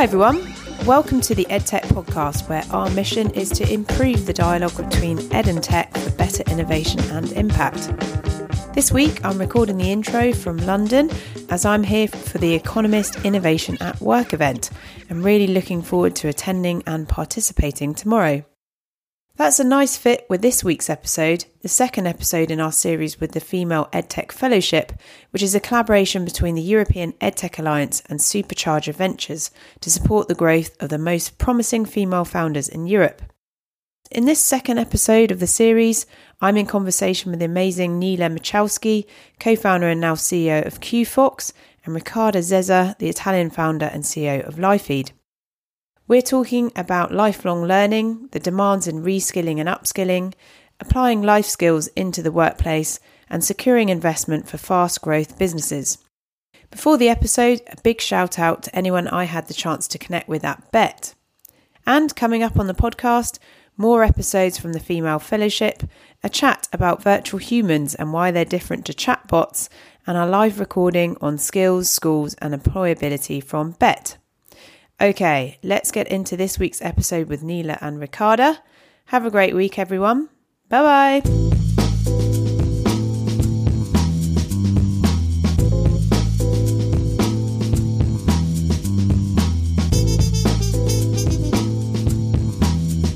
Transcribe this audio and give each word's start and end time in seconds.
Hi, 0.00 0.04
everyone. 0.04 0.54
Welcome 0.86 1.20
to 1.20 1.34
the 1.34 1.44
EdTech 1.50 1.82
podcast, 1.88 2.48
where 2.48 2.64
our 2.70 2.88
mission 2.88 3.30
is 3.32 3.50
to 3.50 3.70
improve 3.70 4.24
the 4.24 4.32
dialogue 4.32 4.74
between 4.74 5.30
ed 5.30 5.46
and 5.46 5.62
tech 5.62 5.94
for 5.94 6.10
better 6.12 6.42
innovation 6.50 7.00
and 7.10 7.30
impact. 7.32 7.92
This 8.72 8.90
week, 8.90 9.22
I'm 9.22 9.36
recording 9.36 9.76
the 9.76 9.92
intro 9.92 10.32
from 10.32 10.56
London 10.56 11.10
as 11.50 11.66
I'm 11.66 11.82
here 11.82 12.08
for 12.08 12.38
the 12.38 12.54
Economist 12.54 13.22
Innovation 13.26 13.76
at 13.82 14.00
Work 14.00 14.32
event. 14.32 14.70
I'm 15.10 15.22
really 15.22 15.48
looking 15.48 15.82
forward 15.82 16.16
to 16.16 16.28
attending 16.28 16.82
and 16.86 17.06
participating 17.06 17.94
tomorrow. 17.94 18.42
That's 19.40 19.58
a 19.58 19.64
nice 19.64 19.96
fit 19.96 20.26
with 20.28 20.42
this 20.42 20.62
week's 20.62 20.90
episode, 20.90 21.46
the 21.62 21.68
second 21.68 22.06
episode 22.06 22.50
in 22.50 22.60
our 22.60 22.70
series 22.70 23.18
with 23.18 23.32
the 23.32 23.40
Female 23.40 23.88
EdTech 23.90 24.32
Fellowship, 24.32 24.92
which 25.30 25.42
is 25.42 25.54
a 25.54 25.60
collaboration 25.60 26.26
between 26.26 26.56
the 26.56 26.60
European 26.60 27.14
EdTech 27.22 27.58
Alliance 27.58 28.02
and 28.10 28.20
Supercharger 28.20 28.94
Ventures 28.94 29.50
to 29.80 29.90
support 29.90 30.28
the 30.28 30.34
growth 30.34 30.76
of 30.78 30.90
the 30.90 30.98
most 30.98 31.38
promising 31.38 31.86
female 31.86 32.26
founders 32.26 32.68
in 32.68 32.86
Europe. 32.86 33.22
In 34.10 34.26
this 34.26 34.40
second 34.40 34.76
episode 34.76 35.30
of 35.30 35.40
the 35.40 35.46
series, 35.46 36.04
I'm 36.42 36.58
in 36.58 36.66
conversation 36.66 37.30
with 37.30 37.40
the 37.40 37.46
amazing 37.46 37.98
Nele 37.98 38.28
Mletschkowsky, 38.28 39.06
co 39.38 39.56
founder 39.56 39.88
and 39.88 40.02
now 40.02 40.16
CEO 40.16 40.66
of 40.66 40.80
Quofox, 40.80 41.54
and 41.86 41.94
Riccarda 41.94 42.40
Zezza, 42.40 42.98
the 42.98 43.08
Italian 43.08 43.48
founder 43.48 43.86
and 43.86 44.04
CEO 44.04 44.46
of 44.46 44.56
Lifeed. 44.56 45.12
We're 46.10 46.22
talking 46.22 46.72
about 46.74 47.14
lifelong 47.14 47.62
learning, 47.62 48.30
the 48.32 48.40
demands 48.40 48.88
in 48.88 49.04
reskilling 49.04 49.60
and 49.60 49.68
upskilling, 49.68 50.34
applying 50.80 51.22
life 51.22 51.46
skills 51.46 51.86
into 51.94 52.20
the 52.20 52.32
workplace, 52.32 52.98
and 53.28 53.44
securing 53.44 53.90
investment 53.90 54.48
for 54.48 54.58
fast 54.58 55.02
growth 55.02 55.38
businesses. 55.38 55.98
Before 56.68 56.98
the 56.98 57.08
episode, 57.08 57.60
a 57.68 57.80
big 57.84 58.00
shout 58.00 58.40
out 58.40 58.64
to 58.64 58.74
anyone 58.74 59.06
I 59.06 59.22
had 59.22 59.46
the 59.46 59.54
chance 59.54 59.86
to 59.86 59.98
connect 59.98 60.28
with 60.28 60.44
at 60.44 60.72
Bett. 60.72 61.14
And 61.86 62.16
coming 62.16 62.42
up 62.42 62.58
on 62.58 62.66
the 62.66 62.74
podcast, 62.74 63.38
more 63.76 64.02
episodes 64.02 64.58
from 64.58 64.72
the 64.72 64.80
Female 64.80 65.20
Fellowship, 65.20 65.84
a 66.24 66.28
chat 66.28 66.66
about 66.72 67.04
virtual 67.04 67.38
humans 67.38 67.94
and 67.94 68.12
why 68.12 68.32
they're 68.32 68.44
different 68.44 68.84
to 68.86 68.92
chatbots, 68.92 69.68
and 70.08 70.18
a 70.18 70.26
live 70.26 70.58
recording 70.58 71.16
on 71.20 71.38
skills, 71.38 71.88
schools, 71.88 72.34
and 72.40 72.52
employability 72.52 73.40
from 73.40 73.76
Bett. 73.78 74.16
Okay, 75.02 75.58
let's 75.62 75.90
get 75.90 76.08
into 76.08 76.36
this 76.36 76.58
week's 76.58 76.82
episode 76.82 77.28
with 77.28 77.42
Nele 77.42 77.78
and 77.80 77.98
Riccarda. 77.98 78.58
Have 79.06 79.24
a 79.24 79.30
great 79.30 79.54
week, 79.54 79.78
everyone. 79.78 80.28
Bye 80.68 81.22
bye. 81.22 81.50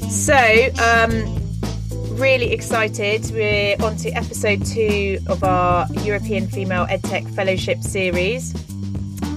So, 0.08 0.70
um, 0.82 2.16
really 2.18 2.50
excited. 2.50 3.30
We're 3.30 3.76
on 3.82 3.96
to 3.98 4.10
episode 4.12 4.64
two 4.64 5.18
of 5.26 5.44
our 5.44 5.86
European 6.02 6.48
Female 6.48 6.86
EdTech 6.86 7.34
Fellowship 7.34 7.82
series. 7.82 8.54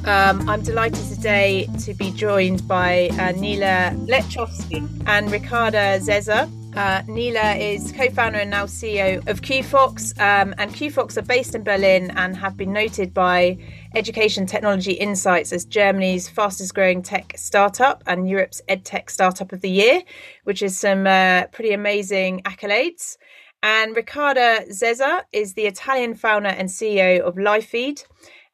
Um, 0.07 0.49
I'm 0.49 0.61
delighted 0.61 1.05
today 1.09 1.67
to 1.79 1.93
be 1.93 2.11
joined 2.11 2.65
by 2.65 3.09
uh, 3.19 3.33
Nele 3.33 3.93
Mletschkowsky 4.07 5.03
and 5.05 5.29
Riccarda 5.29 5.99
Zezza. 5.99 6.49
Uh, 6.77 7.01
Nele 7.09 7.59
is 7.59 7.91
co-founder 7.91 8.39
and 8.39 8.49
now 8.49 8.67
CEO 8.67 9.17
of 9.27 9.41
Quofox, 9.41 10.17
um, 10.17 10.55
and 10.57 10.73
Quofox 10.73 11.17
are 11.17 11.23
based 11.23 11.55
in 11.55 11.63
Berlin 11.65 12.11
and 12.11 12.37
have 12.37 12.55
been 12.55 12.71
noted 12.71 13.13
by 13.13 13.57
Education 13.95 14.45
Technology 14.45 14.93
Insights 14.93 15.51
as 15.51 15.65
Germany's 15.65 16.29
fastest-growing 16.29 17.01
tech 17.01 17.33
startup 17.35 18.01
and 18.07 18.29
Europe's 18.29 18.61
EdTech 18.69 19.09
Startup 19.09 19.51
of 19.51 19.59
the 19.59 19.69
Year, 19.69 20.03
which 20.45 20.61
is 20.61 20.79
some 20.79 21.05
uh, 21.05 21.47
pretty 21.47 21.73
amazing 21.73 22.43
accolades. 22.45 23.17
And 23.61 23.93
Riccarda 23.93 24.69
Zezza 24.69 25.23
is 25.33 25.55
the 25.55 25.65
Italian 25.65 26.15
founder 26.15 26.47
and 26.47 26.69
CEO 26.69 27.19
of 27.19 27.35
Lifeed. 27.35 28.05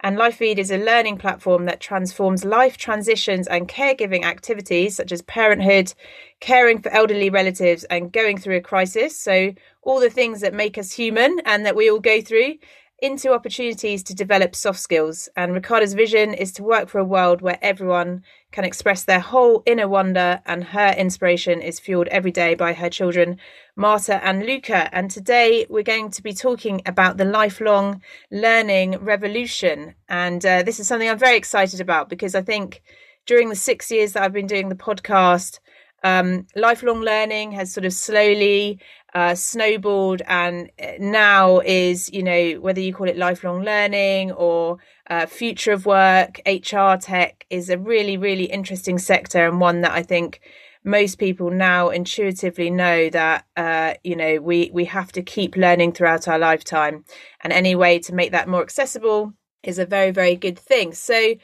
And 0.03 0.18
Lifeed 0.18 0.58
is 0.58 0.69
a 0.69 0.78
learning 0.78 1.18
platform 1.18 1.64
that 1.66 1.80
transforms 1.80 2.44
life 2.44 2.75
transitions 2.75 3.47
and 3.47 3.69
caregiving 3.69 4.25
activities 4.25 4.97
such 4.97 5.14
as 5.14 5.22
parenthood, 5.22 5.94
caring 6.41 6.81
for 6.81 6.90
elderly 6.90 7.30
relatives, 7.30 7.86
and 7.86 8.12
going 8.12 8.38
through 8.38 8.58
a 8.58 8.62
crisis. 8.62 9.18
So, 9.18 9.53
all 9.81 10.02
the 10.02 10.09
things 10.09 10.41
that 10.41 10.53
make 10.53 10.78
us 10.78 10.91
human 10.91 11.40
and 11.46 11.66
that 11.66 11.78
we 11.78 11.90
all 11.90 12.02
go 12.02 12.22
through 12.22 12.56
into 13.03 13.34
opportunities 13.34 14.02
to 14.02 14.16
develop 14.16 14.56
soft 14.56 14.80
skills. 14.80 15.28
And 15.36 15.53
Riccarda's 15.53 15.94
vision 15.94 16.34
is 16.34 16.53
to 16.53 16.64
work 16.64 16.88
for 16.88 17.00
a 17.00 17.03
world 17.03 17.41
where 17.41 17.59
everyone 17.62 18.24
can 18.53 18.64
express 18.64 19.03
their 19.03 19.19
whole 19.19 19.62
inner 19.66 19.90
wonder, 19.90 20.41
and 20.46 20.64
her 20.64 20.96
inspiration 20.97 21.62
is 21.62 21.81
fueled 21.81 22.08
every 22.08 22.31
day 22.31 22.56
by 22.56 22.72
her 22.72 22.90
children, 22.90 23.40
Marta 23.75 24.24
and 24.25 24.46
Luca. 24.46 24.88
And 24.96 25.12
today 25.12 25.66
we're 25.69 25.84
going 25.84 26.12
to 26.12 26.24
be 26.24 26.34
talking 26.34 26.81
about 26.86 27.18
the 27.18 27.25
lifelong 27.25 28.02
learning 28.31 28.97
revolution. 29.00 29.96
And 30.08 30.46
uh, 30.46 30.64
this 30.64 30.80
is 30.80 30.88
something 30.88 31.09
I'm 31.09 31.20
very 31.20 31.35
excited 31.35 31.81
about 31.81 32.08
because 32.08 32.35
I 32.35 32.41
think 32.41 32.81
during 33.25 33.50
the 33.50 33.56
six 33.56 33.91
years 33.91 34.14
that 34.14 34.24
I've 34.24 34.31
been 34.31 34.47
doing 34.47 34.70
the 34.70 34.75
podcast, 34.75 35.59
um, 36.06 36.47
lifelong 36.56 37.02
learning 37.02 37.52
has 37.53 37.74
sort 37.74 37.85
of 37.85 37.91
slowly 37.91 38.80
uh, 39.13 39.35
snowballed 39.35 40.22
and 40.28 40.72
uh, 40.81 40.94
now 41.00 41.59
is, 41.59 42.12
you 42.12 42.24
know, 42.24 42.53
whether 42.56 42.81
you 42.81 42.94
call 42.94 43.07
it 43.07 43.18
lifelong 43.18 43.63
learning 43.63 44.31
or 44.31 44.78
uh, 45.09 45.25
future 45.25 45.72
of 45.72 45.85
work, 45.85 46.40
HR 46.47 46.96
tech 47.00 47.46
is 47.50 47.69
a 47.69 47.78
really, 47.78 48.18
really 48.18 48.46
interesting 48.46 48.97
sector 48.97 49.47
and 49.47 49.59
one 49.59 49.81
that 49.81 49.91
I 49.91 50.03
think 50.03 50.41
most 50.84 51.18
people 51.18 51.50
now 51.50 51.90
intuitively 51.90 52.69
know 52.69 53.09
that 53.09 53.46
uh, 53.56 53.94
you 54.03 54.16
know 54.16 54.40
we 54.41 54.69
we 54.73 54.85
have 54.85 55.12
to 55.13 55.22
keep 55.22 55.56
learning 55.56 55.94
throughout 55.94 56.28
our 56.28 56.38
lifetime, 56.38 57.06
and 57.41 57.53
any 57.53 57.75
way 57.75 58.00
to 58.00 58.13
make 58.13 58.31
that 58.31 58.50
more 58.50 58.62
accessible 58.62 59.34
is 59.63 59.79
a 59.79 59.85
very 59.85 60.12
very 60.12 60.35
good 60.35 60.59
thing. 60.59 60.94
So 60.94 61.35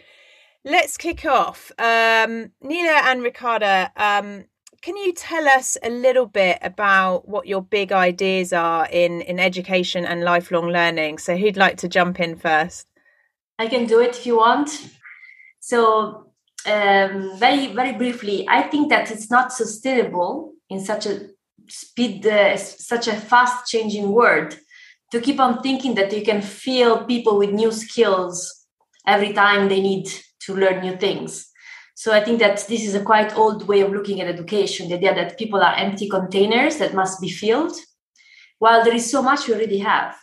let's 0.65 0.97
kick 0.97 1.25
off. 1.25 1.71
Um, 1.79 2.51
Nele 2.61 3.01
and 3.05 3.23
Riccarda, 3.23 3.91
um, 3.95 4.45
can 4.81 4.95
you 4.95 5.13
tell 5.13 5.47
us 5.47 5.77
a 5.83 5.89
little 5.89 6.25
bit 6.25 6.57
about 6.61 7.27
what 7.27 7.47
your 7.47 7.61
big 7.61 7.91
ideas 7.91 8.53
are 8.53 8.87
in 8.91 9.21
in 9.21 9.39
education 9.39 10.05
and 10.05 10.23
lifelong 10.23 10.67
learning? 10.67 11.17
So 11.17 11.35
who'd 11.35 11.57
like 11.57 11.77
to 11.77 11.87
jump 11.87 12.19
in 12.19 12.35
first? 12.35 12.87
I 13.57 13.67
can 13.67 13.85
do 13.85 13.99
it 13.99 14.17
if 14.17 14.25
you 14.25 14.37
want. 14.37 14.69
So 15.59 16.31
um, 16.65 17.37
very 17.37 17.67
very 17.73 17.93
briefly, 17.93 18.47
I 18.47 18.63
think 18.63 18.89
that 18.89 19.11
it's 19.11 19.29
not 19.29 19.51
sustainable 19.51 20.53
in 20.69 20.79
such 20.79 21.05
a 21.05 21.27
speed, 21.67 22.25
uh, 22.25 22.55
such 22.57 23.07
a 23.07 23.15
fast 23.15 23.67
changing 23.67 24.11
world 24.11 24.57
to 25.11 25.19
keep 25.19 25.39
on 25.39 25.61
thinking 25.61 25.95
that 25.95 26.13
you 26.13 26.23
can 26.23 26.41
fill 26.41 27.05
people 27.05 27.37
with 27.37 27.51
new 27.51 27.71
skills 27.71 28.65
every 29.05 29.33
time 29.33 29.67
they 29.67 29.81
need 29.81 30.07
to 30.41 30.55
learn 30.55 30.81
new 30.81 30.95
things 30.95 31.48
so 31.99 32.13
I 32.13 32.23
think 32.23 32.39
that 32.39 32.65
this 32.69 32.85
is 32.85 32.95
a 32.95 33.03
quite 33.03 33.35
old 33.35 33.67
way 33.67 33.81
of 33.81 33.91
looking 33.91 34.21
at 34.21 34.29
education, 34.29 34.87
the 34.87 34.95
idea 34.95 35.13
that 35.15 35.37
people 35.37 35.59
are 35.61 35.75
empty 35.75 36.07
containers 36.07 36.77
that 36.77 36.93
must 36.93 37.19
be 37.19 37.27
filled, 37.27 37.75
while 38.57 38.85
there 38.85 38.95
is 38.95 39.11
so 39.11 39.21
much 39.21 39.45
we 39.45 39.53
already 39.53 39.79
have. 39.79 40.15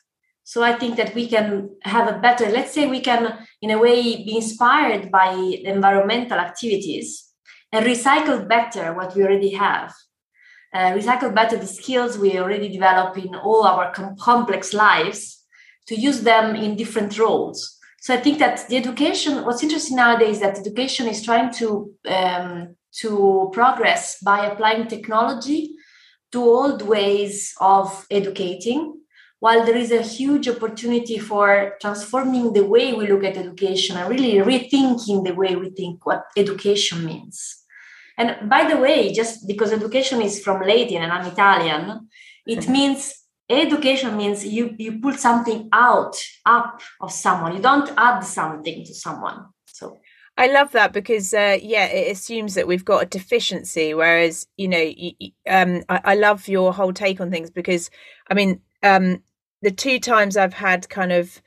So 0.43 0.63
I 0.63 0.73
think 0.79 0.97
that 0.97 1.15
we 1.15 1.29
can 1.29 1.77
have 1.83 2.09
a 2.09 2.19
better, 2.19 2.49
let's 2.49 2.73
say 2.73 2.87
we 2.87 3.01
can, 3.01 3.47
in 3.61 3.73
a 3.73 3.79
way, 3.79 4.25
be 4.25 4.37
inspired 4.37 5.11
by 5.11 5.35
environmental 5.65 6.39
activities 6.39 7.29
and 7.71 7.85
recycle 7.85 8.49
better 8.49 8.95
what 8.95 9.15
we 9.15 9.25
already 9.25 9.51
have. 9.51 9.93
Uh, 10.73 10.93
recycle 10.93 11.35
better 11.35 11.59
the 11.59 11.67
skills 11.67 12.17
we 12.17 12.39
already 12.39 12.71
develop 12.71 13.19
in 13.19 13.35
all 13.35 13.65
our 13.67 13.93
com- 13.93 14.17
complex 14.17 14.73
lives 14.73 15.45
to 15.89 15.95
use 15.95 16.23
them 16.23 16.57
in 16.57 16.75
different 16.75 17.19
roles 17.19 17.76
so 18.07 18.15
I 18.15 18.19
think 18.19 18.39
that 18.39 18.69
the 18.69 18.77
education, 18.77 19.45
what's 19.45 19.65
interesting 19.65 19.97
nowadays, 19.97 20.39
that 20.39 20.57
education 20.57 21.09
is 21.09 21.25
trying 21.25 21.53
to 21.55 21.93
um, 22.09 22.77
to 23.01 23.51
progress 23.53 24.19
by 24.23 24.47
applying 24.47 24.87
technology 24.87 25.75
to 26.31 26.39
old 26.39 26.83
ways 26.83 27.53
of 27.61 28.07
educating, 28.09 29.01
while 29.41 29.67
there 29.67 29.77
is 29.77 29.91
a 29.91 30.03
huge 30.03 30.49
opportunity 30.49 31.19
for 31.19 31.75
transforming 31.81 32.53
the 32.53 32.65
way 32.65 32.95
we 32.95 33.09
look 33.09 33.25
at 33.25 33.37
education 33.37 33.97
and 33.97 34.09
really 34.09 34.35
rethinking 34.35 35.25
the 35.25 35.35
way 35.35 35.57
we 35.57 35.71
think 35.71 36.07
what 36.07 36.27
education 36.37 37.05
means. 37.05 37.65
And 38.17 38.49
by 38.49 38.69
the 38.69 38.77
way, 38.77 39.13
just 39.13 39.49
because 39.49 39.73
education 39.73 40.23
is 40.23 40.45
from 40.45 40.61
Latin 40.61 41.03
and 41.03 41.11
I'm 41.11 41.27
Italian, 41.27 42.09
it 42.47 42.69
means 42.77 43.26
education 43.49 44.17
means 44.17 44.45
you 44.45 44.75
you 44.79 45.01
pull 45.01 45.13
something 45.13 45.69
out 45.73 46.17
up 46.45 46.81
of 47.01 47.13
someone 47.13 47.55
you 47.55 47.63
don't 47.63 47.91
add 47.97 48.21
something 48.21 48.85
to 48.85 48.95
someone 48.95 49.47
so 49.67 49.99
I 50.39 50.49
love 50.49 50.73
that 50.73 50.93
because, 50.93 51.33
uh, 51.33 51.57
yeah, 51.63 51.87
it 51.87 52.13
assumes 52.13 52.57
that 52.57 52.67
we've 52.67 52.85
got 52.85 53.03
a 53.03 53.07
deficiency. 53.07 53.95
Whereas, 53.95 54.47
you 54.59 54.69
know, 54.69 54.93
um, 55.49 55.83
I, 55.89 56.01
I, 56.05 56.15
love 56.15 56.47
your 56.47 56.75
whole 56.75 56.93
take 56.93 57.23
on 57.23 57.31
things 57.31 57.49
because, 57.49 57.91
I 58.29 58.35
mean, 58.35 58.61
um, 58.83 59.23
the 59.63 59.71
two 59.71 59.99
times 59.99 60.37
I've 60.37 60.53
had 60.53 60.91
kind 60.91 61.11
of 61.11 61.41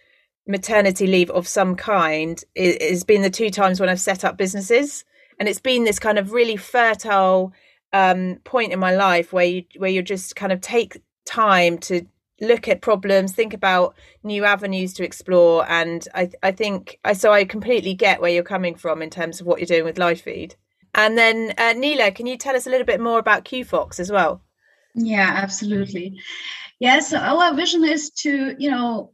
maternity 0.48 1.06
leave 1.06 1.30
of 1.30 1.48
some 1.48 1.76
kind 1.76 2.44
has 2.58 3.04
been 3.04 3.22
the 3.22 3.30
two 3.30 3.52
times 3.52 3.80
when 3.80 3.90
I've 3.90 4.02
set 4.02 4.26
up 4.26 4.36
businesses 4.36 5.06
and 5.40 5.48
it's 5.48 5.60
been 5.60 5.84
this 5.84 6.00
kind 6.00 6.18
of 6.18 6.34
really 6.34 6.58
fertile 6.58 7.54
um, 7.94 8.40
point 8.44 8.74
in 8.74 8.80
my 8.80 8.96
life 8.96 9.32
where 9.32 9.46
you 9.46 9.64
where 9.78 9.90
you 9.90 10.02
just 10.02 10.36
kind 10.36 10.52
of 10.52 10.60
take 10.62 11.02
time 11.30 11.78
to 11.78 12.06
look 12.42 12.68
at 12.68 12.82
problems, 12.82 13.34
think 13.34 13.54
about 13.54 13.96
new 14.24 14.46
avenues 14.46 14.94
to 14.94 15.04
explore, 15.04 15.70
and 15.70 16.08
I 16.14 16.30
I 16.42 16.52
think 16.52 17.00
I 17.06 17.14
so 17.14 17.32
I 17.32 17.46
completely 17.46 17.94
get 17.94 18.22
where 18.22 18.32
you're 18.32 18.44
coming 18.44 18.76
from 18.76 19.02
in 19.02 19.10
terms 19.10 19.40
of 19.40 19.48
what 19.48 19.60
you're 19.60 19.68
doing 19.68 19.86
with 19.86 19.98
Lifeed. 19.98 20.56
And 20.96 21.18
then 21.18 21.54
uh, 21.58 21.74
Nele, 21.74 22.12
can 22.12 22.26
you 22.26 22.38
tell 22.38 22.56
us 22.56 22.66
a 22.66 22.70
little 22.70 22.86
bit 22.86 23.00
more 23.00 23.20
about 23.20 23.46
Quofox 23.46 24.00
as 24.00 24.12
well? 24.12 24.42
Yeah, 24.96 25.32
absolutely. 25.36 26.20
Yeah, 26.80 27.00
so 27.00 27.18
our 27.18 27.54
vision 27.54 27.84
is 27.84 28.10
to 28.22 28.56
you 28.58 28.72
know 28.72 29.12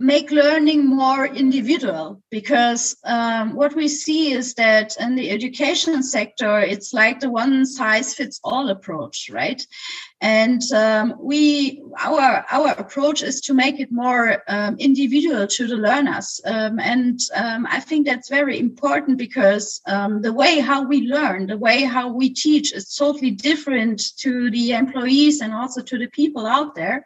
make 0.00 0.30
learning 0.30 0.86
more 0.86 1.26
individual 1.26 2.22
because 2.30 2.96
um, 3.04 3.54
what 3.54 3.76
we 3.76 3.86
see 3.86 4.32
is 4.32 4.54
that 4.54 4.96
in 4.98 5.14
the 5.14 5.30
education 5.30 6.02
sector 6.02 6.58
it's 6.58 6.94
like 6.94 7.20
the 7.20 7.30
one 7.30 7.66
size 7.66 8.14
fits 8.14 8.40
all 8.42 8.70
approach 8.70 9.28
right? 9.30 9.64
And 10.22 10.62
um, 10.72 11.14
we 11.18 11.82
our 11.98 12.44
our 12.50 12.70
approach 12.72 13.22
is 13.22 13.42
to 13.42 13.54
make 13.54 13.78
it 13.78 13.92
more 13.92 14.42
um, 14.48 14.76
individual 14.78 15.46
to 15.46 15.66
the 15.66 15.76
learners. 15.76 16.40
Um, 16.44 16.78
and 16.80 17.20
um, 17.34 17.66
i 17.70 17.80
think 17.80 18.06
that's 18.06 18.28
very 18.28 18.58
important 18.58 19.18
because 19.18 19.80
um, 19.86 20.22
the 20.22 20.32
way 20.32 20.60
how 20.60 20.82
we 20.82 21.02
learn 21.02 21.46
the 21.46 21.58
way 21.58 21.82
how 21.82 22.08
we 22.12 22.30
teach 22.30 22.72
is 22.72 22.94
totally 22.94 23.30
different 23.30 24.16
to 24.18 24.50
the 24.50 24.72
employees 24.72 25.40
and 25.40 25.52
also 25.52 25.82
to 25.82 25.98
the 25.98 26.06
people 26.08 26.46
out 26.46 26.74
there 26.74 27.04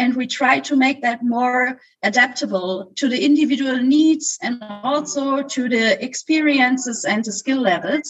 and 0.00 0.16
we 0.16 0.26
try 0.26 0.58
to 0.60 0.74
make 0.76 1.02
that 1.02 1.22
more 1.22 1.78
adaptable 2.02 2.90
to 2.96 3.06
the 3.08 3.22
individual 3.22 3.76
needs 3.76 4.38
and 4.42 4.62
also 4.62 5.42
to 5.42 5.68
the 5.68 6.02
experiences 6.02 7.04
and 7.04 7.22
the 7.24 7.32
skill 7.32 7.60
levels. 7.60 8.08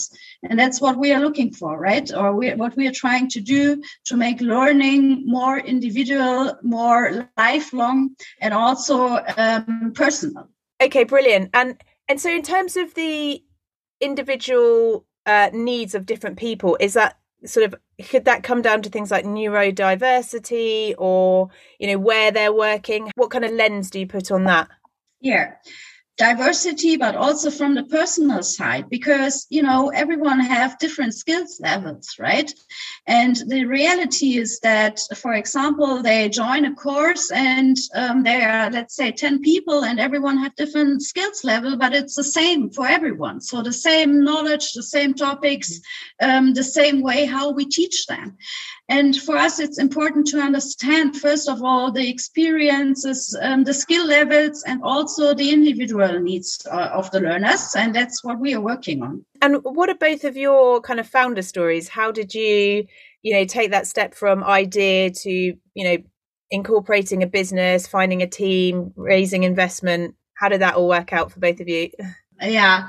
And 0.48 0.56
that's 0.58 0.80
what 0.80 0.96
we 0.96 1.12
are 1.12 1.20
looking 1.20 1.52
for 1.52 1.78
right? 1.78 2.08
Or 2.14 2.32
we, 2.32 2.54
what 2.54 2.76
we 2.76 2.86
are 2.86 2.92
trying 3.04 3.28
to 3.30 3.40
do 3.40 3.82
to 4.04 4.16
make 4.16 4.40
learning 4.40 5.26
more 5.26 5.58
individual 5.58 6.56
more 6.62 7.28
lifelong 7.36 7.96
and 8.40 8.54
also 8.54 9.18
um, 9.36 9.92
personal. 9.94 10.48
Okay 10.80 11.04
brilliant. 11.04 11.50
And 11.52 11.82
and 12.08 12.20
so 12.20 12.30
in 12.30 12.42
terms 12.42 12.76
of 12.76 12.94
the 12.94 13.42
individual 14.00 15.04
uh, 15.26 15.50
needs 15.52 15.94
of 15.94 16.06
different 16.06 16.36
people 16.38 16.76
is 16.80 16.94
that 16.94 17.16
sort 17.44 17.66
of 17.66 17.74
could 18.08 18.24
that 18.24 18.42
come 18.42 18.62
down 18.62 18.82
to 18.82 18.90
things 18.90 19.10
like 19.10 19.24
neurodiversity 19.24 20.94
or 20.98 21.48
you 21.78 21.86
know 21.88 21.98
where 21.98 22.30
they're 22.30 22.52
working? 22.52 23.10
What 23.16 23.30
kind 23.30 23.44
of 23.44 23.52
lens 23.52 23.90
do 23.90 24.00
you 24.00 24.06
put 24.06 24.30
on 24.30 24.44
that? 24.44 24.68
Yeah 25.20 25.54
diversity 26.20 26.98
but 26.98 27.16
also 27.16 27.50
from 27.50 27.74
the 27.74 27.84
personal 27.84 28.42
side 28.42 28.90
because 28.90 29.46
you 29.48 29.62
know 29.62 29.88
everyone 29.88 30.38
have 30.38 30.78
different 30.78 31.14
skills 31.14 31.58
levels 31.60 32.16
right? 32.18 32.52
And 33.06 33.34
the 33.46 33.64
reality 33.64 34.36
is 34.36 34.60
that 34.60 35.00
for 35.16 35.32
example 35.32 36.02
they 36.02 36.28
join 36.28 36.66
a 36.66 36.74
course 36.74 37.30
and 37.30 37.74
um, 37.94 38.22
there 38.22 38.46
are 38.50 38.70
let's 38.70 38.94
say 38.94 39.12
10 39.12 39.40
people 39.40 39.82
and 39.82 39.98
everyone 39.98 40.36
have 40.36 40.54
different 40.56 41.02
skills 41.02 41.42
level 41.42 41.78
but 41.78 41.94
it's 41.94 42.16
the 42.16 42.30
same 42.38 42.68
for 42.68 42.86
everyone. 42.86 43.40
So 43.40 43.62
the 43.62 43.72
same 43.72 44.22
knowledge 44.22 44.72
the 44.74 44.82
same 44.82 45.14
topics 45.14 45.80
um, 46.20 46.52
the 46.52 46.64
same 46.64 47.00
way 47.00 47.24
how 47.24 47.50
we 47.52 47.64
teach 47.64 48.06
them 48.06 48.36
and 48.90 49.16
for 49.16 49.36
us, 49.36 49.60
it's 49.60 49.78
important 49.78 50.26
to 50.28 50.40
understand, 50.40 51.16
first 51.16 51.48
of 51.48 51.62
all, 51.62 51.92
the 51.92 52.08
experiences, 52.10 53.38
um, 53.40 53.62
the 53.62 53.72
skill 53.72 54.04
levels, 54.04 54.64
and 54.64 54.82
also 54.82 55.32
the 55.32 55.50
individual 55.50 56.18
needs 56.18 56.66
uh, 56.68 56.90
of 56.92 57.08
the 57.12 57.20
learners. 57.20 57.76
And 57.76 57.94
that's 57.94 58.24
what 58.24 58.40
we 58.40 58.52
are 58.52 58.60
working 58.60 59.04
on. 59.04 59.24
And 59.40 59.58
what 59.62 59.88
are 59.90 59.94
both 59.94 60.24
of 60.24 60.36
your 60.36 60.80
kind 60.80 60.98
of 60.98 61.06
founder 61.06 61.42
stories? 61.42 61.88
How 61.88 62.10
did 62.10 62.34
you, 62.34 62.84
you 63.22 63.32
know, 63.32 63.44
take 63.44 63.70
that 63.70 63.86
step 63.86 64.12
from 64.12 64.42
idea 64.42 65.10
to, 65.10 65.30
you 65.30 65.84
know, 65.84 65.98
incorporating 66.50 67.22
a 67.22 67.28
business, 67.28 67.86
finding 67.86 68.22
a 68.22 68.26
team, 68.26 68.92
raising 68.96 69.44
investment? 69.44 70.16
How 70.34 70.48
did 70.48 70.62
that 70.62 70.74
all 70.74 70.88
work 70.88 71.12
out 71.12 71.30
for 71.30 71.38
both 71.38 71.60
of 71.60 71.68
you? 71.68 71.90
Yeah 72.42 72.88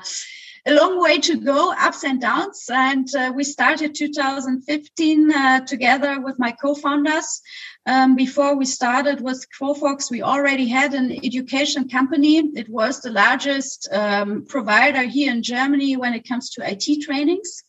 a 0.66 0.74
long 0.74 1.02
way 1.02 1.18
to 1.20 1.38
go, 1.38 1.74
ups 1.74 2.04
and 2.04 2.22
downs. 2.22 2.70
And 2.72 3.08
uh, 3.16 3.32
we 3.36 3.44
started 3.44 3.96
2015 3.96 5.32
uh, 5.32 5.66
together 5.66 6.22
with 6.22 6.38
my 6.38 6.52
co-founders. 6.52 7.42
Um, 7.88 8.16
before 8.16 8.56
we 8.56 8.66
started 8.66 9.22
with 9.22 9.46
Quofox, 9.60 10.12
we 10.12 10.22
already 10.22 10.68
had 10.68 10.94
an 10.94 11.12
education 11.26 11.90
company. 11.90 12.38
It 12.56 12.70
was 12.70 13.02
the 13.02 13.12
largest 13.12 13.90
um, 13.92 14.46
provider 14.46 15.04
here 15.04 15.32
in 15.32 15.42
Germany 15.42 15.98
when 15.98 16.14
it 16.14 16.28
comes 16.28 16.52
to 16.52 16.70
IT 16.70 17.02
trainings. 17.02 17.64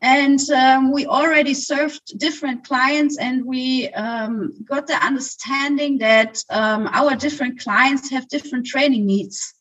And 0.00 0.38
um, 0.50 0.92
we 0.92 1.06
already 1.06 1.54
served 1.54 2.18
different 2.18 2.62
clients, 2.64 3.18
and 3.18 3.44
we 3.44 3.88
um, 3.88 4.54
got 4.64 4.86
the 4.86 4.94
understanding 4.94 5.98
that 5.98 6.40
um, 6.50 6.86
our 6.92 7.16
different 7.16 7.58
clients 7.58 8.10
have 8.10 8.28
different 8.28 8.66
training 8.66 9.06
needs 9.06 9.54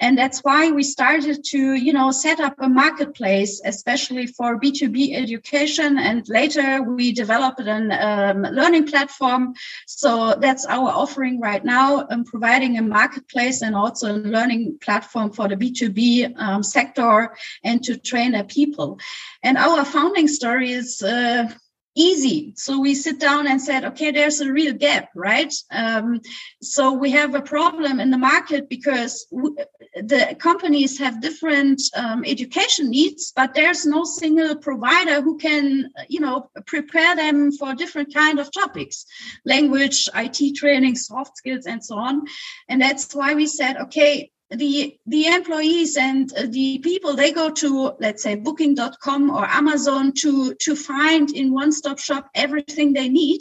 and 0.00 0.18
that's 0.18 0.40
why 0.40 0.70
we 0.70 0.82
started 0.82 1.44
to 1.44 1.74
you 1.74 1.92
know 1.92 2.10
set 2.10 2.40
up 2.40 2.54
a 2.58 2.68
marketplace 2.68 3.60
especially 3.64 4.26
for 4.26 4.58
b2b 4.58 5.14
education. 5.14 5.98
And 5.98 6.28
later 6.28 6.82
we 6.82 7.12
developed 7.12 7.60
an 7.60 7.92
um, 7.92 8.42
learning 8.42 8.86
platform. 8.86 9.54
So 9.86 10.34
that's 10.40 10.66
our 10.66 10.90
offering 10.90 11.40
right 11.40 11.64
now 11.64 12.06
um, 12.10 12.24
providing 12.24 12.78
a 12.78 12.82
marketplace 12.82 13.62
and 13.62 13.74
also 13.74 14.12
a 14.12 14.18
learning 14.36 14.78
platform 14.80 15.30
for 15.32 15.48
the 15.48 15.56
b2b 15.56 16.38
um, 16.38 16.62
sector 16.62 17.34
and 17.64 17.82
to 17.84 17.96
train 17.96 18.32
their 18.32 18.44
people. 18.44 18.98
And 19.42 19.56
our 19.56 19.84
founding 19.84 20.28
story 20.28 20.72
is 20.72 21.02
uh, 21.02 21.52
easy. 21.94 22.54
So 22.56 22.80
we 22.80 22.94
sit 22.94 23.20
down 23.20 23.46
and 23.46 23.60
said, 23.60 23.84
okay, 23.84 24.10
there's 24.10 24.40
a 24.40 24.50
real 24.50 24.72
gap, 24.72 25.10
right? 25.14 25.52
Um, 25.70 26.20
so 26.62 26.92
we 26.92 27.10
have 27.10 27.34
a 27.34 27.42
problem 27.42 28.00
in 28.00 28.10
the 28.10 28.18
market 28.18 28.68
because 28.68 29.26
w- 29.30 29.56
the 29.94 30.34
companies 30.38 30.98
have 30.98 31.20
different 31.20 31.82
um, 31.94 32.24
education 32.24 32.90
needs, 32.90 33.32
but 33.36 33.54
there's 33.54 33.84
no 33.84 34.04
single 34.04 34.56
provider 34.56 35.20
who 35.20 35.36
can, 35.36 35.90
you 36.08 36.20
know, 36.20 36.50
prepare 36.66 37.14
them 37.14 37.52
for 37.52 37.74
different 37.74 38.14
kind 38.14 38.38
of 38.38 38.50
topics, 38.52 39.04
language, 39.44 40.08
IT 40.14 40.56
training, 40.56 40.96
soft 40.96 41.36
skills, 41.36 41.66
and 41.66 41.84
so 41.84 41.96
on. 41.96 42.22
And 42.68 42.80
that's 42.80 43.14
why 43.14 43.34
we 43.34 43.46
said, 43.46 43.76
okay, 43.76 44.31
the 44.56 44.98
the 45.06 45.26
employees 45.26 45.96
and 45.96 46.32
uh, 46.34 46.46
the 46.48 46.78
people 46.78 47.14
they 47.14 47.32
go 47.32 47.50
to 47.50 47.92
let's 48.00 48.22
say 48.22 48.34
booking.com 48.34 49.30
or 49.30 49.44
amazon 49.44 50.12
to 50.12 50.54
to 50.54 50.76
find 50.76 51.30
in 51.30 51.52
one 51.52 51.72
stop 51.72 51.98
shop 51.98 52.28
everything 52.34 52.92
they 52.92 53.08
need. 53.08 53.40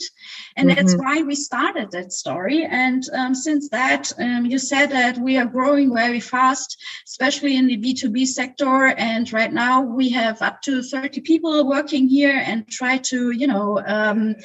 And 0.55 0.69
mm-hmm. 0.69 0.75
that's 0.75 0.95
why 0.95 1.21
we 1.21 1.35
started 1.35 1.91
that 1.91 2.13
story. 2.13 2.65
And 2.65 3.03
um, 3.13 3.35
since 3.35 3.69
that 3.69 4.11
um, 4.19 4.45
you 4.45 4.57
said 4.57 4.91
that 4.91 5.17
we 5.17 5.37
are 5.37 5.45
growing 5.45 5.93
very 5.93 6.19
fast 6.19 6.77
especially 7.07 7.57
in 7.57 7.67
the 7.67 7.77
b2b 7.77 8.25
sector. 8.27 8.87
And 8.87 9.31
right 9.33 9.51
now 9.51 9.81
we 9.81 10.09
have 10.09 10.41
up 10.41 10.61
to 10.63 10.81
30 10.81 11.21
people 11.21 11.67
working 11.67 12.07
here 12.07 12.41
and 12.45 12.67
try 12.67 12.97
to 12.97 13.31
you 13.31 13.47
know 13.47 13.81
um, 13.85 14.35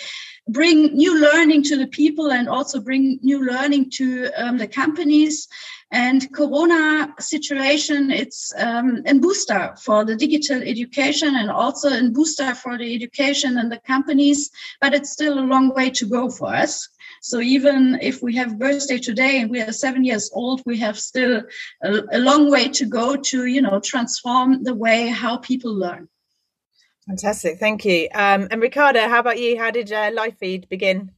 bring 0.48 0.94
new 0.94 1.20
learning 1.20 1.62
to 1.64 1.76
the 1.76 1.88
people 1.88 2.32
and 2.32 2.48
also 2.48 2.80
bring 2.80 3.18
new 3.22 3.44
learning 3.44 3.90
to 3.90 4.30
um, 4.36 4.58
the 4.58 4.68
companies 4.68 5.48
and 5.92 6.32
corona 6.32 7.14
situation 7.20 8.10
it's 8.10 8.52
um, 8.58 9.02
a 9.06 9.14
booster 9.14 9.74
for 9.80 10.04
the 10.04 10.16
digital 10.16 10.60
education 10.62 11.36
and 11.36 11.50
also 11.50 11.88
a 11.88 12.10
booster 12.10 12.54
for 12.54 12.76
the 12.76 12.94
education 12.94 13.58
and 13.58 13.70
the 13.70 13.78
companies 13.86 14.50
but 14.80 14.94
it's 14.94 15.12
still 15.12 15.38
a 15.38 15.50
long 15.52 15.72
way 15.74 15.88
to 15.88 16.04
go 16.06 16.28
for 16.28 16.52
us 16.52 16.88
so 17.22 17.40
even 17.40 17.98
if 18.02 18.22
we 18.22 18.34
have 18.34 18.58
birthday 18.58 18.98
today 18.98 19.40
and 19.40 19.50
we 19.50 19.60
are 19.60 19.72
seven 19.72 20.02
years 20.04 20.30
old 20.34 20.60
we 20.66 20.76
have 20.76 20.98
still 20.98 21.42
a, 21.82 22.02
a 22.12 22.18
long 22.18 22.50
way 22.50 22.68
to 22.68 22.84
go 22.84 23.16
to 23.16 23.46
you 23.46 23.62
know 23.62 23.78
transform 23.78 24.64
the 24.64 24.74
way 24.74 25.06
how 25.06 25.36
people 25.36 25.72
learn 25.72 26.08
Fantastic, 27.06 27.60
thank 27.60 27.84
you. 27.84 28.08
Um, 28.14 28.48
and 28.50 28.60
Riccarda, 28.60 29.08
how 29.08 29.20
about 29.20 29.38
you? 29.38 29.56
How 29.56 29.70
did 29.70 29.92
uh, 29.92 30.10
Feed 30.40 30.68
begin? 30.68 31.12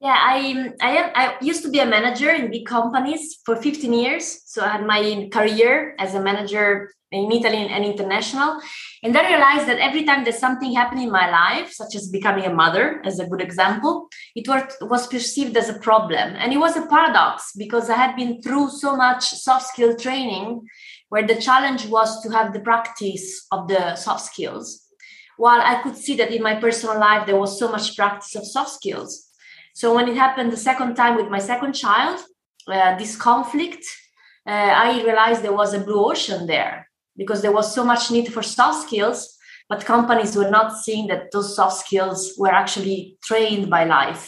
Yeah, 0.00 0.16
I 0.16 0.72
I, 0.80 0.90
am, 0.90 1.10
I 1.14 1.36
used 1.40 1.62
to 1.64 1.70
be 1.70 1.80
a 1.80 1.86
manager 1.86 2.30
in 2.30 2.52
big 2.52 2.66
companies 2.66 3.38
for 3.44 3.56
15 3.56 3.92
years. 3.92 4.42
So 4.46 4.64
I 4.64 4.68
had 4.68 4.86
my 4.86 5.28
career 5.32 5.96
as 5.98 6.14
a 6.14 6.22
manager 6.22 6.92
in 7.10 7.32
Italy 7.32 7.56
and 7.56 7.84
international. 7.84 8.60
And 9.02 9.16
I 9.16 9.28
realized 9.28 9.66
that 9.66 9.78
every 9.78 10.04
time 10.04 10.22
there's 10.22 10.38
something 10.38 10.74
happening 10.74 11.04
in 11.04 11.12
my 11.12 11.30
life, 11.30 11.72
such 11.72 11.96
as 11.96 12.08
becoming 12.08 12.44
a 12.44 12.52
mother, 12.54 13.00
as 13.04 13.18
a 13.18 13.26
good 13.26 13.40
example, 13.40 14.08
it 14.36 14.46
was 14.82 15.06
perceived 15.06 15.56
as 15.56 15.68
a 15.68 15.78
problem. 15.80 16.36
And 16.36 16.52
it 16.52 16.58
was 16.58 16.76
a 16.76 16.86
paradox 16.86 17.52
because 17.56 17.90
I 17.90 17.96
had 17.96 18.14
been 18.14 18.40
through 18.42 18.70
so 18.70 18.94
much 18.94 19.24
soft 19.24 19.68
skill 19.68 19.96
training 19.96 20.60
where 21.08 21.26
the 21.26 21.40
challenge 21.40 21.86
was 21.86 22.22
to 22.22 22.30
have 22.30 22.52
the 22.52 22.60
practice 22.60 23.46
of 23.50 23.66
the 23.68 23.96
soft 23.96 24.26
skills. 24.26 24.84
While 25.38 25.60
I 25.60 25.82
could 25.82 25.96
see 25.96 26.16
that 26.16 26.32
in 26.32 26.42
my 26.42 26.56
personal 26.56 26.98
life, 27.00 27.26
there 27.26 27.38
was 27.38 27.58
so 27.58 27.70
much 27.70 27.96
practice 27.96 28.34
of 28.34 28.46
soft 28.46 28.70
skills. 28.70 29.27
So 29.78 29.94
when 29.94 30.08
it 30.08 30.16
happened 30.16 30.50
the 30.50 30.56
second 30.56 30.96
time 30.96 31.14
with 31.14 31.28
my 31.28 31.38
second 31.38 31.72
child, 31.72 32.18
uh, 32.66 32.98
this 32.98 33.14
conflict, 33.14 33.84
uh, 34.44 34.72
I 34.84 35.04
realized 35.04 35.40
there 35.40 35.60
was 35.62 35.72
a 35.72 35.78
blue 35.78 36.04
ocean 36.04 36.48
there 36.48 36.90
because 37.16 37.42
there 37.42 37.52
was 37.52 37.72
so 37.72 37.84
much 37.84 38.10
need 38.10 38.32
for 38.34 38.42
soft 38.42 38.88
skills, 38.88 39.38
but 39.68 39.84
companies 39.84 40.34
were 40.34 40.50
not 40.50 40.76
seeing 40.78 41.06
that 41.06 41.30
those 41.30 41.54
soft 41.54 41.76
skills 41.86 42.34
were 42.36 42.50
actually 42.50 43.18
trained 43.22 43.70
by 43.70 43.84
life. 43.84 44.24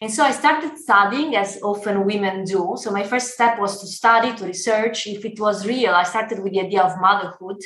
And 0.00 0.10
so 0.12 0.24
I 0.24 0.32
started 0.32 0.76
studying, 0.76 1.36
as 1.36 1.60
often 1.62 2.04
women 2.04 2.44
do. 2.44 2.74
So 2.76 2.90
my 2.90 3.04
first 3.04 3.34
step 3.34 3.60
was 3.60 3.80
to 3.80 3.86
study, 3.86 4.34
to 4.34 4.44
research 4.44 5.06
if 5.06 5.24
it 5.24 5.38
was 5.38 5.64
real. 5.64 5.94
I 5.94 6.02
started 6.02 6.42
with 6.42 6.54
the 6.54 6.62
idea 6.62 6.82
of 6.82 7.00
motherhood. 7.00 7.60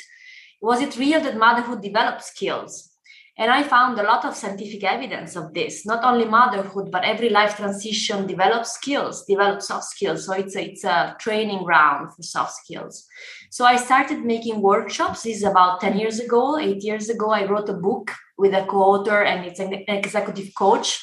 Was 0.61 0.82
it 0.82 0.99
real 0.99 1.23
that 1.23 1.38
motherhood 1.38 1.80
developed 1.80 2.25
skills? 2.25 2.96
And 3.38 3.50
I 3.50 3.62
found 3.62 3.99
a 3.99 4.02
lot 4.02 4.25
of 4.25 4.35
scientific 4.35 4.83
evidence 4.83 5.37
of 5.37 5.52
this. 5.52 5.85
Not 5.85 6.02
only 6.05 6.25
motherhood, 6.25 6.90
but 6.90 7.05
every 7.05 7.28
life 7.28 7.57
transition 7.57 8.26
develops 8.26 8.73
skills, 8.73 9.26
develops 9.26 9.69
soft 9.69 9.85
skills. 9.85 10.25
So 10.25 10.33
it's 10.33 10.57
a, 10.57 10.64
it's 10.71 10.85
a 10.85 11.16
training 11.21 11.62
ground 11.64 12.14
for 12.14 12.23
soft 12.23 12.55
skills. 12.55 13.07
So 13.50 13.66
I 13.66 13.76
started 13.76 14.25
making 14.25 14.62
workshops. 14.62 15.23
This 15.23 15.38
is 15.38 15.43
about 15.43 15.83
10 15.83 15.99
years 15.99 16.19
ago, 16.19 16.59
eight 16.59 16.83
years 16.83 17.11
ago. 17.11 17.31
I 17.31 17.45
wrote 17.45 17.69
a 17.69 17.75
book 17.75 18.11
with 18.38 18.55
a 18.55 18.64
co-author 18.64 19.23
and 19.23 19.45
it's 19.45 19.61
an 19.61 19.85
executive 19.87 20.55
coach 20.55 21.02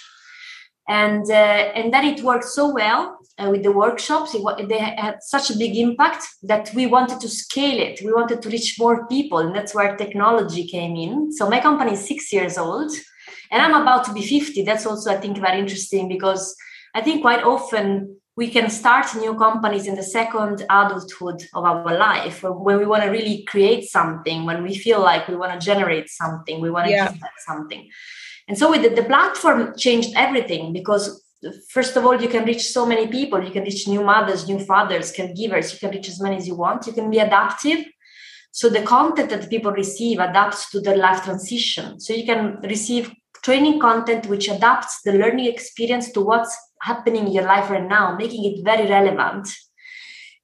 and 0.87 1.29
uh, 1.29 1.33
and 1.33 1.93
then 1.93 2.05
it 2.05 2.23
worked 2.23 2.43
so 2.43 2.73
well 2.73 3.17
uh, 3.39 3.49
with 3.49 3.63
the 3.63 3.71
workshops 3.71 4.35
it, 4.35 4.69
they 4.69 4.77
had 4.77 5.17
such 5.21 5.49
a 5.49 5.57
big 5.57 5.75
impact 5.75 6.23
that 6.43 6.69
we 6.75 6.85
wanted 6.85 7.19
to 7.19 7.27
scale 7.27 7.79
it. 7.79 7.99
We 8.03 8.13
wanted 8.13 8.41
to 8.41 8.49
reach 8.49 8.75
more 8.79 9.07
people 9.07 9.39
and 9.39 9.55
that's 9.55 9.73
where 9.73 9.95
technology 9.95 10.67
came 10.67 10.95
in. 10.95 11.31
So 11.31 11.49
my 11.49 11.59
company 11.59 11.93
is 11.93 12.07
six 12.07 12.31
years 12.31 12.57
old 12.57 12.91
and 13.53 13.61
i'm 13.61 13.79
about 13.81 14.03
to 14.05 14.13
be 14.13 14.21
50 14.21 14.63
that's 14.63 14.85
also 14.85 15.11
i 15.11 15.17
think 15.17 15.37
very 15.37 15.59
interesting 15.59 16.09
because 16.09 16.55
i 16.93 17.01
think 17.01 17.21
quite 17.21 17.43
often 17.43 18.17
we 18.35 18.49
can 18.49 18.69
start 18.69 19.05
new 19.15 19.35
companies 19.35 19.85
in 19.85 19.95
the 19.95 20.03
second 20.03 20.65
adulthood 20.69 21.43
of 21.53 21.63
our 21.63 21.97
life 21.97 22.41
when 22.41 22.79
we 22.79 22.85
want 22.85 23.03
to 23.03 23.09
really 23.09 23.43
create 23.43 23.83
something 23.83 24.45
when 24.45 24.63
we 24.63 24.75
feel 24.75 24.99
like 24.99 25.27
we 25.27 25.35
want 25.35 25.53
to 25.53 25.63
generate 25.63 26.09
something 26.09 26.59
we 26.59 26.71
want 26.71 26.87
to 26.87 26.91
yeah. 26.91 27.11
give 27.11 27.21
something. 27.45 27.87
And 28.47 28.57
so 28.57 28.71
with 28.71 28.81
the, 28.81 28.89
the 28.89 29.07
platform 29.07 29.73
changed 29.77 30.09
everything 30.15 30.73
because 30.73 31.22
first 31.69 31.95
of 31.95 32.05
all 32.05 32.21
you 32.21 32.27
can 32.27 32.45
reach 32.45 32.67
so 32.69 32.85
many 32.85 33.07
people. 33.07 33.43
You 33.43 33.51
can 33.51 33.63
reach 33.63 33.87
new 33.87 34.03
mothers 34.03 34.47
new 34.47 34.59
fathers 34.59 35.11
caregivers 35.11 35.73
you 35.73 35.79
can 35.79 35.91
reach 35.91 36.09
as 36.09 36.21
many 36.21 36.37
as 36.37 36.47
you 36.47 36.55
want. 36.55 36.87
You 36.87 36.93
can 36.93 37.09
be 37.09 37.19
adaptive. 37.19 37.85
So 38.51 38.69
the 38.69 38.83
content 38.83 39.29
that 39.31 39.49
people 39.49 39.71
receive 39.71 40.19
adapts 40.19 40.69
to 40.71 40.79
their 40.79 40.97
life 40.97 41.23
transition. 41.23 41.99
So 41.99 42.13
you 42.13 42.25
can 42.25 42.59
receive 42.61 43.11
training 43.43 43.79
content 43.79 44.27
which 44.27 44.47
adapts 44.47 45.01
the 45.01 45.13
learning 45.13 45.47
experience 45.47 46.11
to 46.11 46.21
what's 46.21 46.55
happening 46.81 47.27
in 47.27 47.33
your 47.33 47.43
life 47.43 47.69
right 47.69 47.87
now 47.87 48.15
making 48.15 48.45
it 48.45 48.63
very 48.63 48.87
relevant. 48.89 49.47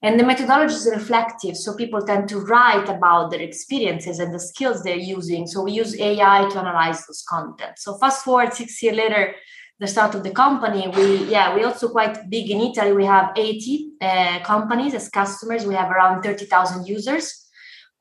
And 0.02 0.18
the 0.18 0.24
methodology 0.24 0.76
is 0.76 0.90
reflective, 0.94 1.58
so 1.58 1.76
people 1.76 2.02
tend 2.02 2.30
to 2.30 2.40
write 2.40 2.88
about 2.88 3.32
their 3.32 3.42
experiences 3.42 4.20
and 4.20 4.34
the 4.34 4.40
skills 4.40 4.82
they're 4.82 4.96
using. 4.96 5.46
So 5.46 5.64
we 5.64 5.74
use 5.74 6.00
AI 6.00 6.48
to 6.50 6.60
analyze 6.60 7.06
those 7.06 7.26
content. 7.28 7.78
So 7.78 7.98
fast 7.98 8.24
forward 8.24 8.54
six 8.54 8.82
years 8.82 8.96
later, 8.96 9.36
the 9.80 9.88
start 9.88 10.14
of 10.16 10.24
the 10.24 10.32
company, 10.32 10.88
we 10.90 11.26
yeah, 11.26 11.56
we 11.56 11.64
also 11.64 11.90
quite 11.90 12.30
big 12.30 12.52
in 12.52 12.60
Italy. 12.60 12.92
We 12.92 13.06
have 13.06 13.32
80 13.36 13.92
uh, 14.02 14.40
companies 14.44 14.94
as 14.94 15.10
customers. 15.10 15.66
We 15.66 15.76
have 15.76 15.90
around 15.90 16.22
30,000 16.22 16.86
users. 16.86 17.46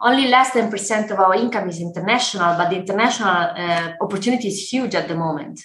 Only 0.01 0.29
less 0.29 0.53
than 0.53 0.71
percent 0.71 1.11
of 1.11 1.19
our 1.19 1.35
income 1.35 1.69
is 1.69 1.81
international, 1.81 2.57
but 2.57 2.71
the 2.71 2.77
international 2.77 3.29
uh, 3.29 3.93
opportunity 4.01 4.49
is 4.49 4.73
huge 4.73 4.95
at 4.95 5.09
the 5.09 5.17
moment. 5.17 5.61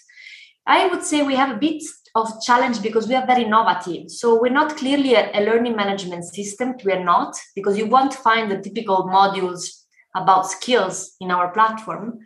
I 0.65 0.88
would 0.88 1.03
say 1.03 1.24
we 1.24 1.36
have 1.36 1.55
a 1.55 1.60
bit 1.60 1.84
of 2.15 2.41
challenge 2.41 2.82
because 2.82 3.08
we 3.08 3.15
are 3.15 3.25
very 3.25 3.43
innovative. 3.43 4.10
So 4.10 4.39
we're 4.39 4.51
not 4.51 4.77
clearly 4.77 5.15
a, 5.15 5.32
a, 5.34 5.41
learning 5.43 5.75
management 5.75 6.24
system. 6.25 6.75
We 6.86 6.93
are 6.93 7.03
not 7.03 7.36
because 7.55 7.77
you 7.77 7.88
won't 7.88 8.13
find 8.13 8.50
the 8.50 8.60
typical 8.60 9.03
modules 9.05 9.84
about 10.15 10.50
skills 10.50 11.15
in 11.20 11.32
our 11.32 11.51
platform. 11.51 12.20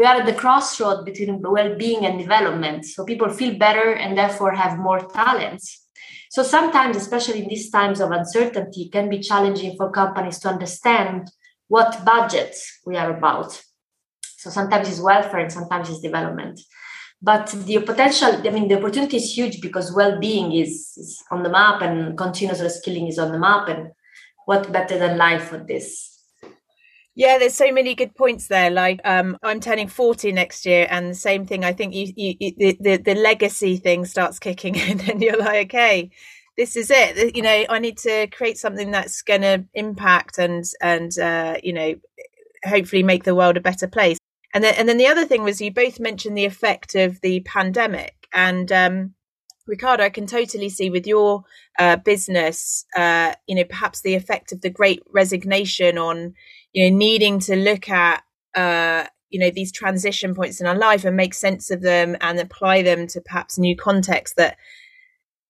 We 0.00 0.06
are 0.06 0.16
at 0.16 0.24
the 0.24 0.32
crossroad 0.32 1.04
between 1.04 1.42
well-being 1.42 2.06
and 2.06 2.18
development. 2.18 2.86
So 2.86 3.04
people 3.04 3.28
feel 3.28 3.58
better 3.58 3.92
and 3.92 4.16
therefore 4.16 4.52
have 4.52 4.78
more 4.78 5.00
talents. 5.00 5.88
So 6.30 6.42
sometimes, 6.42 6.96
especially 6.96 7.42
in 7.42 7.48
these 7.50 7.68
times 7.68 8.00
of 8.00 8.10
uncertainty, 8.10 8.88
can 8.88 9.10
be 9.10 9.20
challenging 9.20 9.76
for 9.76 9.90
companies 9.90 10.38
to 10.38 10.48
understand 10.48 11.30
what 11.68 12.02
budgets 12.02 12.80
we 12.86 12.96
are 12.96 13.14
about. 13.14 13.62
So 14.38 14.48
sometimes 14.48 14.88
it's 14.88 15.02
welfare 15.02 15.40
and 15.40 15.52
sometimes 15.52 15.90
it's 15.90 16.00
development 16.00 16.58
but 17.20 17.48
the 17.66 17.78
potential 17.80 18.28
i 18.46 18.50
mean 18.50 18.66
the 18.66 18.78
opportunity 18.78 19.18
is 19.18 19.36
huge 19.36 19.60
because 19.60 19.94
well-being 19.94 20.52
is, 20.52 20.94
is 20.96 21.22
on 21.30 21.42
the 21.42 21.50
map 21.50 21.82
and 21.82 22.16
continuous 22.16 22.62
reskilling 22.62 23.10
is 23.10 23.18
on 23.18 23.30
the 23.30 23.38
map 23.38 23.68
and 23.68 23.90
what 24.46 24.72
better 24.72 24.96
than 24.96 25.18
life 25.18 25.44
for 25.48 25.58
this 25.58 26.09
yeah, 27.14 27.38
there's 27.38 27.54
so 27.54 27.72
many 27.72 27.94
good 27.94 28.14
points 28.14 28.46
there. 28.46 28.70
Like, 28.70 29.00
um, 29.04 29.36
I'm 29.42 29.60
turning 29.60 29.88
40 29.88 30.32
next 30.32 30.64
year, 30.64 30.86
and 30.90 31.10
the 31.10 31.14
same 31.14 31.46
thing. 31.46 31.64
I 31.64 31.72
think 31.72 31.94
you, 31.94 32.12
you, 32.16 32.34
you 32.38 32.76
the, 32.80 32.96
the 32.96 33.14
legacy 33.14 33.76
thing 33.76 34.04
starts 34.04 34.38
kicking 34.38 34.74
in, 34.88 35.00
and 35.00 35.20
you're 35.20 35.38
like, 35.38 35.66
okay, 35.66 36.10
this 36.56 36.76
is 36.76 36.90
it. 36.90 37.34
You 37.36 37.42
know, 37.42 37.64
I 37.68 37.78
need 37.78 37.98
to 37.98 38.26
create 38.28 38.58
something 38.58 38.90
that's 38.90 39.22
going 39.22 39.42
to 39.42 39.64
impact 39.74 40.38
and 40.38 40.64
and 40.80 41.18
uh, 41.18 41.56
you 41.62 41.72
know, 41.72 41.94
hopefully 42.64 43.02
make 43.02 43.24
the 43.24 43.34
world 43.34 43.56
a 43.56 43.60
better 43.60 43.88
place. 43.88 44.18
And 44.52 44.64
then, 44.64 44.74
and 44.76 44.88
then 44.88 44.98
the 44.98 45.06
other 45.06 45.26
thing 45.26 45.44
was 45.44 45.60
you 45.60 45.72
both 45.72 46.00
mentioned 46.00 46.36
the 46.36 46.44
effect 46.44 46.94
of 46.94 47.20
the 47.20 47.40
pandemic, 47.40 48.28
and 48.32 48.70
um, 48.70 49.14
Riccardo, 49.70 50.04
I 50.04 50.10
can 50.10 50.26
totally 50.26 50.68
see 50.68 50.90
with 50.90 51.06
your 51.06 51.44
uh, 51.78 51.96
business, 51.96 52.84
uh, 52.96 53.34
you 53.46 53.54
know, 53.54 53.64
perhaps 53.64 54.00
the 54.00 54.14
effect 54.14 54.52
of 54.52 54.60
the 54.60 54.70
Great 54.70 55.02
Resignation 55.10 55.96
on, 55.96 56.34
you 56.72 56.88
know, 56.88 56.96
needing 56.96 57.40
to 57.40 57.56
look 57.56 57.88
at, 57.88 58.22
uh, 58.54 59.06
you 59.28 59.38
know, 59.40 59.50
these 59.50 59.72
transition 59.72 60.34
points 60.34 60.60
in 60.60 60.66
our 60.66 60.76
life 60.76 61.04
and 61.04 61.16
make 61.16 61.34
sense 61.34 61.70
of 61.70 61.82
them 61.82 62.16
and 62.20 62.38
apply 62.38 62.82
them 62.82 63.06
to 63.08 63.20
perhaps 63.20 63.58
new 63.58 63.76
contexts 63.76 64.34
that 64.36 64.56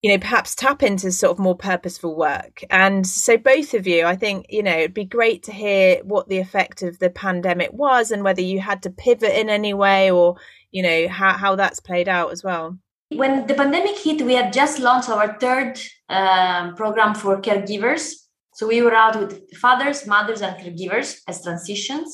you 0.03 0.11
know 0.11 0.19
perhaps 0.19 0.55
tap 0.55 0.83
into 0.83 1.12
sort 1.12 1.33
of 1.33 1.39
more 1.39 1.57
purposeful 1.57 2.17
work. 2.17 2.65
And 2.71 3.07
so 3.07 3.37
both 3.37 3.75
of 3.75 3.87
you 3.87 4.07
i 4.07 4.17
think 4.17 4.47
you 4.49 4.62
know 4.62 4.77
it'd 4.77 4.95
be 4.95 5.05
great 5.05 5.43
to 5.45 5.53
hear 5.53 6.00
what 6.05 6.29
the 6.29 6.39
effect 6.39 6.83
of 6.83 6.99
the 6.99 7.11
pandemic 7.11 7.71
was 7.73 8.11
and 8.11 8.25
whether 8.25 8.43
you 8.43 8.61
had 8.61 8.83
to 8.85 8.91
pivot 8.91 9.39
in 9.39 9.49
any 9.49 9.75
way 9.75 10.11
or 10.11 10.37
you 10.71 10.83
know 10.83 11.09
how, 11.09 11.33
how 11.33 11.57
that's 11.57 11.81
played 11.81 12.09
out 12.09 12.33
as 12.33 12.43
well. 12.43 12.79
When 13.11 13.47
the 13.47 13.55
pandemic 13.55 13.99
hit 13.99 14.23
we 14.23 14.35
had 14.35 14.53
just 14.53 14.79
launched 14.79 15.11
our 15.11 15.39
third 15.39 15.79
um, 16.09 16.75
program 16.77 17.15
for 17.15 17.41
caregivers 17.41 18.15
so 18.61 18.67
we 18.67 18.83
were 18.83 18.95
out 18.95 19.19
with 19.19 19.33
fathers 19.57 20.07
mothers 20.07 20.43
and 20.43 20.55
caregivers 20.61 21.09
as 21.26 21.43
transitions 21.43 22.09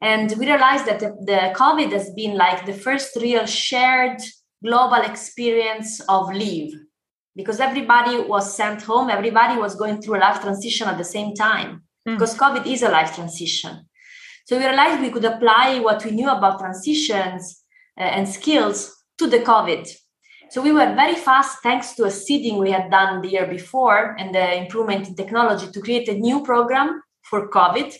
and 0.00 0.32
we 0.38 0.46
realized 0.46 0.86
that 0.86 1.00
the, 1.00 1.10
the 1.30 1.40
covid 1.62 1.92
has 1.92 2.10
been 2.20 2.36
like 2.36 2.64
the 2.64 2.78
first 2.86 3.16
real 3.16 3.46
shared 3.46 4.20
global 4.62 5.02
experience 5.02 6.00
of 6.08 6.32
leave 6.32 6.72
because 7.38 7.60
everybody 7.60 8.18
was 8.18 8.52
sent 8.52 8.82
home, 8.82 9.08
everybody 9.08 9.56
was 9.60 9.76
going 9.76 10.02
through 10.02 10.16
a 10.16 10.24
life 10.26 10.40
transition 10.40 10.88
at 10.88 10.98
the 10.98 11.04
same 11.04 11.34
time 11.34 11.82
mm. 12.06 12.14
because 12.14 12.34
COVID 12.36 12.66
is 12.66 12.82
a 12.82 12.88
life 12.88 13.14
transition. 13.14 13.86
So 14.44 14.58
we 14.58 14.64
realized 14.64 15.00
we 15.00 15.10
could 15.10 15.24
apply 15.24 15.78
what 15.78 16.04
we 16.04 16.10
knew 16.10 16.28
about 16.28 16.58
transitions 16.58 17.62
uh, 17.96 18.02
and 18.02 18.28
skills 18.28 18.92
to 19.18 19.28
the 19.28 19.38
COVID. 19.38 19.88
So 20.50 20.62
we 20.62 20.72
were 20.72 20.94
very 20.94 21.14
fast, 21.14 21.58
thanks 21.62 21.92
to 21.94 22.04
a 22.04 22.10
seeding 22.10 22.56
we 22.56 22.70
had 22.70 22.90
done 22.90 23.20
the 23.20 23.28
year 23.28 23.46
before 23.46 24.16
and 24.18 24.34
the 24.34 24.56
improvement 24.56 25.06
in 25.06 25.14
technology, 25.14 25.70
to 25.70 25.80
create 25.80 26.08
a 26.08 26.14
new 26.14 26.42
program 26.42 27.02
for 27.22 27.50
COVID. 27.50 27.94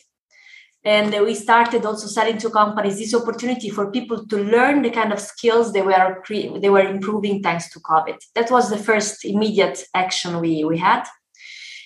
And 0.83 1.11
we 1.27 1.35
started 1.35 1.85
also 1.85 2.07
selling 2.07 2.39
to 2.39 2.49
companies 2.49 2.99
this 2.99 3.13
opportunity 3.13 3.69
for 3.69 3.91
people 3.91 4.27
to 4.27 4.37
learn 4.39 4.81
the 4.81 4.89
kind 4.89 5.13
of 5.13 5.21
skills 5.21 5.75
they 5.75 5.83
were 5.83 6.23
cre- 6.25 6.59
they 6.59 6.71
were 6.71 6.89
improving 6.89 7.43
thanks 7.43 7.71
to 7.73 7.81
covid. 7.81 8.17
That 8.35 8.51
was 8.51 8.71
the 8.71 8.79
first 8.79 9.27
immediate 9.27 9.85
action 9.95 10.41
we 10.41 10.65
we 10.65 10.79
had. 10.79 11.05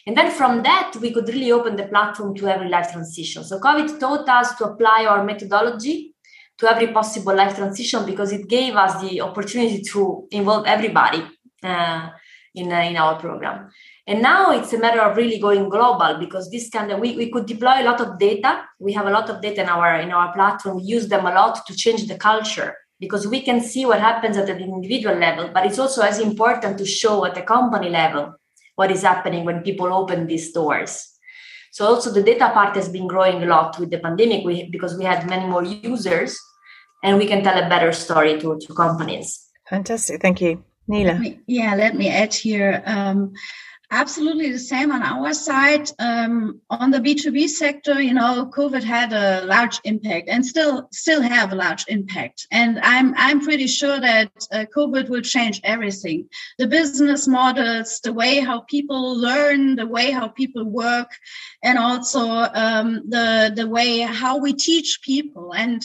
And 0.06 0.16
then 0.16 0.30
from 0.30 0.62
that 0.62 0.94
we 1.00 1.10
could 1.10 1.28
really 1.28 1.50
open 1.50 1.74
the 1.74 1.88
platform 1.88 2.36
to 2.36 2.46
every 2.46 2.68
life 2.68 2.92
transition. 2.92 3.42
So 3.42 3.58
covid 3.58 3.98
taught 3.98 4.28
us 4.28 4.54
to 4.58 4.66
apply 4.66 5.06
our 5.06 5.24
methodology 5.24 6.11
to 6.58 6.70
every 6.70 6.88
possible 6.88 7.34
life 7.34 7.56
transition 7.56 8.04
because 8.06 8.32
it 8.32 8.48
gave 8.48 8.74
us 8.76 9.00
the 9.02 9.20
opportunity 9.20 9.82
to 9.82 10.26
involve 10.30 10.66
everybody 10.66 11.22
uh, 11.62 12.08
in, 12.54 12.72
uh, 12.72 12.80
in 12.80 12.96
our 12.96 13.18
program 13.18 13.70
and 14.06 14.20
now 14.20 14.50
it's 14.50 14.72
a 14.72 14.78
matter 14.78 15.00
of 15.00 15.16
really 15.16 15.38
going 15.38 15.68
global 15.68 16.16
because 16.18 16.50
this 16.50 16.68
kind 16.68 16.90
of 16.90 16.98
we, 16.98 17.16
we 17.16 17.30
could 17.30 17.46
deploy 17.46 17.82
a 17.82 17.84
lot 17.84 18.00
of 18.00 18.18
data. 18.18 18.64
We 18.80 18.92
have 18.94 19.06
a 19.06 19.10
lot 19.10 19.30
of 19.30 19.40
data 19.40 19.62
in 19.62 19.68
our 19.68 20.00
in 20.00 20.10
our 20.10 20.32
platform. 20.32 20.78
We 20.78 20.82
use 20.82 21.06
them 21.08 21.24
a 21.24 21.32
lot 21.32 21.64
to 21.66 21.76
change 21.76 22.08
the 22.08 22.16
culture 22.16 22.74
because 22.98 23.28
we 23.28 23.42
can 23.42 23.60
see 23.60 23.86
what 23.86 24.00
happens 24.00 24.36
at 24.36 24.48
an 24.48 24.60
individual 24.60 25.16
level, 25.16 25.50
but 25.54 25.66
it's 25.66 25.78
also 25.78 26.02
as 26.02 26.18
important 26.18 26.78
to 26.78 26.84
show 26.84 27.24
at 27.24 27.34
the 27.34 27.42
company 27.42 27.90
level 27.90 28.34
what 28.74 28.90
is 28.90 29.02
happening 29.02 29.44
when 29.44 29.62
people 29.62 29.92
open 29.92 30.26
these 30.26 30.52
doors. 30.52 31.11
So 31.72 31.86
also 31.86 32.12
the 32.12 32.22
data 32.22 32.50
part 32.50 32.76
has 32.76 32.88
been 32.90 33.08
growing 33.08 33.42
a 33.42 33.46
lot 33.46 33.78
with 33.80 33.90
the 33.90 33.98
pandemic 33.98 34.44
we, 34.44 34.68
because 34.68 34.96
we 34.96 35.04
had 35.04 35.26
many 35.26 35.46
more 35.46 35.64
users 35.64 36.38
and 37.02 37.16
we 37.16 37.26
can 37.26 37.42
tell 37.42 37.58
a 37.58 37.66
better 37.66 37.92
story 37.92 38.38
to, 38.40 38.58
to 38.58 38.74
companies. 38.74 39.48
Fantastic. 39.68 40.20
Thank 40.20 40.42
you. 40.42 40.62
Nele. 40.86 41.38
Yeah, 41.46 41.74
let 41.74 41.94
me 41.94 42.10
add 42.10 42.34
here. 42.34 42.82
Um, 42.84 43.32
Absolutely 43.94 44.50
the 44.50 44.58
same 44.58 44.90
on 44.90 45.02
our 45.02 45.34
side. 45.34 45.90
Um, 45.98 46.62
on 46.70 46.90
the 46.90 46.98
B2B 46.98 47.46
sector, 47.46 48.00
you 48.00 48.14
know, 48.14 48.50
COVID 48.50 48.82
had 48.82 49.12
a 49.12 49.44
large 49.44 49.80
impact 49.84 50.30
and 50.30 50.46
still 50.46 50.88
still 50.90 51.20
have 51.20 51.52
a 51.52 51.56
large 51.56 51.84
impact. 51.88 52.46
And 52.50 52.80
I'm 52.82 53.12
I'm 53.18 53.42
pretty 53.42 53.66
sure 53.66 54.00
that 54.00 54.30
uh, 54.50 54.64
COVID 54.74 55.10
will 55.10 55.20
change 55.20 55.60
everything. 55.62 56.30
The 56.56 56.68
business 56.68 57.28
models, 57.28 58.00
the 58.02 58.14
way 58.14 58.40
how 58.40 58.60
people 58.60 59.14
learn, 59.14 59.76
the 59.76 59.86
way 59.86 60.10
how 60.10 60.28
people 60.28 60.64
work, 60.64 61.10
and 61.62 61.76
also 61.76 62.26
um, 62.30 63.02
the 63.10 63.52
the 63.54 63.68
way 63.68 63.98
how 63.98 64.38
we 64.38 64.54
teach 64.54 65.00
people. 65.02 65.52
And 65.52 65.84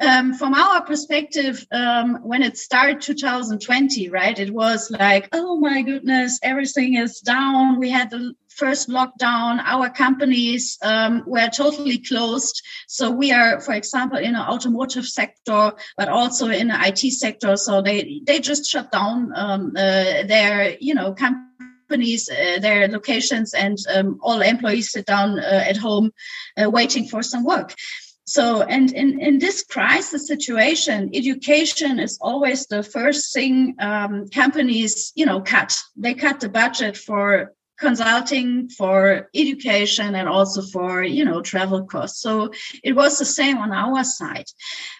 um, 0.00 0.34
from 0.34 0.52
our 0.54 0.82
perspective, 0.82 1.66
um, 1.72 2.16
when 2.22 2.42
it 2.42 2.58
started 2.58 3.00
2020, 3.00 4.10
right, 4.10 4.38
it 4.38 4.52
was 4.52 4.90
like, 4.90 5.28
oh 5.32 5.58
my 5.58 5.82
goodness, 5.82 6.38
everything 6.42 6.96
is 6.96 7.20
down. 7.20 7.78
We 7.78 7.88
had 7.90 8.10
the 8.10 8.34
first 8.48 8.88
lockdown. 8.88 9.62
Our 9.64 9.88
companies 9.88 10.78
um, 10.82 11.22
were 11.26 11.48
totally 11.48 11.98
closed. 11.98 12.62
So 12.88 13.10
we 13.10 13.32
are, 13.32 13.60
for 13.60 13.72
example, 13.72 14.18
in 14.18 14.34
an 14.34 14.42
automotive 14.42 15.06
sector, 15.06 15.72
but 15.96 16.08
also 16.08 16.48
in 16.48 16.68
the 16.68 16.78
IT 16.86 17.12
sector. 17.12 17.56
So 17.56 17.80
they 17.80 18.20
they 18.26 18.40
just 18.40 18.66
shut 18.66 18.92
down 18.92 19.32
um, 19.34 19.72
uh, 19.76 20.24
their, 20.26 20.76
you 20.78 20.94
know, 20.94 21.14
companies, 21.14 22.28
uh, 22.28 22.58
their 22.60 22.88
locations, 22.88 23.54
and 23.54 23.78
um, 23.94 24.18
all 24.22 24.42
employees 24.42 24.92
sit 24.92 25.06
down 25.06 25.38
uh, 25.38 25.64
at 25.68 25.76
home 25.76 26.12
uh, 26.62 26.68
waiting 26.68 27.06
for 27.06 27.22
some 27.22 27.44
work 27.44 27.74
so 28.26 28.62
and 28.62 28.92
in, 28.92 29.20
in 29.20 29.38
this 29.38 29.62
crisis 29.62 30.26
situation 30.26 31.10
education 31.14 32.00
is 32.00 32.18
always 32.20 32.66
the 32.66 32.82
first 32.82 33.32
thing 33.32 33.76
um, 33.78 34.28
companies 34.28 35.12
you 35.14 35.26
know 35.26 35.40
cut. 35.40 35.78
They 35.96 36.14
cut 36.14 36.40
the 36.40 36.48
budget 36.48 36.96
for 36.96 37.52
consulting 37.78 38.70
for 38.70 39.28
education 39.34 40.14
and 40.16 40.28
also 40.28 40.62
for 40.62 41.04
you 41.04 41.24
know 41.24 41.40
travel 41.40 41.84
costs. 41.84 42.20
So 42.20 42.50
it 42.82 42.96
was 42.96 43.16
the 43.18 43.24
same 43.24 43.58
on 43.58 43.72
our 43.72 44.02
side. 44.02 44.46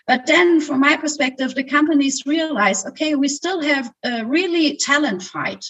But 0.06 0.26
then 0.26 0.60
from 0.60 0.78
my 0.78 0.96
perspective 0.96 1.52
the 1.56 1.64
companies 1.64 2.22
realize 2.26 2.86
okay 2.86 3.16
we 3.16 3.26
still 3.26 3.60
have 3.60 3.92
a 4.04 4.24
really 4.24 4.76
talent 4.76 5.24
fight. 5.24 5.64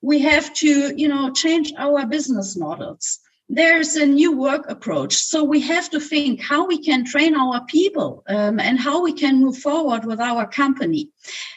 We 0.00 0.20
have 0.20 0.54
to 0.54 0.94
you 0.96 1.08
know 1.08 1.32
change 1.32 1.72
our 1.76 2.06
business 2.06 2.56
models 2.56 3.18
there's 3.52 3.96
a 3.96 4.06
new 4.06 4.36
work 4.36 4.70
approach. 4.70 5.16
So 5.16 5.42
we 5.42 5.60
have 5.62 5.90
to 5.90 5.98
think 5.98 6.40
how 6.40 6.66
we 6.66 6.78
can 6.78 7.04
train 7.04 7.34
our 7.34 7.64
people 7.66 8.22
um, 8.28 8.60
and 8.60 8.78
how 8.78 9.02
we 9.02 9.12
can 9.12 9.40
move 9.40 9.58
forward 9.58 10.04
with 10.04 10.20
our 10.20 10.46
company. 10.46 11.10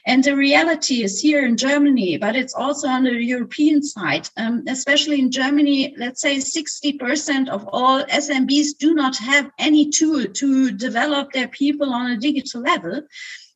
And 0.07 0.23
the 0.23 0.35
reality 0.35 1.03
is 1.03 1.21
here 1.21 1.45
in 1.45 1.55
Germany, 1.55 2.17
but 2.17 2.35
it's 2.35 2.55
also 2.55 2.87
on 2.87 3.03
the 3.03 3.13
European 3.13 3.83
side, 3.83 4.27
um, 4.37 4.63
especially 4.67 5.19
in 5.19 5.29
Germany, 5.29 5.93
let's 5.95 6.21
say 6.21 6.37
60% 6.37 7.47
of 7.47 7.69
all 7.71 8.03
SMBs 8.05 8.77
do 8.79 8.95
not 8.95 9.15
have 9.17 9.51
any 9.59 9.91
tool 9.91 10.25
to 10.25 10.71
develop 10.71 11.31
their 11.31 11.47
people 11.47 11.93
on 11.93 12.09
a 12.09 12.17
digital 12.17 12.61
level. 12.61 13.03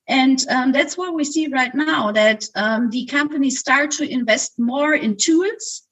And 0.08 0.39
um, 0.50 0.72
that's 0.72 0.96
what 0.96 1.15
we 1.15 1.24
see 1.24 1.48
right 1.48 1.74
now 1.74 2.12
that 2.12 2.46
um, 2.56 2.91
the 2.91 3.08
companies 3.08 3.60
start 3.60 3.91
to 3.91 4.10
invest 4.10 4.60
more 4.60 4.94
in 4.94 5.17
tools 5.17 5.87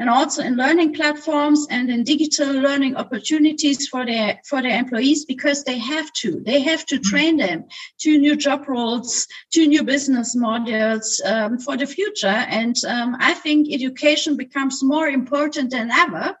and 0.00 0.08
also 0.08 0.42
in 0.42 0.56
learning 0.56 0.94
platforms 0.94 1.66
and 1.70 1.90
in 1.90 2.02
digital 2.02 2.52
learning 2.54 2.96
opportunities 2.96 3.86
for 3.86 4.04
their 4.06 4.40
for 4.46 4.62
their 4.62 4.78
employees 4.78 5.26
because 5.26 5.62
they 5.62 5.78
have 5.78 6.10
to. 6.14 6.40
They 6.40 6.60
have 6.62 6.86
to 6.86 6.98
train 6.98 7.36
them 7.36 7.66
to 7.98 8.18
new 8.18 8.34
job 8.34 8.66
roles 8.66 9.28
to 9.52 9.66
new 9.66 9.84
business 9.84 10.34
models 10.34 11.20
um, 11.24 11.58
for 11.58 11.76
the 11.76 11.86
future. 11.86 12.38
And 12.60 12.76
um, 12.88 13.16
i 13.20 13.34
think 13.34 13.72
education 13.72 14.36
becomes 14.36 14.82
more 14.82 15.08
important 15.08 15.70
than 15.70 15.90
ever 15.90 16.36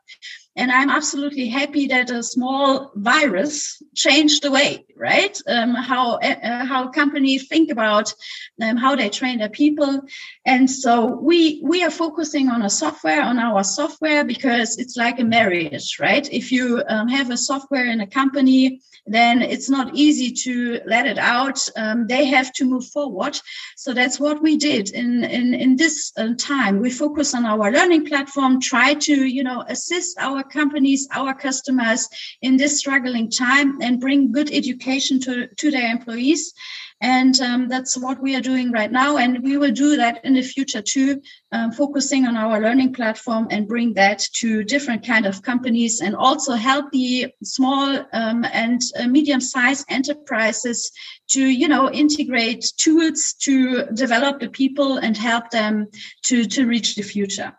and 0.56 0.72
I'm 0.72 0.90
absolutely 0.90 1.48
happy 1.48 1.86
that 1.88 2.10
a 2.10 2.22
small 2.22 2.90
virus 2.94 3.82
changed 3.94 4.42
the 4.42 4.50
way, 4.50 4.84
right? 4.96 5.40
Um, 5.46 5.74
how 5.74 6.16
uh, 6.16 6.64
how 6.64 6.88
companies 6.88 7.46
think 7.46 7.70
about 7.70 8.12
um, 8.60 8.76
how 8.76 8.96
they 8.96 9.08
train 9.10 9.38
their 9.38 9.48
people, 9.48 10.02
and 10.44 10.68
so 10.68 11.06
we 11.06 11.60
we 11.62 11.84
are 11.84 11.90
focusing 11.90 12.48
on 12.48 12.62
a 12.62 12.70
software 12.70 13.22
on 13.22 13.38
our 13.38 13.62
software 13.62 14.24
because 14.24 14.78
it's 14.78 14.96
like 14.96 15.20
a 15.20 15.24
marriage, 15.24 15.98
right? 16.00 16.28
If 16.32 16.50
you 16.50 16.82
um, 16.88 17.08
have 17.08 17.30
a 17.30 17.36
software 17.36 17.86
in 17.86 18.00
a 18.00 18.06
company 18.06 18.80
then 19.12 19.42
it's 19.42 19.68
not 19.68 19.94
easy 19.94 20.30
to 20.44 20.80
let 20.86 21.06
it 21.06 21.18
out. 21.18 21.58
Um, 21.76 22.06
they 22.06 22.26
have 22.26 22.52
to 22.54 22.64
move 22.64 22.86
forward. 22.86 23.38
So 23.76 23.92
that's 23.92 24.20
what 24.20 24.42
we 24.42 24.56
did 24.56 24.90
in 24.90 25.24
in, 25.24 25.54
in 25.54 25.76
this 25.76 26.12
uh, 26.16 26.34
time. 26.38 26.80
We 26.80 26.90
focus 26.90 27.34
on 27.34 27.44
our 27.44 27.72
learning 27.72 28.06
platform, 28.06 28.60
try 28.60 28.94
to 28.94 29.14
you 29.26 29.42
know 29.42 29.64
assist 29.68 30.18
our 30.18 30.42
companies, 30.42 31.08
our 31.12 31.34
customers 31.34 32.08
in 32.42 32.56
this 32.56 32.78
struggling 32.78 33.30
time, 33.30 33.80
and 33.80 34.00
bring 34.00 34.32
good 34.32 34.50
education 34.52 35.20
to 35.20 35.48
to 35.48 35.70
their 35.70 35.90
employees. 35.90 36.54
And 37.00 37.40
um, 37.40 37.68
that's 37.68 37.96
what 37.96 38.20
we 38.20 38.36
are 38.36 38.42
doing 38.42 38.72
right 38.72 38.92
now. 38.92 39.16
And 39.16 39.42
we 39.42 39.56
will 39.56 39.70
do 39.70 39.96
that 39.96 40.22
in 40.22 40.34
the 40.34 40.42
future 40.42 40.82
too, 40.82 41.22
um, 41.50 41.72
focusing 41.72 42.26
on 42.26 42.36
our 42.36 42.60
learning 42.60 42.92
platform 42.92 43.48
and 43.50 43.66
bring 43.66 43.94
that 43.94 44.18
to 44.34 44.62
different 44.64 45.06
kind 45.06 45.24
of 45.24 45.42
companies 45.42 46.02
and 46.02 46.14
also 46.14 46.52
help 46.52 46.90
the 46.92 47.32
small 47.42 48.04
um, 48.12 48.44
and 48.52 48.82
uh, 48.98 49.06
medium-sized 49.06 49.86
enterprises 49.88 50.92
to, 51.28 51.42
you 51.42 51.68
know, 51.68 51.90
integrate 51.90 52.70
tools 52.76 53.34
to 53.40 53.86
develop 53.94 54.40
the 54.40 54.50
people 54.50 54.98
and 54.98 55.16
help 55.16 55.48
them 55.50 55.86
to, 56.24 56.44
to 56.44 56.66
reach 56.66 56.96
the 56.96 57.02
future. 57.02 57.54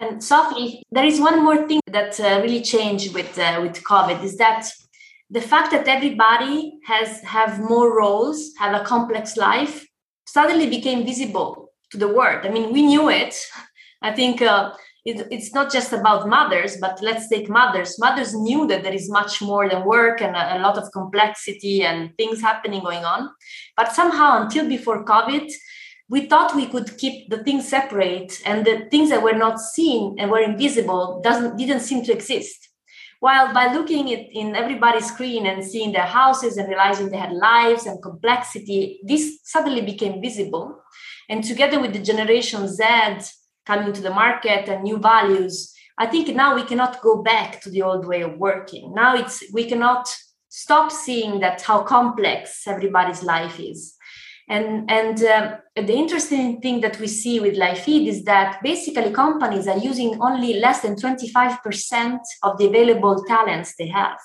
And 0.00 0.24
Sophie, 0.24 0.82
there 0.90 1.04
is 1.04 1.20
one 1.20 1.44
more 1.44 1.68
thing 1.68 1.80
that 1.86 2.18
uh, 2.18 2.40
really 2.42 2.62
changed 2.62 3.14
with 3.14 3.38
uh, 3.38 3.58
with 3.60 3.84
COVID 3.84 4.24
is 4.24 4.38
that 4.38 4.70
the 5.30 5.40
fact 5.40 5.70
that 5.70 5.86
everybody 5.86 6.78
has 6.84 7.20
have 7.22 7.60
more 7.60 7.96
roles 7.96 8.52
have 8.58 8.74
a 8.74 8.84
complex 8.84 9.36
life 9.36 9.86
suddenly 10.26 10.68
became 10.68 11.06
visible 11.06 11.72
to 11.90 11.98
the 11.98 12.08
world. 12.08 12.44
I 12.44 12.50
mean 12.50 12.72
we 12.72 12.82
knew 12.82 13.08
it. 13.08 13.34
I 14.02 14.12
think 14.12 14.40
uh, 14.40 14.72
it, 15.04 15.26
it's 15.30 15.52
not 15.52 15.70
just 15.70 15.92
about 15.92 16.28
mothers 16.28 16.78
but 16.78 17.00
let's 17.02 17.28
take 17.28 17.48
mothers. 17.48 17.98
Mothers 17.98 18.34
knew 18.34 18.66
that 18.66 18.82
there 18.82 18.94
is 18.94 19.10
much 19.10 19.40
more 19.40 19.68
than 19.68 19.84
work 19.84 20.20
and 20.20 20.34
a, 20.34 20.56
a 20.56 20.60
lot 20.60 20.78
of 20.78 20.90
complexity 20.92 21.84
and 21.84 22.16
things 22.16 22.40
happening 22.40 22.82
going 22.82 23.04
on. 23.04 23.30
But 23.76 23.92
somehow 23.92 24.42
until 24.42 24.68
before 24.68 25.04
covid 25.04 25.50
we 26.08 26.26
thought 26.26 26.56
we 26.56 26.66
could 26.66 26.98
keep 26.98 27.30
the 27.30 27.44
things 27.44 27.68
separate 27.68 28.42
and 28.44 28.66
the 28.66 28.88
things 28.90 29.10
that 29.10 29.22
were 29.22 29.38
not 29.44 29.60
seen 29.60 30.16
and 30.18 30.28
were 30.28 30.40
invisible 30.40 31.20
doesn't 31.22 31.56
didn't 31.56 31.80
seem 31.80 32.02
to 32.04 32.12
exist 32.12 32.69
while 33.20 33.52
by 33.52 33.72
looking 33.72 34.12
at 34.12 34.26
in 34.32 34.56
everybody's 34.56 35.06
screen 35.06 35.46
and 35.46 35.64
seeing 35.64 35.92
their 35.92 36.06
houses 36.06 36.56
and 36.56 36.68
realizing 36.68 37.10
they 37.10 37.18
had 37.18 37.32
lives 37.32 37.86
and 37.86 38.02
complexity, 38.02 38.98
this 39.04 39.40
suddenly 39.44 39.82
became 39.82 40.22
visible. 40.22 40.80
And 41.28 41.44
together 41.44 41.80
with 41.80 41.92
the 41.92 42.00
generation 42.00 42.66
Z 42.66 42.84
coming 43.66 43.92
to 43.92 44.00
the 44.00 44.10
market 44.10 44.68
and 44.68 44.82
new 44.82 44.96
values, 44.96 45.72
I 45.98 46.06
think 46.06 46.34
now 46.34 46.54
we 46.54 46.64
cannot 46.64 47.02
go 47.02 47.22
back 47.22 47.60
to 47.60 47.70
the 47.70 47.82
old 47.82 48.06
way 48.06 48.22
of 48.22 48.38
working. 48.38 48.94
Now 48.94 49.14
it's 49.16 49.44
we 49.52 49.64
cannot 49.66 50.08
stop 50.48 50.90
seeing 50.90 51.40
that 51.40 51.60
how 51.60 51.82
complex 51.82 52.66
everybody's 52.66 53.22
life 53.22 53.60
is. 53.60 53.96
And, 54.50 54.90
and 54.90 55.22
uh, 55.22 55.58
the 55.76 55.94
interesting 55.94 56.60
thing 56.60 56.80
that 56.80 56.98
we 56.98 57.06
see 57.06 57.38
with 57.38 57.54
Lifeed 57.54 58.08
is 58.08 58.24
that 58.24 58.60
basically 58.64 59.12
companies 59.12 59.68
are 59.68 59.78
using 59.78 60.20
only 60.20 60.54
less 60.54 60.80
than 60.80 60.96
25% 60.96 62.18
of 62.42 62.58
the 62.58 62.66
available 62.66 63.22
talents 63.28 63.76
they 63.78 63.86
have. 63.86 64.18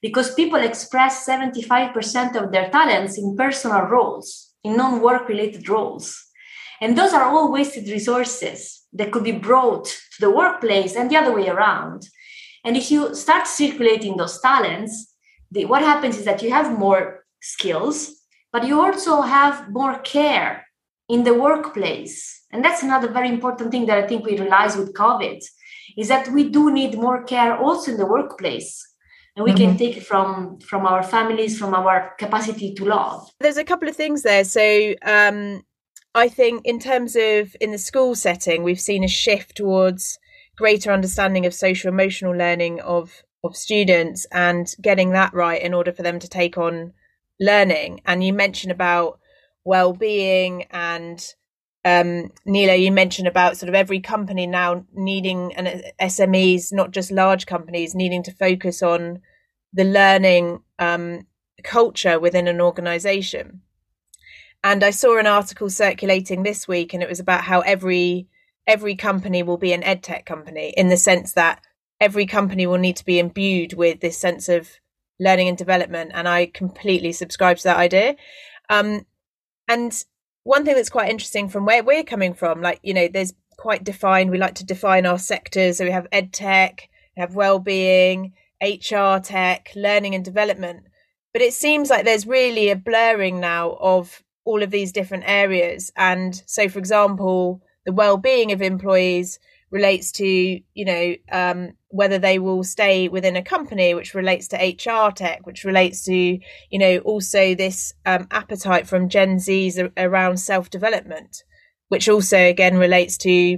Because 0.00 0.34
people 0.34 0.60
express 0.60 1.26
75% 1.28 2.42
of 2.42 2.52
their 2.52 2.70
talents 2.70 3.18
in 3.18 3.36
personal 3.36 3.82
roles, 3.82 4.54
in 4.64 4.78
non 4.78 5.02
work 5.02 5.28
related 5.28 5.68
roles. 5.68 6.18
And 6.80 6.96
those 6.96 7.12
are 7.12 7.24
all 7.24 7.52
wasted 7.52 7.86
resources 7.88 8.82
that 8.94 9.12
could 9.12 9.24
be 9.24 9.32
brought 9.32 9.84
to 9.84 10.20
the 10.20 10.30
workplace 10.30 10.96
and 10.96 11.10
the 11.10 11.16
other 11.16 11.34
way 11.34 11.48
around. 11.48 12.08
And 12.64 12.78
if 12.78 12.90
you 12.90 13.14
start 13.14 13.46
circulating 13.46 14.16
those 14.16 14.40
talents, 14.40 15.14
the, 15.50 15.66
what 15.66 15.82
happens 15.82 16.16
is 16.16 16.24
that 16.24 16.42
you 16.42 16.50
have 16.50 16.78
more 16.78 17.24
skills 17.42 18.23
but 18.54 18.64
you 18.68 18.80
also 18.80 19.20
have 19.20 19.68
more 19.72 19.98
care 19.98 20.64
in 21.08 21.24
the 21.24 21.34
workplace. 21.34 22.46
And 22.52 22.64
that's 22.64 22.84
another 22.84 23.08
very 23.08 23.28
important 23.28 23.72
thing 23.72 23.86
that 23.86 23.98
I 23.98 24.06
think 24.06 24.24
we 24.24 24.38
realize 24.38 24.76
with 24.76 24.94
COVID 24.94 25.42
is 25.98 26.06
that 26.06 26.28
we 26.28 26.48
do 26.50 26.72
need 26.72 26.94
more 26.94 27.24
care 27.24 27.58
also 27.58 27.90
in 27.90 27.96
the 27.96 28.06
workplace. 28.06 28.80
And 29.34 29.42
we 29.42 29.50
mm-hmm. 29.50 29.70
can 29.70 29.76
take 29.76 29.96
it 29.96 30.06
from 30.06 30.60
from 30.60 30.86
our 30.86 31.02
families, 31.02 31.58
from 31.58 31.74
our 31.74 32.14
capacity 32.16 32.72
to 32.74 32.84
love. 32.84 33.28
There's 33.40 33.56
a 33.56 33.70
couple 33.70 33.88
of 33.88 33.96
things 33.96 34.22
there. 34.22 34.44
So 34.44 34.94
um, 35.02 35.64
I 36.14 36.28
think 36.28 36.64
in 36.64 36.78
terms 36.78 37.16
of 37.16 37.56
in 37.60 37.72
the 37.72 37.84
school 37.90 38.14
setting, 38.14 38.62
we've 38.62 38.86
seen 38.90 39.02
a 39.02 39.08
shift 39.08 39.56
towards 39.56 40.20
greater 40.56 40.92
understanding 40.92 41.44
of 41.44 41.54
social 41.54 41.88
emotional 41.88 42.36
learning 42.36 42.80
of 42.82 43.24
of 43.42 43.56
students 43.56 44.28
and 44.30 44.76
getting 44.80 45.10
that 45.10 45.34
right 45.34 45.60
in 45.60 45.74
order 45.74 45.92
for 45.92 46.04
them 46.04 46.20
to 46.20 46.28
take 46.28 46.56
on 46.56 46.92
learning 47.40 48.00
and 48.04 48.22
you 48.22 48.32
mentioned 48.32 48.72
about 48.72 49.18
well-being 49.64 50.64
and 50.70 51.34
um, 51.86 52.30
Nele, 52.46 52.76
you 52.76 52.90
mentioned 52.90 53.28
about 53.28 53.58
sort 53.58 53.68
of 53.68 53.74
every 53.74 54.00
company 54.00 54.46
now 54.46 54.86
needing 54.94 55.54
and 55.54 55.84
SMEs, 56.00 56.72
not 56.72 56.92
just 56.92 57.10
large 57.10 57.44
companies, 57.44 57.94
needing 57.94 58.22
to 58.22 58.32
focus 58.32 58.82
on 58.82 59.20
the 59.74 59.84
learning 59.84 60.62
um, 60.78 61.26
culture 61.62 62.18
within 62.18 62.48
an 62.48 62.60
organization. 62.60 63.60
And 64.62 64.82
I 64.82 64.90
saw 64.90 65.18
an 65.18 65.26
article 65.26 65.68
circulating 65.68 66.42
this 66.42 66.66
week, 66.66 66.94
and 66.94 67.02
it 67.02 67.08
was 67.08 67.20
about 67.20 67.44
how 67.44 67.60
every 67.60 68.28
every 68.66 68.96
company 68.96 69.42
will 69.42 69.58
be 69.58 69.74
an 69.74 69.82
edtech 69.82 70.24
company 70.24 70.72
in 70.74 70.88
the 70.88 70.96
sense 70.96 71.34
that 71.34 71.60
every 72.00 72.24
company 72.24 72.66
will 72.66 72.78
need 72.78 72.96
to 72.96 73.04
be 73.04 73.18
imbued 73.18 73.74
with 73.74 74.00
this 74.00 74.16
sense 74.16 74.48
of 74.48 74.80
learning 75.20 75.48
and 75.48 75.58
development. 75.58 76.12
And 76.14 76.28
I 76.28 76.46
completely 76.46 77.12
subscribe 77.12 77.58
to 77.58 77.64
that 77.64 77.76
idea. 77.76 78.16
Um, 78.68 79.06
and 79.68 80.04
one 80.42 80.64
thing 80.64 80.74
that's 80.74 80.90
quite 80.90 81.10
interesting 81.10 81.48
from 81.48 81.64
where 81.64 81.82
we're 81.82 82.04
coming 82.04 82.34
from, 82.34 82.60
like 82.60 82.80
you 82.82 82.94
know, 82.94 83.08
there's 83.08 83.32
quite 83.56 83.84
defined. 83.84 84.30
We 84.30 84.38
like 84.38 84.56
to 84.56 84.64
define 84.64 85.06
our 85.06 85.18
sectors. 85.18 85.78
So 85.78 85.84
we 85.84 85.90
have 85.90 86.06
ed 86.12 86.32
tech, 86.32 86.88
we 87.16 87.20
have 87.20 87.34
well-being, 87.34 88.34
HR 88.62 89.18
tech, 89.18 89.70
learning 89.74 90.14
and 90.14 90.24
development. 90.24 90.84
But 91.32 91.42
it 91.42 91.54
seems 91.54 91.90
like 91.90 92.04
there's 92.04 92.26
really 92.26 92.70
a 92.70 92.76
blurring 92.76 93.40
now 93.40 93.72
of 93.80 94.22
all 94.44 94.62
of 94.62 94.70
these 94.70 94.92
different 94.92 95.24
areas. 95.26 95.90
And 95.96 96.40
so, 96.46 96.68
for 96.68 96.78
example, 96.78 97.62
the 97.84 97.92
well-being 97.92 98.52
of 98.52 98.62
employees 98.62 99.38
relates 99.70 100.12
to 100.12 100.26
you 100.26 100.84
know 100.84 101.14
um, 101.32 101.72
whether 101.94 102.18
they 102.18 102.38
will 102.38 102.64
stay 102.64 103.08
within 103.08 103.36
a 103.36 103.42
company 103.42 103.94
which 103.94 104.14
relates 104.14 104.48
to 104.48 104.56
hr 104.56 105.10
tech 105.12 105.46
which 105.46 105.64
relates 105.64 106.02
to 106.04 106.14
you 106.14 106.78
know 106.78 106.98
also 106.98 107.54
this 107.54 107.94
um, 108.04 108.26
appetite 108.30 108.86
from 108.86 109.08
gen 109.08 109.38
z's 109.38 109.80
around 109.96 110.36
self-development 110.38 111.44
which 111.88 112.08
also 112.08 112.38
again 112.38 112.76
relates 112.76 113.16
to 113.16 113.56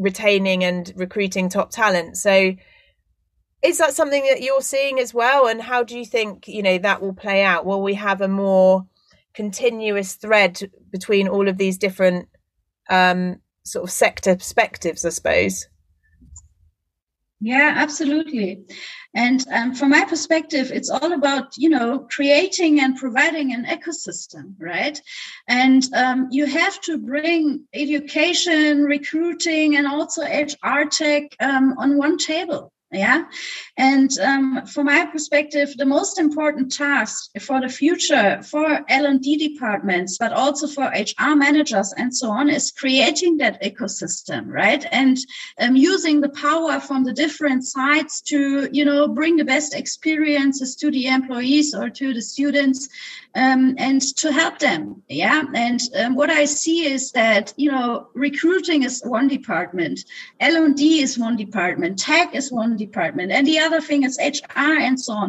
retaining 0.00 0.64
and 0.64 0.92
recruiting 0.96 1.48
top 1.48 1.70
talent. 1.70 2.16
So 2.16 2.54
is 3.62 3.78
that 3.78 3.92
something 3.92 4.24
that 4.24 4.42
you're 4.42 4.62
seeing 4.62 4.98
as 4.98 5.12
well? 5.12 5.46
And 5.46 5.60
how 5.60 5.82
do 5.84 5.96
you 5.98 6.06
think 6.06 6.48
you 6.48 6.62
know 6.62 6.78
that 6.78 7.02
will 7.02 7.14
play 7.14 7.44
out? 7.44 7.66
Will 7.66 7.82
we 7.82 7.94
have 7.94 8.20
a 8.20 8.28
more 8.28 8.86
continuous 9.34 10.14
thread 10.14 10.70
between 10.90 11.28
all 11.28 11.48
of 11.48 11.58
these 11.58 11.78
different 11.78 12.28
um, 12.88 13.36
sort 13.62 13.84
of 13.84 13.90
sector 13.90 14.34
perspectives 14.34 15.04
i 15.04 15.10
suppose 15.10 15.68
yeah 17.40 17.74
absolutely. 17.76 18.60
And 19.14 19.44
um, 19.50 19.74
from 19.74 19.90
my 19.90 20.04
perspective 20.04 20.70
it's 20.72 20.90
all 20.90 21.12
about 21.12 21.56
you 21.56 21.68
know 21.68 22.06
creating 22.10 22.80
and 22.80 22.96
providing 22.96 23.52
an 23.52 23.64
ecosystem 23.64 24.54
right? 24.58 25.00
And 25.48 25.82
um, 25.94 26.28
you 26.30 26.46
have 26.46 26.80
to 26.82 26.98
bring 26.98 27.64
education 27.74 28.84
recruiting 28.84 29.76
and 29.76 29.86
also 29.86 30.22
hr 30.22 30.84
tech 30.90 31.34
um, 31.40 31.74
on 31.78 31.96
one 31.96 32.18
table 32.18 32.72
yeah? 32.92 33.24
And 33.76 34.10
um, 34.18 34.66
from 34.66 34.86
my 34.86 35.06
perspective 35.06 35.76
the 35.76 35.86
most 35.86 36.18
important 36.18 36.72
task 36.72 37.30
for 37.40 37.60
the 37.60 37.68
future 37.68 38.42
for 38.42 38.84
l&d 38.88 39.36
departments 39.48 40.18
but 40.18 40.32
also 40.32 40.66
for 40.66 40.86
hr 40.86 41.34
managers 41.36 41.92
and 41.96 42.14
so 42.14 42.30
on 42.30 42.48
is 42.48 42.72
creating 42.72 43.36
that 43.38 43.62
ecosystem 43.62 44.46
right? 44.46 44.84
And 44.90 45.16
um, 45.60 45.76
using 45.76 46.20
the 46.20 46.30
power 46.30 46.80
from 46.80 47.04
the 47.04 47.12
different 47.12 47.64
sides 47.64 48.20
to 48.22 48.68
you 48.72 48.84
know 48.84 49.08
bring 49.08 49.36
the 49.36 49.44
best 49.44 49.74
experiences 49.74 50.74
to 50.76 50.90
the 50.90 51.06
employees 51.06 51.74
or 51.74 51.90
to 51.90 52.12
the 52.12 52.22
students 52.22 52.88
um, 53.34 53.76
and 53.78 54.02
to 54.16 54.32
help 54.32 54.58
them 54.58 55.02
yeah? 55.08 55.42
And 55.54 55.80
um, 55.96 56.16
what 56.16 56.30
i 56.30 56.44
see 56.44 56.86
is 56.86 57.12
that 57.12 57.54
you 57.56 57.70
know 57.70 58.08
recruiting 58.14 58.82
is 58.82 59.02
one 59.04 59.28
department 59.28 60.04
l&d 60.40 61.02
is 61.02 61.18
one 61.18 61.36
department 61.36 61.98
tech 61.98 62.34
is 62.34 62.50
one 62.50 62.76
department. 62.86 63.28
And 63.36 63.46
the 63.46 63.60
other 63.66 63.80
thing 63.88 64.00
is 64.08 64.18
hr 64.18 64.74
and 64.88 64.96
so 65.06 65.12
on. 65.22 65.28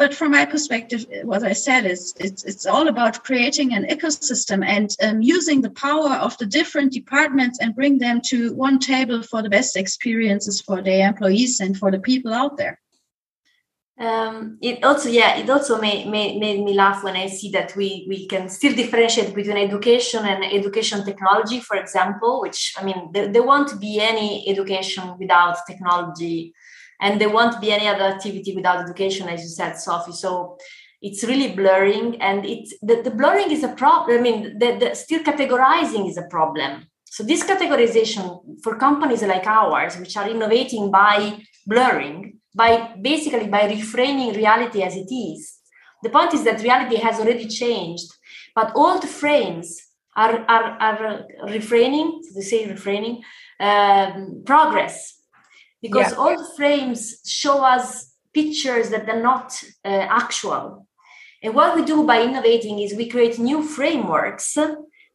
But 0.00 0.14
from 0.18 0.30
my 0.38 0.44
perspective 0.54 1.00
what 1.30 1.42
i 1.52 1.54
said 1.66 1.82
is 1.94 2.00
it's, 2.26 2.42
it's 2.50 2.66
all 2.74 2.86
about 2.88 3.24
creating 3.28 3.68
an 3.74 3.84
ecosystem 3.96 4.60
and 4.74 4.88
um, 5.06 5.16
using 5.36 5.58
the 5.60 5.74
power 5.86 6.14
of 6.26 6.32
the 6.38 6.48
different 6.58 6.90
departments 7.00 7.56
and 7.60 7.78
bring 7.80 7.94
them 7.98 8.20
to 8.30 8.38
one 8.66 8.78
table 8.78 9.20
for 9.30 9.40
the 9.42 9.54
best 9.56 9.76
experiences 9.76 10.60
for 10.60 10.78
their 10.82 11.02
employees 11.08 11.60
and 11.60 11.72
for 11.80 11.90
the 11.90 12.02
people 12.10 12.32
out 12.42 12.56
there. 12.56 12.76
Um, 13.96 14.58
it 14.60 14.82
also 14.82 15.08
yeah 15.08 15.36
it 15.36 15.48
also 15.48 15.80
made, 15.80 16.08
made, 16.08 16.40
made 16.40 16.64
me 16.64 16.74
laugh 16.74 17.04
when 17.04 17.14
i 17.14 17.28
see 17.28 17.50
that 17.52 17.76
we 17.76 18.04
we 18.08 18.26
can 18.26 18.48
still 18.48 18.74
differentiate 18.74 19.32
between 19.32 19.56
education 19.56 20.26
and 20.26 20.44
education 20.44 21.04
technology 21.04 21.60
for 21.60 21.76
example 21.76 22.40
which 22.40 22.74
i 22.76 22.82
mean 22.82 23.10
there, 23.12 23.28
there 23.28 23.46
won't 23.46 23.80
be 23.80 24.00
any 24.00 24.28
education 24.48 25.16
without 25.16 25.58
technology 25.68 26.52
and 27.04 27.20
there 27.20 27.34
won't 27.36 27.60
be 27.60 27.70
any 27.78 27.86
other 27.92 28.06
activity 28.14 28.52
without 28.58 28.82
education 28.84 29.28
as 29.34 29.40
you 29.44 29.52
said 29.58 29.74
sophie 29.74 30.18
so 30.24 30.30
it's 31.06 31.22
really 31.30 31.50
blurring 31.60 32.20
and 32.20 32.38
it's 32.54 32.70
the, 32.88 32.96
the 33.06 33.14
blurring 33.20 33.50
is 33.56 33.62
a 33.62 33.72
problem 33.82 34.18
i 34.18 34.22
mean 34.26 34.58
the, 34.58 34.70
the 34.80 34.88
still 35.04 35.22
categorizing 35.30 36.08
is 36.10 36.16
a 36.16 36.26
problem 36.36 36.72
so 37.16 37.22
this 37.22 37.44
categorization 37.44 38.24
for 38.64 38.72
companies 38.86 39.22
like 39.22 39.46
ours 39.46 39.96
which 40.00 40.16
are 40.16 40.28
innovating 40.28 40.90
by 40.90 41.16
blurring 41.66 42.40
by 42.54 42.94
basically 43.00 43.48
by 43.48 43.68
reframing 43.68 44.36
reality 44.36 44.82
as 44.82 44.96
it 44.96 45.12
is. 45.12 45.58
The 46.02 46.10
point 46.10 46.34
is 46.34 46.44
that 46.44 46.62
reality 46.62 46.96
has 46.96 47.18
already 47.18 47.48
changed, 47.48 48.08
but 48.54 48.72
old 48.74 49.08
frames 49.08 49.80
are, 50.16 50.44
are, 50.48 50.78
are 50.80 51.26
refraining, 51.48 52.22
they 52.34 52.42
say 52.42 52.68
refraining, 52.68 53.22
um, 53.58 54.42
progress. 54.46 55.20
Because 55.84 56.12
yeah. 56.12 56.24
old 56.24 56.40
frames 56.56 57.00
show 57.26 57.56
us 57.74 58.14
pictures 58.32 58.86
that 58.88 59.08
are 59.12 59.22
not 59.30 59.48
uh, 59.84 59.88
actual. 60.22 60.88
And 61.42 61.54
what 61.54 61.76
we 61.76 61.84
do 61.84 62.04
by 62.04 62.22
innovating 62.22 62.80
is 62.80 62.94
we 62.94 63.08
create 63.14 63.38
new 63.38 63.62
frameworks 63.62 64.56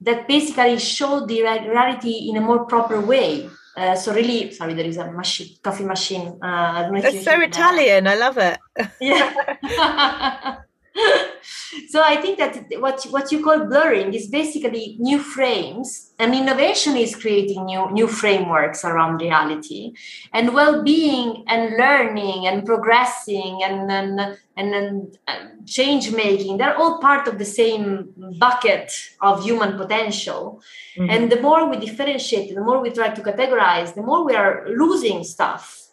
that 0.01 0.27
basically 0.27 0.77
show 0.77 1.25
the 1.25 1.41
reality 1.41 2.29
in 2.29 2.37
a 2.37 2.41
more 2.49 2.65
proper 2.65 3.01
way. 3.01 3.49
Uh, 3.75 3.95
so 3.95 4.13
really, 4.13 4.51
sorry, 4.51 4.73
there 4.75 4.85
is 4.85 4.97
a 4.97 5.11
machine, 5.11 5.55
coffee 5.63 5.85
machine. 5.85 6.37
Uh, 6.41 6.91
That's 7.01 7.23
so 7.23 7.41
Italian. 7.41 8.03
That. 8.03 8.13
I 8.13 8.19
love 8.25 8.37
it. 8.37 8.57
yeah. 9.01 10.57
so 11.89 12.01
I 12.01 12.17
think 12.17 12.37
that 12.39 12.65
what 12.79 13.03
what 13.09 13.31
you 13.31 13.43
call 13.43 13.65
blurring 13.65 14.13
is 14.13 14.27
basically 14.27 14.97
new 14.99 15.19
frames, 15.19 16.13
and 16.19 16.33
innovation 16.33 16.95
is 16.97 17.15
creating 17.15 17.65
new 17.65 17.89
new 17.91 18.07
frameworks 18.07 18.83
around 18.83 19.21
reality, 19.21 19.93
and 20.33 20.53
well-being 20.53 21.43
and 21.47 21.77
learning 21.77 22.47
and 22.47 22.65
progressing 22.65 23.61
and 23.63 23.91
and 23.91 24.37
and, 24.57 24.75
and 24.75 25.17
uh, 25.27 25.39
change 25.65 26.11
making. 26.11 26.57
They're 26.57 26.75
all 26.75 26.99
part 26.99 27.27
of 27.27 27.37
the 27.37 27.45
same 27.45 28.13
bucket 28.39 28.91
of 29.21 29.43
human 29.43 29.77
potential. 29.77 30.61
Mm-hmm. 30.97 31.09
And 31.09 31.31
the 31.31 31.41
more 31.41 31.69
we 31.69 31.77
differentiate, 31.77 32.53
the 32.53 32.61
more 32.61 32.81
we 32.81 32.89
try 32.89 33.09
to 33.09 33.21
categorize, 33.21 33.95
the 33.95 34.03
more 34.03 34.25
we 34.25 34.35
are 34.35 34.67
losing 34.67 35.23
stuff 35.23 35.88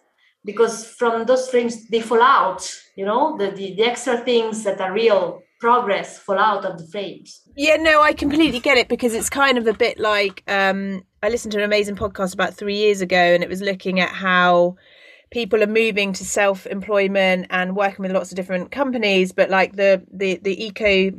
because 0.47 0.87
from 0.87 1.27
those 1.27 1.51
frames 1.51 1.87
they 1.89 2.01
fall 2.01 2.23
out 2.23 2.73
you 2.97 3.05
know 3.05 3.37
the, 3.37 3.51
the, 3.51 3.75
the 3.75 3.83
extra 3.83 4.17
things 4.19 4.65
that 4.65 4.81
are 4.81 4.93
real 4.93 5.43
progress 5.61 6.19
fall 6.19 6.39
out 6.39 6.65
of 6.65 6.79
the 6.79 6.87
frames 6.87 7.43
yeah 7.57 7.77
no 7.77 8.01
i 8.01 8.13
completely 8.13 8.61
get 8.61 8.79
it 8.79 8.89
because 8.89 9.13
it's 9.13 9.29
kind 9.29 9.59
of 9.59 9.67
a 9.67 9.75
bit 9.75 9.99
like 9.99 10.43
um 10.47 11.03
i 11.23 11.29
listened 11.29 11.53
to 11.53 11.59
an 11.59 11.65
amazing 11.65 11.97
podcast 11.97 12.33
about 12.33 12.55
three 12.55 12.77
years 12.77 13.01
ago 13.01 13.17
and 13.17 13.43
it 13.43 13.49
was 13.49 13.61
looking 13.61 14.01
at 14.01 14.11
how 14.11 14.77
people 15.31 15.63
are 15.63 15.67
moving 15.67 16.13
to 16.13 16.25
self-employment 16.25 17.47
and 17.51 17.77
working 17.77 18.03
with 18.03 18.13
lots 18.13 18.31
of 18.31 18.37
different 18.37 18.71
companies 18.71 19.33
but 19.33 19.51
like 19.51 19.77
the 19.77 20.03
the 20.13 20.39
the 20.43 20.65
eco 20.65 21.11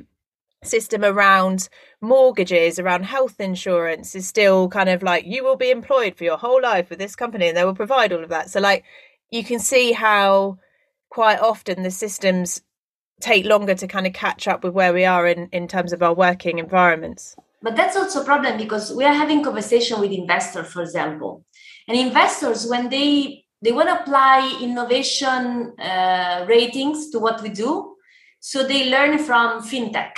system 0.64 1.04
around 1.04 1.70
mortgages 2.02 2.80
around 2.80 3.04
health 3.04 3.40
insurance 3.40 4.16
is 4.16 4.28
still 4.28 4.68
kind 4.70 4.90
of 4.90 5.04
like 5.04 5.26
you 5.26 5.44
will 5.44 5.56
be 5.56 5.72
employed 5.72 6.16
for 6.16 6.24
your 6.24 6.38
whole 6.38 6.62
life 6.62 6.90
with 6.90 7.00
this 7.00 7.16
company 7.16 7.48
and 7.48 7.58
they 7.58 7.66
will 7.66 7.76
provide 7.76 8.12
all 8.12 8.24
of 8.24 8.30
that. 8.30 8.50
So 8.50 8.60
like 8.60 8.84
you 9.32 9.44
can 9.44 9.60
see 9.60 9.92
how 9.92 10.58
quite 11.10 11.40
often 11.40 11.84
the 11.84 11.92
systems 11.92 12.62
take 13.20 13.46
longer 13.46 13.74
to 13.76 13.88
kind 13.88 14.08
of 14.08 14.14
catch 14.14 14.48
up 14.48 14.64
with 14.64 14.74
where 14.74 14.94
we 14.94 15.06
are 15.06 15.28
in, 15.28 15.50
in 15.52 15.68
terms 15.68 15.92
of 15.92 16.04
our 16.04 16.14
working 16.14 16.60
environments. 16.60 17.36
But 17.62 17.76
that's 17.76 17.96
also 17.96 18.22
a 18.22 18.26
problem 18.26 18.58
because 18.58 18.94
we 18.94 19.04
are 19.04 19.14
having 19.14 19.44
conversation 19.44 20.00
with 20.00 20.12
investors, 20.12 20.68
for 20.68 20.82
example. 20.82 21.44
And 21.88 21.98
investors, 21.98 22.68
when 22.68 22.90
they 22.90 23.44
they 23.62 23.72
want 23.72 23.90
to 23.90 24.00
apply 24.00 24.60
innovation 24.62 25.74
uh, 25.80 26.46
ratings 26.48 27.10
to 27.10 27.18
what 27.18 27.42
we 27.42 27.50
do, 27.50 27.96
so 28.40 28.68
they 28.68 28.90
learn 28.90 29.18
from 29.18 29.64
fintech. 29.64 30.12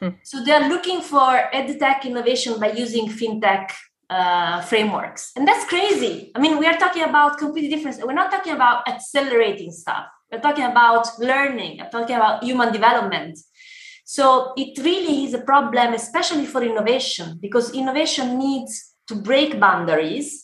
Hmm. 0.00 0.08
So 0.22 0.42
they 0.42 0.52
are 0.52 0.68
looking 0.68 1.02
for 1.02 1.50
edtech 1.52 2.04
innovation 2.04 2.58
by 2.58 2.72
using 2.72 3.08
fintech 3.08 3.70
uh, 4.10 4.60
frameworks. 4.62 5.32
And 5.36 5.46
that's 5.46 5.64
crazy. 5.68 6.30
I 6.34 6.38
mean, 6.38 6.58
we 6.58 6.66
are 6.66 6.76
talking 6.76 7.04
about 7.04 7.38
completely 7.38 7.70
different. 7.74 8.04
We're 8.04 8.12
not 8.12 8.30
talking 8.30 8.52
about 8.52 8.86
accelerating 8.88 9.72
stuff. 9.72 10.06
We're 10.30 10.40
talking 10.40 10.64
about 10.64 11.06
learning. 11.18 11.80
I'm 11.80 11.90
talking 11.90 12.16
about 12.16 12.42
human 12.42 12.72
development. 12.72 13.38
So 14.04 14.52
it 14.56 14.78
really 14.82 15.24
is 15.24 15.34
a 15.34 15.40
problem, 15.40 15.94
especially 15.94 16.46
for 16.46 16.62
innovation, 16.62 17.38
because 17.40 17.72
innovation 17.72 18.38
needs 18.38 18.94
to 19.08 19.14
break 19.14 19.58
boundaries. 19.58 20.43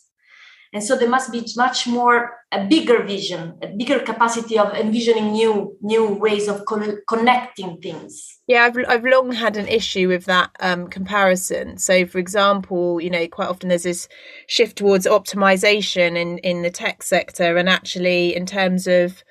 And 0.72 0.82
so 0.82 0.96
there 0.96 1.08
must 1.08 1.32
be 1.32 1.44
much 1.56 1.86
more 1.86 2.36
a 2.52 2.64
bigger 2.64 3.02
vision, 3.02 3.58
a 3.62 3.68
bigger 3.68 3.98
capacity 4.00 4.58
of 4.58 4.72
envisioning 4.74 5.32
new 5.32 5.76
new 5.80 6.06
ways 6.14 6.48
of 6.48 6.64
con- 6.64 6.98
connecting 7.08 7.80
things. 7.80 8.38
Yeah, 8.46 8.64
I've 8.64 8.76
I've 8.88 9.04
long 9.04 9.32
had 9.32 9.56
an 9.56 9.66
issue 9.68 10.08
with 10.08 10.26
that 10.26 10.50
um, 10.60 10.88
comparison. 10.88 11.78
So, 11.78 12.06
for 12.06 12.18
example, 12.18 13.00
you 13.00 13.10
know, 13.10 13.26
quite 13.28 13.48
often 13.48 13.68
there's 13.68 13.84
this 13.84 14.08
shift 14.46 14.78
towards 14.78 15.06
optimization 15.06 16.16
in 16.16 16.38
in 16.38 16.62
the 16.62 16.70
tech 16.70 17.02
sector, 17.02 17.56
and 17.56 17.68
actually, 17.68 18.34
in 18.34 18.46
terms 18.46 18.86
of 18.86 19.24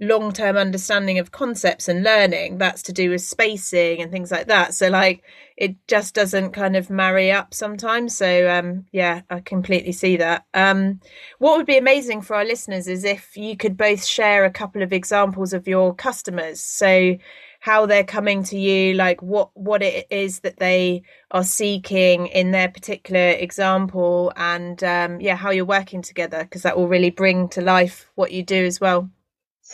long 0.00 0.32
term 0.32 0.56
understanding 0.56 1.18
of 1.18 1.30
concepts 1.30 1.88
and 1.88 2.02
learning 2.02 2.58
that's 2.58 2.82
to 2.82 2.92
do 2.92 3.10
with 3.10 3.20
spacing 3.20 4.00
and 4.02 4.10
things 4.10 4.30
like 4.30 4.48
that. 4.48 4.74
So 4.74 4.88
like 4.88 5.22
it 5.56 5.76
just 5.86 6.14
doesn't 6.14 6.50
kind 6.50 6.74
of 6.74 6.90
marry 6.90 7.30
up 7.30 7.54
sometimes. 7.54 8.16
So 8.16 8.50
um 8.50 8.86
yeah 8.92 9.22
i 9.30 9.40
completely 9.40 9.92
see 9.92 10.16
that. 10.16 10.44
Um 10.52 11.00
what 11.38 11.56
would 11.56 11.66
be 11.66 11.78
amazing 11.78 12.22
for 12.22 12.34
our 12.34 12.44
listeners 12.44 12.88
is 12.88 13.04
if 13.04 13.36
you 13.36 13.56
could 13.56 13.76
both 13.76 14.04
share 14.04 14.44
a 14.44 14.50
couple 14.50 14.82
of 14.82 14.92
examples 14.92 15.52
of 15.52 15.68
your 15.68 15.94
customers. 15.94 16.60
So 16.60 17.16
how 17.60 17.86
they're 17.86 18.04
coming 18.04 18.42
to 18.42 18.58
you 18.58 18.92
like 18.94 19.22
what 19.22 19.48
what 19.54 19.82
it 19.82 20.06
is 20.10 20.40
that 20.40 20.58
they 20.58 21.02
are 21.30 21.44
seeking 21.44 22.26
in 22.26 22.50
their 22.50 22.68
particular 22.68 23.30
example 23.30 24.32
and 24.36 24.84
um 24.84 25.18
yeah 25.20 25.34
how 25.34 25.50
you're 25.50 25.64
working 25.64 26.02
together 26.02 26.40
because 26.42 26.60
that 26.62 26.76
will 26.76 26.88
really 26.88 27.08
bring 27.08 27.48
to 27.48 27.62
life 27.62 28.10
what 28.16 28.32
you 28.32 28.42
do 28.42 28.66
as 28.66 28.82
well 28.82 29.08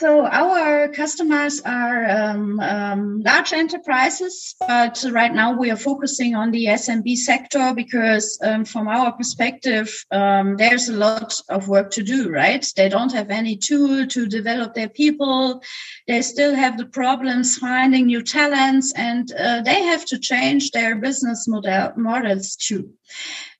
so 0.01 0.25
our 0.25 0.89
customers 0.89 1.61
are 1.61 2.09
um, 2.09 2.59
um, 2.61 3.21
large 3.21 3.53
enterprises, 3.53 4.55
but 4.59 5.05
right 5.13 5.35
now 5.35 5.53
we 5.53 5.71
are 5.71 5.77
focusing 5.77 6.35
on 6.35 6.51
the 6.53 6.65
SMB 6.69 7.17
sector 7.17 7.75
because, 7.77 8.39
um, 8.43 8.65
from 8.65 8.89
our 8.89 9.13
perspective, 9.13 10.03
um, 10.11 10.57
there's 10.57 10.89
a 10.89 10.97
lot 10.97 11.39
of 11.51 11.69
work 11.69 11.91
to 11.91 12.03
do. 12.03 12.31
Right? 12.31 12.67
They 12.77 12.89
don't 12.89 13.13
have 13.13 13.29
any 13.29 13.59
tool 13.59 14.07
to 14.07 14.27
develop 14.27 14.73
their 14.73 14.89
people. 14.89 15.63
They 16.09 16.23
still 16.23 16.55
have 16.55 16.79
the 16.79 16.87
problems 16.87 17.59
finding 17.59 18.07
new 18.07 18.23
talents, 18.23 18.95
and 18.97 19.31
uh, 19.33 19.61
they 19.61 19.83
have 19.83 20.07
to 20.07 20.19
change 20.19 20.71
their 20.71 20.97
business 20.97 21.47
model 21.47 21.93
models 21.97 22.57
too. 22.57 22.95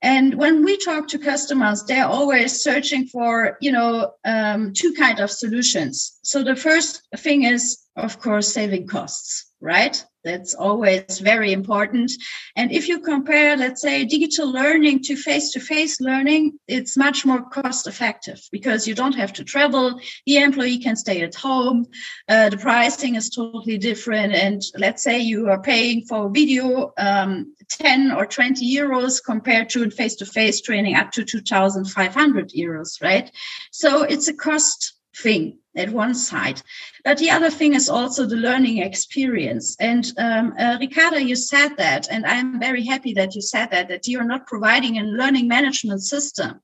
And 0.03 0.35
when 0.35 0.65
we 0.65 0.79
talk 0.79 1.09
to 1.09 1.19
customers, 1.19 1.85
they're 1.85 2.07
always 2.07 2.63
searching 2.63 3.07
for, 3.07 3.59
you 3.61 3.71
know, 3.71 4.15
um, 4.25 4.73
two 4.73 4.95
kind 4.95 5.21
of 5.21 5.31
solutions. 5.31 6.19
So 6.23 6.43
the 6.43 6.57
first 6.57 7.03
thing 7.19 7.43
is, 7.45 7.79
of 7.97 8.19
course, 8.19 8.49
saving 8.49 8.87
costs, 8.87 9.50
right? 9.61 10.05
That's 10.23 10.55
always 10.55 11.19
very 11.19 11.53
important. 11.53 12.13
And 12.55 12.71
if 12.73 12.89
you 12.89 13.01
compare, 13.01 13.57
let's 13.57 13.81
say, 13.81 14.05
digital 14.05 14.51
learning 14.51 15.03
to 15.05 15.17
face 15.17 15.53
to 15.53 15.61
face 15.61 16.01
learning, 16.01 16.59
it's 16.69 16.97
much 16.97 17.25
more 17.25 17.49
cost 17.49 17.87
effective 17.87 18.41
because 18.53 18.87
you 18.87 18.95
don't 18.95 19.15
have 19.15 19.33
to 19.35 19.45
travel. 19.45 19.99
The 20.27 20.37
employee 20.39 20.79
can 20.79 20.97
stay 20.97 21.23
at 21.23 21.35
home. 21.35 21.87
Uh, 22.29 22.51
the 22.51 22.59
pricing 22.59 23.15
is 23.15 23.31
totally 23.31 23.79
different. 23.79 24.35
And 24.35 24.63
let's 24.77 25.03
say 25.03 25.21
you 25.21 25.49
are 25.49 25.63
paying 25.63 26.03
for 26.03 26.31
video 26.31 26.93
um, 26.99 27.55
10 27.69 28.13
or 28.13 28.27
20 28.27 28.77
euros 28.77 29.25
compared 29.25 29.71
to 29.71 29.91
face 29.91 30.17
to 30.17 30.27
face 30.27 30.61
training 30.61 30.97
up 30.97 31.13
to 31.13 31.25
2,500 31.25 32.51
euros, 32.51 33.03
right? 33.03 33.31
So 33.71 34.03
it's 34.03 34.29
a 34.29 34.35
cost 34.35 34.95
thing 35.17 35.59
at 35.77 35.91
one 35.91 36.15
side. 36.15 36.61
But 37.05 37.19
the 37.19 37.31
other 37.31 37.51
thing 37.51 37.75
is 37.75 37.89
also 37.89 38.27
the 38.27 38.37
learning 38.37 38.79
experience. 38.79 39.77
And 39.79 40.05
um, 40.19 40.55
uh, 40.59 40.79
Riccarda, 40.79 41.25
you 41.25 41.37
said 41.37 41.77
that, 41.77 42.09
and 42.11 42.27
I'm 42.27 42.59
very 42.59 42.85
happy 42.85 43.15
that 43.15 43.35
you 43.35 43.41
said 43.41 43.71
that, 43.71 43.89
that 43.89 44.09
you're 44.09 44.25
not 44.25 44.47
providing 44.47 44.99
a 44.99 45.05
learning 45.05 45.49
management 45.49 46.03
system. 46.03 46.61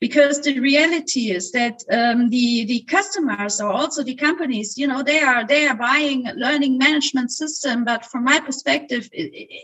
Because 0.00 0.40
the 0.40 0.58
reality 0.58 1.30
is 1.30 1.52
that 1.52 1.82
um, 1.90 2.30
the, 2.30 2.64
the 2.64 2.80
customers 2.88 3.60
or 3.60 3.70
also 3.70 4.02
the 4.02 4.14
companies, 4.14 4.76
you 4.76 4.86
know, 4.86 5.02
they 5.02 5.20
are, 5.20 5.46
they 5.46 5.66
are 5.66 5.76
buying 5.76 6.26
a 6.26 6.34
learning 6.34 6.78
management 6.78 7.30
system. 7.30 7.84
But 7.84 8.04
from 8.04 8.24
my 8.24 8.40
perspective, 8.40 9.08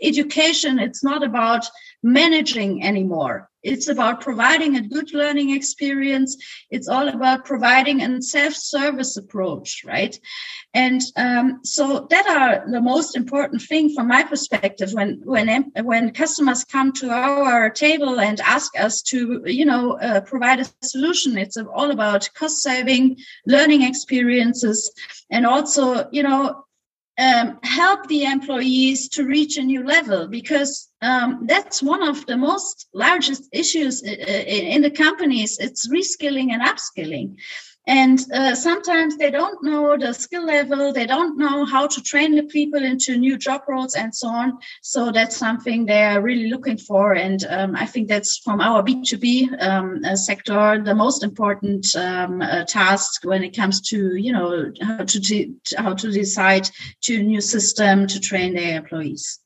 education, 0.01 0.79
it's 0.79 1.03
not 1.03 1.23
about 1.23 1.65
managing 2.01 2.83
anymore. 2.83 3.49
It's 3.63 3.87
about 3.87 4.21
providing 4.21 4.75
a 4.75 4.87
good 4.87 5.11
learning 5.11 5.49
experience. 5.49 6.37
It's 6.69 6.87
all 6.87 7.07
about 7.07 7.45
providing 7.45 8.01
a 8.01 8.21
self-service 8.21 8.84
approach, 9.17 9.83
right? 9.85 10.17
And 10.73 11.01
um, 11.15 11.59
so 11.63 12.07
that 12.09 12.27
are 12.27 12.69
the 12.69 12.81
most 12.81 13.15
important 13.15 13.61
thing 13.61 13.93
from 13.93 14.07
my 14.07 14.23
perspective 14.23 14.91
when 14.93 15.21
when 15.23 15.71
when 15.83 16.11
customers 16.11 16.63
come 16.63 16.91
to 16.93 17.09
our 17.09 17.69
table 17.69 18.19
and 18.19 18.39
ask 18.41 18.77
us 18.79 19.01
to, 19.03 19.43
you 19.45 19.65
know, 19.65 19.97
uh, 19.99 20.21
provide 20.21 20.59
a 20.59 20.65
solution. 20.81 21.37
It's 21.37 21.57
all 21.57 21.91
about 21.91 22.29
cost 22.33 22.61
saving, 22.61 23.17
learning 23.45 23.83
experiences, 23.83 24.91
and 25.29 25.45
also, 25.45 26.09
you 26.11 26.23
know, 26.23 26.65
um, 27.17 27.59
help 27.63 28.07
the 28.07 28.25
employees 28.25 29.09
to 29.09 29.25
reach 29.25 29.57
a 29.57 29.63
new 29.63 29.85
level 29.85 30.27
because 30.27 30.89
um, 31.01 31.45
that's 31.47 31.81
one 31.81 32.03
of 32.03 32.25
the 32.25 32.35
most 32.35 32.87
largest 32.93 33.47
issues 33.53 34.03
uh, 34.03 34.09
in 34.09 34.81
the 34.81 34.91
companies 34.91 35.57
it's 35.59 35.87
reskilling 35.87 36.51
and 36.51 36.61
upskilling 36.61 37.37
and 37.87 38.19
uh, 38.33 38.55
sometimes 38.55 39.17
they 39.17 39.29
don't 39.29 39.63
know 39.63 39.95
the 39.97 40.13
skill 40.13 40.45
level 40.45 40.91
they 40.91 41.05
don't 41.05 41.37
know 41.37 41.65
how 41.65 41.85
to 41.87 42.01
train 42.01 42.35
the 42.35 42.43
people 42.43 42.83
into 42.83 43.17
new 43.17 43.37
job 43.37 43.61
roles 43.67 43.95
and 43.95 44.13
so 44.13 44.27
on. 44.27 44.57
So 44.81 45.11
that's 45.11 45.37
something 45.37 45.85
they're 45.85 46.21
really 46.21 46.49
looking 46.49 46.77
for. 46.77 47.13
And 47.13 47.45
um, 47.49 47.75
i 47.75 47.85
think 47.85 48.07
that's 48.07 48.37
from 48.39 48.61
our 48.61 48.83
b2b 48.83 49.61
um, 49.61 50.01
uh, 50.03 50.15
sector 50.15 50.81
the 50.83 50.95
most 50.95 51.23
important 51.23 51.95
um, 51.95 52.41
uh, 52.41 52.63
task 52.65 53.23
when 53.23 53.43
it 53.43 53.55
comes 53.55 53.81
to 53.89 54.15
you 54.15 54.31
know 54.31 54.71
how 54.81 55.03
to 55.03 55.19
de- 55.19 55.53
how 55.77 55.93
to 55.93 56.11
decide 56.11 56.69
to 57.01 57.19
a 57.19 57.23
new 57.23 57.41
system 57.41 58.07
to 58.07 58.19
train 58.19 58.53
their 58.55 58.77
employees. 58.77 59.39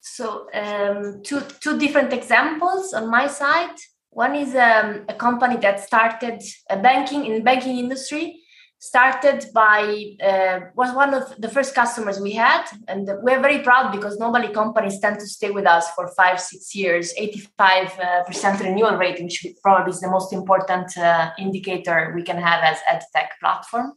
So 0.00 0.48
um, 0.52 1.22
two 1.22 1.40
two 1.60 1.78
different 1.78 2.12
examples 2.12 2.92
on 2.92 3.10
my 3.10 3.26
side 3.26 3.76
one 4.14 4.34
is 4.34 4.54
um, 4.54 5.04
a 5.08 5.14
company 5.14 5.56
that 5.58 5.80
started 5.80 6.42
a 6.70 6.78
banking 6.78 7.26
in 7.26 7.42
banking 7.42 7.78
industry, 7.78 8.40
started 8.78 9.46
by 9.54 9.80
uh, 10.22 10.60
was 10.74 10.94
one 10.94 11.14
of 11.14 11.34
the 11.38 11.48
first 11.48 11.74
customers 11.74 12.20
we 12.20 12.32
had, 12.32 12.64
and 12.86 13.08
we're 13.22 13.40
very 13.40 13.60
proud 13.60 13.92
because 13.92 14.18
normally 14.18 14.48
companies 14.48 15.00
tend 15.00 15.18
to 15.18 15.26
stay 15.26 15.50
with 15.50 15.66
us 15.66 15.90
for 15.94 16.08
five 16.16 16.38
six 16.40 16.74
years. 16.74 17.12
Eighty 17.16 17.40
five 17.58 17.88
uh, 17.98 18.22
percent 18.24 18.60
renewal 18.60 18.96
rate, 18.96 19.22
which 19.22 19.46
probably 19.62 19.92
is 19.92 20.00
the 20.00 20.10
most 20.10 20.32
important 20.32 20.96
uh, 20.96 21.30
indicator 21.38 22.12
we 22.14 22.22
can 22.22 22.38
have 22.38 22.62
as 22.62 22.78
edtech 22.92 23.28
platform 23.40 23.92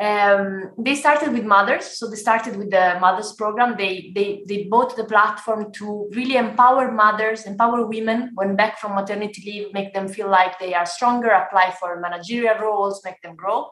um, 0.00 0.72
they 0.76 0.96
started 0.96 1.32
with 1.32 1.44
mothers 1.44 1.98
so 1.98 2.10
they 2.10 2.16
started 2.16 2.56
with 2.56 2.70
the 2.70 2.98
mothers 3.00 3.32
program. 3.34 3.76
They, 3.78 4.10
they 4.14 4.42
they 4.48 4.64
bought 4.64 4.96
the 4.96 5.04
platform 5.04 5.70
to 5.74 6.10
really 6.12 6.36
empower 6.36 6.90
mothers 6.90 7.46
empower 7.46 7.86
women 7.86 8.32
when 8.34 8.56
back 8.56 8.80
from 8.80 8.96
maternity 8.96 9.42
leave 9.46 9.72
make 9.72 9.94
them 9.94 10.08
feel 10.08 10.28
like 10.28 10.58
they 10.58 10.74
are 10.74 10.86
stronger 10.86 11.28
apply 11.28 11.76
for 11.78 12.00
managerial 12.00 12.58
roles 12.58 13.02
make 13.04 13.22
them 13.22 13.36
grow. 13.36 13.70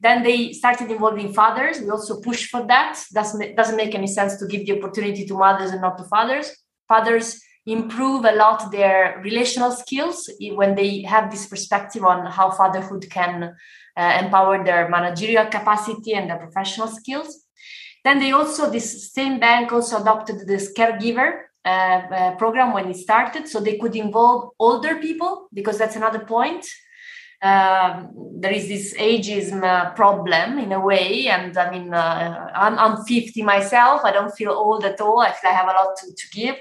Then 0.00 0.22
they 0.22 0.52
started 0.52 0.90
involving 0.90 1.34
fathers. 1.34 1.80
We 1.80 1.90
also 1.90 2.20
push 2.20 2.48
for 2.48 2.66
that. 2.68 2.98
Doesn't, 3.12 3.56
doesn't 3.56 3.76
make 3.76 3.94
any 3.94 4.06
sense 4.06 4.38
to 4.38 4.46
give 4.46 4.64
the 4.66 4.78
opportunity 4.78 5.26
to 5.26 5.34
mothers 5.34 5.72
and 5.72 5.82
not 5.82 5.98
to 5.98 6.04
fathers. 6.04 6.56
Fathers 6.86 7.40
improve 7.66 8.24
a 8.24 8.32
lot 8.32 8.70
their 8.72 9.20
relational 9.22 9.72
skills 9.72 10.30
when 10.54 10.74
they 10.74 11.02
have 11.02 11.30
this 11.30 11.46
perspective 11.46 12.04
on 12.04 12.24
how 12.26 12.50
fatherhood 12.50 13.06
can 13.10 13.54
uh, 13.98 14.20
empower 14.22 14.64
their 14.64 14.88
managerial 14.88 15.46
capacity 15.46 16.14
and 16.14 16.30
their 16.30 16.38
professional 16.38 16.86
skills. 16.86 17.44
Then 18.04 18.20
they 18.20 18.30
also, 18.30 18.70
this 18.70 19.12
same 19.12 19.40
bank 19.40 19.72
also 19.72 20.00
adopted 20.00 20.46
this 20.46 20.72
caregiver 20.72 21.42
uh, 21.64 21.68
uh, 21.68 22.36
program 22.36 22.72
when 22.72 22.88
it 22.88 22.96
started, 22.96 23.48
so 23.48 23.60
they 23.60 23.76
could 23.76 23.96
involve 23.96 24.50
older 24.58 24.96
people 24.96 25.48
because 25.52 25.76
that's 25.76 25.96
another 25.96 26.20
point. 26.20 26.64
Um, 27.40 28.10
there 28.40 28.52
is 28.52 28.66
this 28.66 28.94
ageism 28.94 29.62
uh, 29.62 29.90
problem 29.92 30.58
in 30.58 30.72
a 30.72 30.80
way, 30.80 31.28
and 31.28 31.56
I 31.56 31.70
mean, 31.70 31.92
uh, 31.94 32.50
I'm, 32.54 32.78
I'm 32.78 33.04
50 33.04 33.42
myself. 33.42 34.00
I 34.04 34.12
don't 34.12 34.34
feel 34.34 34.50
old 34.52 34.84
at 34.84 35.00
all. 35.00 35.20
I 35.20 35.32
feel 35.32 35.50
I 35.50 35.54
have 35.54 35.68
a 35.68 35.72
lot 35.72 35.96
to, 35.98 36.06
to 36.12 36.28
give. 36.32 36.56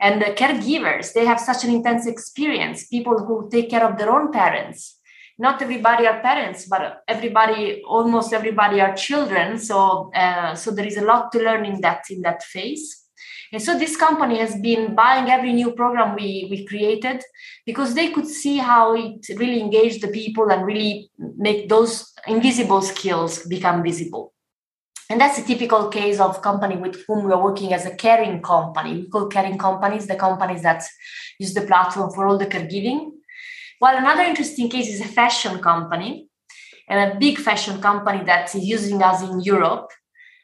And 0.00 0.20
the 0.20 0.26
caregivers, 0.26 1.12
they 1.14 1.24
have 1.24 1.40
such 1.40 1.64
an 1.64 1.70
intense 1.70 2.06
experience. 2.06 2.86
People 2.88 3.24
who 3.24 3.48
take 3.50 3.70
care 3.70 3.84
of 3.84 3.96
their 3.96 4.10
own 4.10 4.30
parents, 4.32 4.97
not 5.38 5.62
everybody 5.62 6.06
are 6.06 6.20
parents 6.20 6.66
but 6.66 7.02
everybody 7.06 7.82
almost 7.86 8.32
everybody 8.32 8.80
are 8.80 8.94
children 8.94 9.58
so 9.58 10.10
uh, 10.14 10.54
so 10.54 10.70
there 10.70 10.86
is 10.86 10.96
a 10.96 11.04
lot 11.04 11.30
to 11.32 11.38
learn 11.38 11.64
in 11.64 11.80
that 11.80 12.04
in 12.10 12.20
that 12.22 12.42
phase 12.42 13.04
and 13.52 13.62
so 13.62 13.78
this 13.78 13.96
company 13.96 14.38
has 14.38 14.56
been 14.60 14.94
buying 14.94 15.30
every 15.30 15.52
new 15.52 15.72
program 15.72 16.14
we 16.14 16.48
we 16.50 16.66
created 16.66 17.22
because 17.64 17.94
they 17.94 18.10
could 18.10 18.26
see 18.26 18.58
how 18.58 18.94
it 18.94 19.26
really 19.36 19.60
engaged 19.60 20.02
the 20.02 20.08
people 20.08 20.50
and 20.50 20.64
really 20.64 21.10
make 21.36 21.68
those 21.68 22.12
invisible 22.26 22.82
skills 22.82 23.44
become 23.46 23.82
visible 23.82 24.32
and 25.10 25.20
that's 25.20 25.38
a 25.38 25.42
typical 25.42 25.88
case 25.88 26.20
of 26.20 26.42
company 26.42 26.76
with 26.76 27.02
whom 27.06 27.24
we 27.24 27.32
are 27.32 27.42
working 27.42 27.72
as 27.72 27.86
a 27.86 27.94
caring 27.94 28.42
company. 28.42 28.94
We 28.94 29.08
call 29.08 29.26
caring 29.28 29.56
companies 29.56 30.06
the 30.06 30.16
companies 30.16 30.62
that 30.62 30.82
use 31.38 31.54
the 31.54 31.62
platform 31.62 32.10
for 32.12 32.26
all 32.26 32.36
the 32.36 32.46
caregiving. 32.46 33.12
While 33.78 33.96
another 33.96 34.22
interesting 34.22 34.68
case 34.68 34.88
is 34.88 35.00
a 35.00 35.08
fashion 35.08 35.60
company, 35.60 36.28
and 36.88 37.12
a 37.12 37.18
big 37.18 37.38
fashion 37.38 37.80
company 37.80 38.24
that 38.24 38.54
is 38.54 38.64
using 38.64 39.02
us 39.02 39.22
in 39.22 39.40
Europe. 39.40 39.90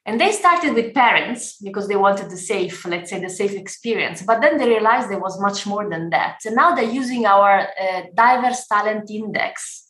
And 0.07 0.21
they 0.21 0.33
started 0.33 0.75
with 0.75 0.93
parents 0.93 1.57
because 1.57 1.89
they 1.89 1.97
wanted 1.97 2.29
the 2.29 2.37
safe, 2.37 2.85
let's 2.85 3.09
say, 3.09 3.21
the 3.21 3.31
safe 3.31 3.53
experience. 3.55 4.23
But 4.23 4.43
then 4.43 4.59
they 4.59 4.69
realized 4.69 5.11
there 5.11 5.19
was 5.19 5.41
much 5.41 5.67
more 5.67 5.89
than 5.89 6.11
that. 6.11 6.41
And 6.45 6.55
now 6.55 6.75
they're 6.75 6.85
using 6.85 7.25
our 7.25 7.61
uh, 7.61 8.03
diverse 8.15 8.67
talent 8.67 9.11
index 9.11 9.81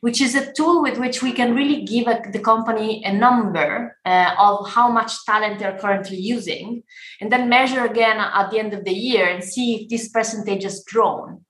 which 0.00 0.20
is 0.20 0.34
a 0.34 0.52
tool 0.52 0.82
with 0.82 0.98
which 0.98 1.22
we 1.22 1.32
can 1.32 1.54
really 1.54 1.82
give 1.82 2.06
a, 2.06 2.20
the 2.30 2.38
company 2.38 3.02
a 3.06 3.10
number 3.10 3.96
uh, 4.04 4.34
of 4.38 4.68
how 4.68 4.90
much 4.90 5.24
talent 5.24 5.58
they're 5.58 5.78
currently 5.78 6.18
using, 6.18 6.82
and 7.22 7.32
then 7.32 7.48
measure 7.48 7.86
again 7.86 8.18
at 8.18 8.50
the 8.50 8.58
end 8.58 8.74
of 8.74 8.84
the 8.84 8.92
year 8.92 9.24
and 9.24 9.42
see 9.42 9.76
if 9.76 9.88
this 9.88 10.10
percentage 10.10 10.62
has 10.62 10.84
grown 10.84 11.42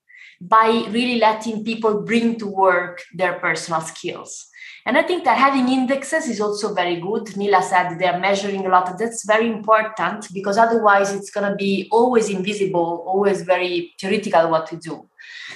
by 0.47 0.85
really 0.89 1.17
letting 1.19 1.63
people 1.63 2.01
bring 2.01 2.37
to 2.39 2.47
work 2.47 3.03
their 3.13 3.33
personal 3.39 3.81
skills. 3.81 4.47
And 4.87 4.97
I 4.97 5.01
think 5.01 5.23
that 5.23 5.37
having 5.37 5.67
indexes 5.69 6.27
is 6.27 6.39
also 6.39 6.73
very 6.73 6.97
good. 6.97 7.35
Nele 7.35 7.61
said 7.63 7.97
they 7.97 8.05
are 8.05 8.19
measuring 8.19 8.67
a 8.67 8.69
lot. 8.69 8.95
That's 8.99 9.25
very 9.25 9.47
important 9.47 10.27
because 10.31 10.59
otherwise 10.59 11.11
it's 11.11 11.31
going 11.31 11.49
to 11.49 11.55
be 11.55 11.87
always 11.91 12.29
invisible, 12.29 13.03
always 13.07 13.41
very 13.41 13.93
theoretical 13.99 14.51
what 14.51 14.67
to 14.67 14.77
do. 14.77 15.09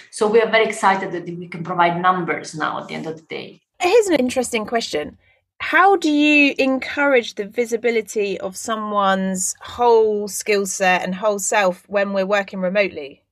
So 0.10 0.28
we 0.28 0.42
are 0.42 0.50
very 0.50 0.66
excited 0.66 1.12
that 1.12 1.26
we 1.26 1.48
can 1.48 1.64
provide 1.64 2.02
numbers 2.02 2.56
now 2.56 2.80
at 2.80 2.88
the 2.88 2.96
end 2.96 3.06
of 3.06 3.18
the 3.18 3.28
day. 3.28 3.62
Here's 3.80 4.08
an 4.08 4.16
interesting 4.16 4.66
question. 4.66 5.18
How 5.60 5.96
do 5.96 6.10
you 6.10 6.56
encourage 6.58 7.36
the 7.36 7.46
visibility 7.46 8.40
of 8.40 8.58
someone's 8.58 9.54
whole 9.62 10.28
skill 10.28 10.66
set 10.66 11.04
and 11.04 11.14
whole 11.14 11.38
self 11.38 11.84
when 11.88 12.14
we're 12.14 12.26
working 12.26 12.62
remotely? 12.62 13.24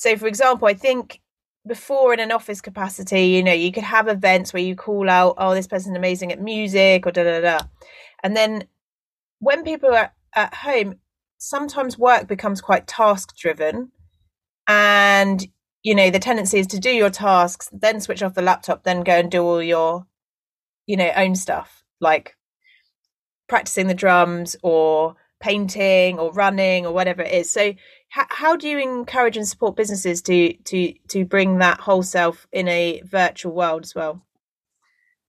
So, 0.00 0.16
for 0.16 0.28
example, 0.28 0.66
I 0.66 0.72
think 0.72 1.20
before 1.68 2.14
in 2.14 2.20
an 2.20 2.32
office 2.32 2.62
capacity, 2.62 3.24
you 3.24 3.42
know, 3.42 3.52
you 3.52 3.70
could 3.70 3.84
have 3.84 4.08
events 4.08 4.50
where 4.50 4.62
you 4.62 4.74
call 4.74 5.10
out, 5.10 5.34
oh, 5.36 5.54
this 5.54 5.66
person's 5.66 5.94
amazing 5.94 6.32
at 6.32 6.40
music 6.40 7.06
or 7.06 7.10
da 7.10 7.22
da 7.22 7.40
da. 7.42 7.58
And 8.22 8.34
then 8.34 8.64
when 9.40 9.62
people 9.62 9.90
are 9.94 10.10
at 10.34 10.54
home, 10.54 10.94
sometimes 11.36 11.98
work 11.98 12.26
becomes 12.26 12.62
quite 12.62 12.86
task 12.86 13.36
driven 13.36 13.92
and 14.66 15.46
you 15.82 15.94
know 15.94 16.10
the 16.10 16.18
tendency 16.18 16.58
is 16.58 16.66
to 16.68 16.78
do 16.78 16.90
your 16.90 17.08
tasks 17.08 17.70
then 17.72 17.98
switch 17.98 18.22
off 18.22 18.34
the 18.34 18.42
laptop 18.42 18.84
then 18.84 19.02
go 19.02 19.14
and 19.14 19.30
do 19.30 19.42
all 19.42 19.62
your 19.62 20.06
you 20.86 20.98
know 20.98 21.10
own 21.16 21.34
stuff 21.34 21.82
like 21.98 22.36
practicing 23.48 23.86
the 23.86 23.94
drums 23.94 24.54
or 24.62 25.16
painting 25.40 26.18
or 26.18 26.30
running 26.32 26.84
or 26.84 26.92
whatever 26.92 27.22
it 27.22 27.32
is 27.32 27.50
so 27.50 27.72
how, 28.10 28.26
how 28.28 28.56
do 28.56 28.68
you 28.68 28.78
encourage 28.78 29.36
and 29.36 29.48
support 29.48 29.76
businesses 29.76 30.20
to 30.22 30.52
to 30.64 30.92
to 31.08 31.24
bring 31.24 31.58
that 31.58 31.80
whole 31.80 32.02
self 32.02 32.46
in 32.52 32.68
a 32.68 33.02
virtual 33.04 33.52
world 33.52 33.84
as 33.84 33.94
well 33.94 34.22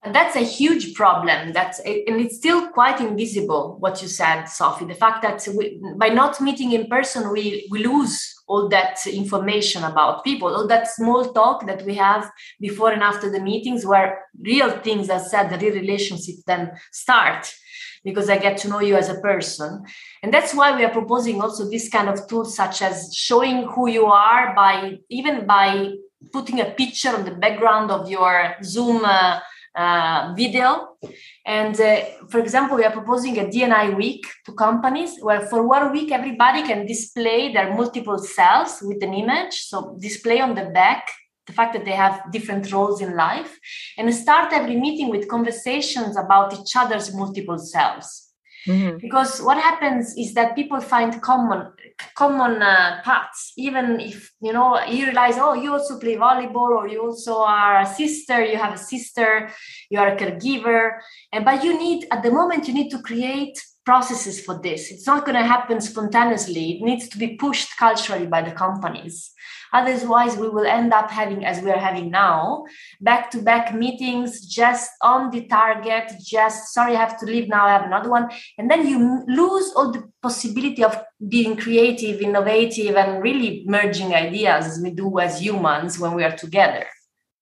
and 0.04 0.16
that's 0.16 0.36
a 0.36 0.40
huge 0.40 0.96
problem. 0.96 1.54
That's 1.54 1.80
and 1.80 2.20
it's 2.20 2.38
still 2.38 2.70
quite 2.70 3.00
invisible. 3.00 3.78
What 3.80 4.02
you 4.02 4.08
said, 4.08 4.46
Sophie, 4.46 4.86
the 4.86 4.96
fact 4.96 5.22
that 5.22 5.48
we, 5.56 5.80
by 5.96 6.10
not 6.10 6.42
meeting 6.42 6.72
in 6.72 6.88
person, 6.88 7.32
we 7.32 7.68
we 7.70 7.86
lose 7.86 8.34
all 8.48 8.68
that 8.70 8.98
information 9.06 9.84
about 9.84 10.24
people, 10.24 10.56
all 10.56 10.68
that 10.68 10.88
small 10.88 11.32
talk 11.34 11.68
that 11.68 11.86
we 11.86 11.94
have 11.96 12.32
before 12.60 12.92
and 12.92 13.04
after 13.04 13.30
the 13.30 13.40
meetings, 13.40 13.86
where 13.86 14.26
real 14.42 14.72
things 14.80 15.08
are 15.08 15.20
said, 15.20 15.50
the 15.50 15.60
real 15.60 15.76
relationships 15.76 16.42
then 16.48 16.72
start 16.92 17.54
because 18.04 18.30
I 18.30 18.38
get 18.38 18.58
to 18.60 18.70
know 18.70 18.80
you 18.80 18.96
as 18.96 19.10
a 19.10 19.20
person. 19.20 19.84
And 20.24 20.34
that's 20.34 20.54
why 20.54 20.76
we 20.76 20.84
are 20.84 20.92
proposing 20.92 21.42
also 21.42 21.70
this 21.70 21.90
kind 21.90 22.10
of 22.10 22.28
tools, 22.28 22.56
such 22.56 22.82
as 22.82 23.14
showing 23.14 23.68
who 23.68 23.90
you 23.90 24.06
are 24.06 24.56
by 24.56 25.00
even 25.10 25.46
by 25.46 25.94
putting 26.32 26.60
a 26.62 26.66
picture 26.66 27.10
on 27.10 27.26
the 27.26 27.32
background 27.32 27.92
of 27.92 28.10
your 28.10 28.56
Zoom. 28.64 29.06
Uh, 29.06 29.40
uh, 29.76 30.34
video. 30.36 30.98
And 31.46 31.80
uh, 31.80 32.02
for 32.30 32.40
example, 32.40 32.78
we 32.78 32.84
are 32.84 32.92
proposing 32.92 33.40
a 33.40 33.46
DNI 33.46 33.96
week 33.96 34.26
to 34.46 34.54
companies 34.54 35.18
where 35.22 35.42
for 35.42 35.66
one 35.66 35.92
week 35.92 36.12
everybody 36.12 36.64
can 36.64 36.86
display 36.86 37.54
their 37.54 37.74
multiple 37.74 38.18
selves 38.18 38.80
with 38.82 39.02
an 39.02 39.14
image. 39.14 39.54
So 39.54 39.98
display 40.00 40.42
on 40.42 40.56
the 40.56 40.66
back 40.66 41.08
the 41.52 41.56
fact 41.56 41.74
that 41.74 41.86
they 41.86 41.98
have 42.06 42.32
different 42.32 42.72
roles 42.72 43.02
in 43.02 43.16
life 43.16 43.60
and 43.98 44.14
start 44.14 44.54
every 44.54 44.78
meeting 44.78 45.10
with 45.10 45.28
conversations 45.28 46.16
about 46.18 46.54
each 46.58 46.76
other's 46.78 47.14
multiple 47.14 47.58
selves. 47.58 48.30
Mm-hmm. 48.68 48.98
Because 48.98 49.42
what 49.42 49.58
happens 49.58 50.16
is 50.18 50.34
that 50.36 50.56
people 50.56 50.80
find 50.80 51.22
common 51.22 51.74
common 52.16 52.62
uh, 52.62 53.02
paths, 53.04 53.54
even 53.58 54.00
if 54.00 54.32
you 54.40 54.54
know 54.54 54.80
you 54.86 55.06
realize, 55.06 55.36
oh, 55.38 55.54
you 55.54 55.74
also 55.74 56.00
play 56.00 56.16
volleyball, 56.16 56.72
or 56.80 56.88
you 56.88 57.02
also 57.02 57.40
are 57.40 57.82
a 57.82 57.86
sister, 57.86 58.44
you 58.46 58.58
have 58.58 58.74
a 58.74 58.78
sister, 58.78 59.50
you 59.90 60.00
are 60.00 60.10
a 60.10 60.16
caregiver, 60.16 61.00
and 61.34 61.44
but 61.44 61.64
you 61.64 61.78
need 61.78 62.08
at 62.12 62.22
the 62.22 62.32
moment 62.32 62.68
you 62.68 62.74
need 62.74 62.92
to 62.92 63.02
create 63.02 63.60
processes 63.84 64.40
for 64.46 64.60
this. 64.62 64.92
It's 64.92 65.08
not 65.08 65.26
going 65.26 65.40
to 65.42 65.54
happen 65.56 65.82
spontaneously. 65.82 66.74
It 66.74 66.84
needs 66.84 67.10
to 67.10 67.18
be 67.18 67.36
pushed 67.36 67.76
culturally 67.78 68.28
by 68.28 68.44
the 68.44 68.52
companies. 68.52 69.32
Otherwise, 69.74 70.38
we 70.38 70.50
will 70.50 70.66
end 70.66 70.94
up 70.94 71.10
having, 71.10 71.46
as 71.46 71.62
we 71.62 71.72
are 71.72 71.80
having 71.80 72.12
now, 72.12 72.66
back 73.00 73.32
to 73.32 73.42
back 73.42 73.74
meetings 73.74 74.46
just 74.46 74.92
on 75.02 75.32
the 75.32 75.46
target, 75.48 76.12
just 76.22 76.74
sorry, 76.74 76.96
I 76.96 77.00
have 77.00 77.20
to 77.20 77.26
leave 77.26 77.48
now, 77.48 77.66
I 77.66 77.72
have 77.72 77.86
another 77.86 78.10
one. 78.10 78.30
And 78.58 78.70
then 78.70 78.88
you 78.88 79.24
lose 79.28 79.72
all 79.76 79.92
the 79.92 80.04
possibility 80.22 80.84
of 80.84 81.02
being 81.28 81.56
creative, 81.56 82.22
innovative, 82.22 82.96
and 82.96 83.22
really 83.24 83.64
merging 83.66 84.14
ideas 84.14 84.66
as 84.66 84.82
we 84.82 84.92
do 84.92 85.20
as 85.20 85.42
humans 85.42 86.00
when 86.00 86.14
we 86.14 86.24
are 86.24 86.36
together. 86.36 86.86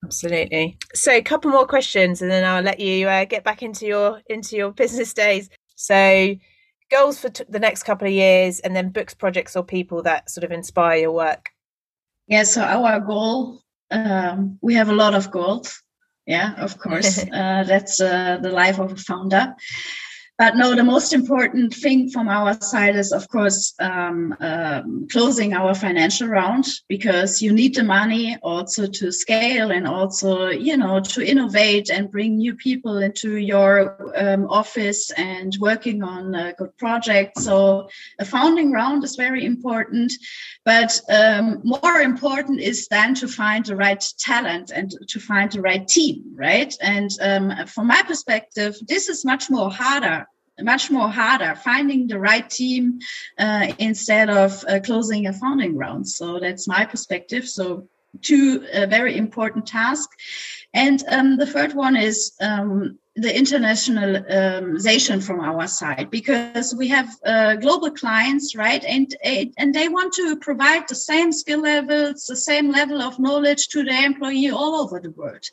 Absolutely. 0.04 0.78
So, 0.94 1.12
a 1.12 1.22
couple 1.22 1.52
more 1.52 1.68
questions, 1.68 2.22
and 2.22 2.32
then 2.32 2.46
I'll 2.46 2.63
let 2.63 2.80
you 2.80 3.08
uh, 3.08 3.26
get 3.26 3.44
back 3.44 3.62
into 3.62 3.86
your 3.86 4.22
into 4.30 4.56
your 4.56 4.72
business 4.84 5.13
days. 5.13 5.50
So, 5.76 6.36
goals 6.89 7.20
for 7.20 7.30
t- 7.30 7.44
the 7.50 7.60
next 7.60 7.84
couple 7.84 8.08
of 8.08 8.13
years, 8.13 8.60
and 8.62 8.76
then 8.76 8.89
books, 8.89 9.13
projects, 9.13 9.56
or 9.56 9.63
people 9.63 10.02
that 10.04 10.30
sort 10.30 10.44
of 10.46 10.52
inspire 10.52 11.00
your 11.00 11.12
work. 11.12 11.50
Yeah, 12.30 12.44
so 12.44 12.62
our 12.62 13.00
goal, 13.00 13.62
um, 13.89 14.60
we 14.62 14.76
have 14.76 14.89
a 14.89 14.94
lot 14.94 15.15
of 15.15 15.32
goals. 15.32 15.82
Yeah, 16.28 16.54
of 16.58 16.78
course. 16.78 17.18
uh, 17.34 17.63
that's 17.63 18.00
uh, 18.00 18.38
the 18.42 18.52
life 18.52 18.80
of 18.80 18.92
a 18.92 18.96
founder 18.96 19.56
but 20.39 20.56
no, 20.56 20.73
the 20.73 20.86
most 20.86 21.12
important 21.12 21.73
thing 21.73 22.10
from 22.10 22.30
our 22.30 22.54
side 22.62 22.95
is, 22.95 23.12
of 23.12 23.28
course, 23.28 23.73
um, 23.80 24.34
um, 24.39 25.06
closing 25.12 25.54
our 25.54 25.75
financial 25.75 26.30
round 26.30 26.65
because 26.88 27.41
you 27.41 27.52
need 27.52 27.75
the 27.75 27.84
money 27.84 28.38
also 28.41 28.88
to 28.88 29.12
scale 29.12 29.71
and 29.71 29.86
also, 29.86 30.47
you 30.47 30.78
know, 30.78 31.02
to 31.02 31.30
innovate 31.30 31.89
and 31.89 32.10
bring 32.10 32.38
new 32.38 32.56
people 32.56 32.99
into 32.99 33.36
your 33.36 34.13
um, 34.15 34.47
office 34.47 35.12
and 35.12 35.58
working 35.60 36.04
on 36.04 36.34
a 36.34 36.54
good 36.54 36.75
project. 36.78 37.38
So 37.38 37.89
a 38.17 38.23
founding 38.23 38.71
round 38.71 39.04
is 39.04 39.17
very 39.17 39.43
important, 39.43 40.13
but 40.63 41.02
um, 41.10 41.60
more 41.65 41.99
important 41.99 42.62
is 42.62 42.88
then 42.88 43.13
to 43.15 43.28
find 43.28 43.65
the 43.65 43.75
right 43.75 44.06
talent 44.19 44.71
and 44.71 44.89
to 45.10 45.19
find 45.19 45.52
the 45.52 45.60
right 45.60 45.86
team, 45.86 46.23
right? 46.34 46.73
And 46.80 47.12
um, 47.19 47.67
from 47.67 47.88
my 47.88 48.04
perspective, 48.04 48.78
this 48.88 49.10
is 49.10 49.25
much 49.25 49.49
more 49.49 49.69
harder 49.69 50.28
much 50.62 50.91
more 50.91 51.10
harder 51.10 51.56
finding 51.56 52.08
the 52.08 52.19
right 52.19 52.50
team 52.50 53.00
uh, 53.38 53.72
instead 53.80 54.30
of 54.30 54.63
uh, 54.67 54.80
closing 54.80 55.28
a 55.28 55.34
founding 55.34 55.78
round. 55.78 56.08
So 56.08 56.39
that's 56.39 56.67
my 56.67 56.86
perspective. 56.86 57.48
So 57.48 57.88
two 58.22 58.65
uh, 58.74 58.86
very 58.88 59.17
important 59.17 59.67
tasks. 59.67 60.15
And 60.74 61.04
um, 61.10 61.38
the 61.38 61.48
third 61.48 61.74
one 61.74 61.95
is 61.95 62.34
um, 62.41 63.00
the 63.15 63.30
internationalization 63.30 65.22
from 65.22 65.39
our 65.39 65.68
side 65.68 66.10
because 66.12 66.76
we 66.76 66.88
have 66.88 67.10
uh, 67.26 67.55
global 67.55 67.89
clients 67.91 68.55
right? 68.55 68.84
And 68.86 69.14
and 69.57 69.74
they 69.74 69.89
want 69.89 70.14
to 70.14 70.38
provide 70.38 70.88
the 70.88 70.95
same 70.95 71.32
skill 71.32 71.62
levels 71.62 72.28
the 72.28 72.36
same 72.36 72.72
level 72.72 73.01
of 73.01 73.20
knowledge 73.20 73.70
to 73.70 73.84
their 73.84 74.05
employee 74.05 74.51
all 74.51 74.76
over 74.76 74.99
the 74.99 75.10
world. 75.12 75.49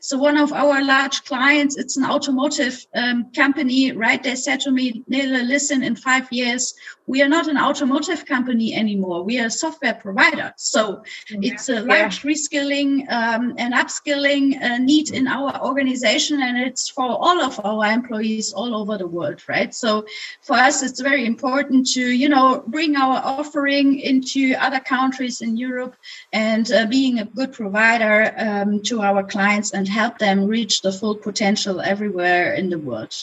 So 0.00 0.18
one 0.18 0.36
of 0.36 0.52
our 0.52 0.84
large 0.84 1.24
clients 1.24 1.76
it's 1.76 1.96
an 1.96 2.04
automotive 2.04 2.86
um, 2.94 3.32
company 3.32 3.92
right? 3.92 4.22
They 4.22 4.36
said 4.36 4.60
to 4.60 4.70
me 4.70 5.02
Nele, 5.08 5.42
listen 5.44 5.82
in 5.82 5.96
five 5.96 6.32
years 6.32 6.74
we 7.10 7.22
are 7.22 7.28
not 7.28 7.48
an 7.48 7.58
automotive 7.58 8.24
company 8.24 8.72
anymore. 8.72 9.24
We 9.24 9.40
are 9.40 9.46
a 9.46 9.50
software 9.50 9.94
provider. 9.94 10.54
So 10.56 11.02
yeah. 11.28 11.52
it's 11.52 11.68
a 11.68 11.80
large 11.80 12.24
yeah. 12.24 12.30
reskilling 12.30 13.10
um, 13.10 13.54
and 13.58 13.74
upskilling 13.74 14.62
uh, 14.62 14.78
need 14.78 15.10
in 15.10 15.26
our 15.26 15.60
organization 15.60 16.40
and 16.40 16.56
it's 16.56 16.88
for 17.00 17.16
all 17.26 17.40
of 17.40 17.58
our 17.64 17.86
employees 17.86 18.52
all 18.52 18.74
over 18.74 18.98
the 18.98 19.06
world, 19.06 19.40
right? 19.48 19.74
So 19.74 20.04
for 20.42 20.52
us, 20.52 20.82
it's 20.82 21.00
very 21.00 21.24
important 21.24 21.88
to, 21.94 22.02
you 22.02 22.28
know, 22.28 22.62
bring 22.66 22.94
our 22.94 23.22
offering 23.24 23.98
into 23.98 24.54
other 24.58 24.80
countries 24.80 25.40
in 25.40 25.56
Europe 25.56 25.96
and 26.30 26.70
uh, 26.70 26.84
being 26.84 27.18
a 27.18 27.24
good 27.24 27.54
provider 27.54 28.34
um, 28.36 28.82
to 28.82 29.00
our 29.00 29.22
clients 29.22 29.72
and 29.72 29.88
help 29.88 30.18
them 30.18 30.44
reach 30.44 30.82
the 30.82 30.92
full 30.92 31.14
potential 31.14 31.80
everywhere 31.80 32.52
in 32.52 32.68
the 32.68 32.78
world. 32.78 33.14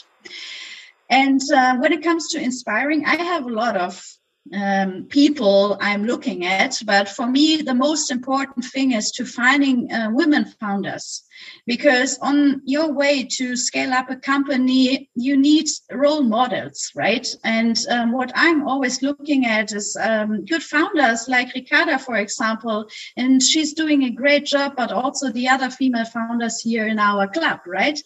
And 1.07 1.39
uh, 1.53 1.77
when 1.77 1.93
it 1.93 2.03
comes 2.03 2.29
to 2.29 2.41
inspiring, 2.41 3.05
I 3.05 3.17
have 3.17 3.45
a 3.45 3.53
lot 3.61 3.77
of 3.77 4.16
um, 4.53 5.05
people 5.05 5.77
I'm 5.81 6.05
looking 6.05 6.45
at. 6.45 6.79
But 6.85 7.09
for 7.09 7.27
me, 7.27 7.61
the 7.61 7.73
most 7.73 8.11
important 8.11 8.65
thing 8.65 8.91
is 8.91 9.11
to 9.11 9.25
finding 9.25 9.91
uh, 9.91 10.09
women 10.11 10.45
founders 10.59 11.23
because 11.65 12.17
on 12.19 12.61
your 12.65 12.93
way 12.93 13.23
to 13.23 13.55
scale 13.55 13.93
up 13.93 14.09
a 14.09 14.15
company, 14.15 15.09
you 15.15 15.37
need 15.37 15.67
role 15.91 16.23
models, 16.23 16.91
right? 16.95 17.27
And 17.43 17.77
um, 17.89 18.11
what 18.11 18.31
I'm 18.35 18.67
always 18.67 19.01
looking 19.01 19.45
at 19.45 19.73
is 19.73 19.97
um, 19.99 20.45
good 20.45 20.63
founders 20.63 21.27
like 21.27 21.53
Riccarda, 21.53 21.99
for 21.99 22.15
example, 22.15 22.87
and 23.15 23.41
she's 23.41 23.73
doing 23.73 24.03
a 24.03 24.09
great 24.09 24.45
job, 24.45 24.73
but 24.75 24.91
also 24.91 25.29
the 25.31 25.47
other 25.47 25.69
female 25.69 26.05
founders 26.05 26.61
here 26.61 26.87
in 26.87 26.99
our 26.99 27.27
club, 27.27 27.59
right? 27.65 27.99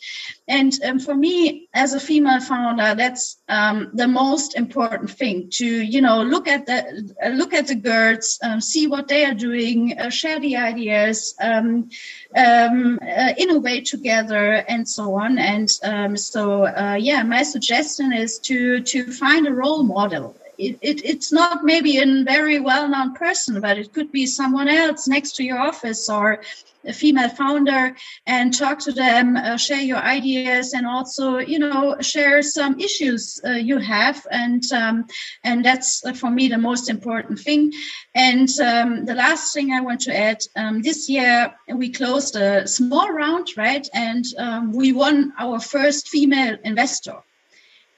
And 0.52 0.74
um, 0.84 1.00
for 1.00 1.16
me, 1.16 1.70
as 1.74 1.94
a 1.94 2.00
female 2.00 2.42
founder, 2.42 2.94
that's 2.94 3.38
um, 3.48 3.90
the 3.94 4.08
most 4.08 4.58
important 4.58 5.10
thing 5.10 5.50
to, 5.52 5.66
you 5.66 6.02
know, 6.02 6.22
look 6.24 6.46
at 6.50 6.66
the 6.66 7.16
uh, 7.24 7.30
look 7.30 7.54
at 7.54 7.68
the 7.68 7.76
girls, 7.76 8.38
um, 8.44 8.60
see 8.60 8.86
what 8.86 9.08
they 9.08 9.24
are 9.24 9.34
doing, 9.34 9.98
uh, 9.98 10.10
share 10.10 10.42
the 10.42 10.58
ideas, 10.58 11.36
um, 11.42 11.90
um, 12.36 13.00
uh, 13.02 13.34
innovate 13.38 13.86
together, 13.86 14.66
and 14.68 14.88
so 14.88 15.16
on. 15.16 15.38
And 15.38 15.70
um, 15.84 16.18
so, 16.18 16.66
uh, 16.66 16.98
yeah, 17.00 17.24
my 17.24 17.44
suggestion 17.44 18.12
is 18.12 18.38
to 18.40 18.82
to 18.82 19.10
find 19.10 19.48
a 19.48 19.54
role 19.54 19.84
model. 19.84 20.36
It, 20.62 20.78
it, 20.82 21.04
it's 21.04 21.32
not 21.32 21.64
maybe 21.64 21.98
a 21.98 22.24
very 22.24 22.60
well-known 22.60 23.16
person, 23.16 23.62
but 23.62 23.80
it 23.80 23.94
could 23.94 24.12
be 24.12 24.28
someone 24.28 24.68
else 24.68 25.08
next 25.08 25.32
to 25.38 25.44
your 25.44 25.58
office 25.58 26.08
or 26.08 26.44
a 26.86 26.94
female 26.94 27.30
founder 27.30 27.96
and 28.28 28.54
talk 28.54 28.78
to 28.80 28.92
them, 28.92 29.38
uh, 29.38 29.58
share 29.58 29.82
your 29.82 29.98
ideas, 29.98 30.74
and 30.74 30.86
also, 30.86 31.40
you 31.40 31.58
know, 31.58 31.96
share 32.02 32.44
some 32.44 32.80
issues 32.80 33.42
uh, 33.44 33.52
you 33.52 33.80
have. 33.80 34.26
And 34.30 34.64
um, 34.72 35.06
and 35.44 35.66
that's 35.66 36.06
uh, 36.06 36.14
for 36.14 36.30
me 36.30 36.48
the 36.48 36.60
most 36.70 36.90
important 36.90 37.40
thing. 37.40 37.72
And 38.14 38.50
um, 38.60 39.06
the 39.06 39.16
last 39.16 39.54
thing 39.54 39.72
I 39.72 39.82
want 39.82 40.02
to 40.02 40.16
add: 40.16 40.40
um, 40.56 40.84
this 40.84 41.10
year 41.10 41.54
we 41.74 41.90
closed 41.90 42.36
a 42.36 42.68
small 42.68 43.12
round, 43.12 43.48
right, 43.58 43.88
and 43.94 44.26
um, 44.38 44.74
we 44.74 44.94
won 44.94 45.34
our 45.40 45.60
first 45.60 46.08
female 46.08 46.58
investor 46.64 47.18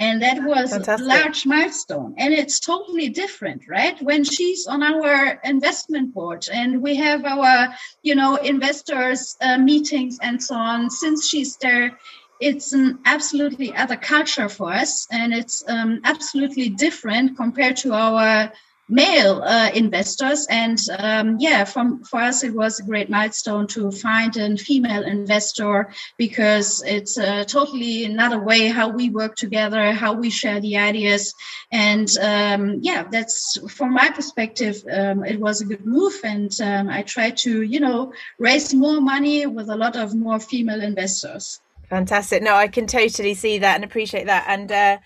and 0.03 0.21
that 0.21 0.43
was 0.43 0.71
Fantastic. 0.71 1.05
a 1.05 1.09
large 1.15 1.45
milestone. 1.45 2.15
And 2.17 2.33
it's 2.33 2.59
totally 2.59 3.09
different 3.09 3.61
right? 3.67 3.95
When 4.01 4.23
she's 4.23 4.67
on 4.67 4.81
our 4.83 5.39
investment 5.43 6.13
board 6.13 6.47
and 6.51 6.81
we 6.81 6.95
have 6.95 7.21
our 7.25 7.73
you 8.01 8.15
know 8.15 8.35
investors 8.35 9.37
uh, 9.41 9.57
meetings 9.57 10.19
and 10.21 10.41
so 10.47 10.55
on 10.55 10.89
since 10.89 11.27
she's 11.29 11.55
there 11.57 11.97
it's 12.39 12.73
an 12.73 12.99
absolutely 13.05 13.73
other 13.73 13.95
culture 13.95 14.49
for 14.49 14.69
us. 14.73 15.07
And 15.09 15.33
it's 15.33 15.63
um, 15.67 16.01
absolutely 16.03 16.67
different 16.69 17.37
compared 17.37 17.77
to 17.77 17.93
our 17.93 18.51
male 18.89 19.41
uh, 19.43 19.69
investors. 19.73 20.47
And 20.49 20.77
um, 20.97 21.37
yeah, 21.39 21.63
from, 21.63 22.03
for 22.03 22.19
us, 22.19 22.43
it 22.43 22.53
was 22.53 22.79
a 22.79 22.83
great 22.83 23.09
milestone 23.09 23.67
to 23.67 23.91
find 23.91 24.35
a 24.37 24.57
female 24.57 25.03
investor 25.03 25.93
because 26.17 26.83
it's 26.85 27.17
uh, 27.17 27.45
totally 27.45 28.05
another 28.05 28.39
way 28.43 28.67
how 28.67 28.89
we 28.89 29.09
work 29.09 29.35
together, 29.35 29.91
how 29.93 30.13
we 30.13 30.29
share 30.29 30.59
the 30.59 30.77
ideas. 30.77 31.33
And 31.71 32.09
um, 32.19 32.79
yeah, 32.81 33.03
that's 33.03 33.57
from 33.71 33.93
my 33.93 34.09
perspective, 34.09 34.83
um, 34.91 35.23
it 35.23 35.39
was 35.39 35.61
a 35.61 35.65
good 35.65 35.85
move. 35.85 36.13
And 36.23 36.51
um, 36.61 36.89
I 36.89 37.03
tried 37.03 37.37
to, 37.37 37.61
you 37.61 37.79
know, 37.79 38.13
raise 38.37 38.73
more 38.73 39.01
money 39.01 39.45
with 39.45 39.69
a 39.69 39.75
lot 39.75 39.95
of 39.95 40.13
more 40.13 40.39
female 40.39 40.81
investors. 40.81 41.61
Fantastic. 41.89 42.41
No, 42.41 42.55
I 42.55 42.67
can 42.67 42.87
totally 42.87 43.33
see 43.33 43.59
that 43.59 43.75
and 43.75 43.83
appreciate 43.83 44.25
that. 44.25 44.45
And 44.47 44.71
uh, 44.71 44.97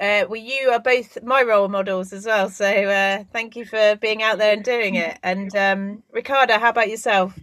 uh, 0.00 0.26
well, 0.28 0.40
you 0.40 0.70
are 0.70 0.80
both 0.80 1.22
my 1.22 1.42
role 1.42 1.68
models 1.68 2.12
as 2.12 2.26
well. 2.26 2.50
So 2.50 2.66
uh, 2.66 3.24
thank 3.32 3.56
you 3.56 3.64
for 3.64 3.96
being 3.96 4.22
out 4.22 4.38
there 4.38 4.52
and 4.52 4.64
doing 4.64 4.94
it. 4.94 5.18
And 5.22 5.54
um, 5.56 6.02
Riccarda, 6.14 6.58
how 6.58 6.70
about 6.70 6.90
yourself? 6.90 7.38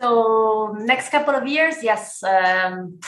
So 0.00 0.76
next 0.78 1.10
couple 1.10 1.34
of 1.34 1.46
years, 1.46 1.82
yes, 1.82 2.22
um, 2.22 3.00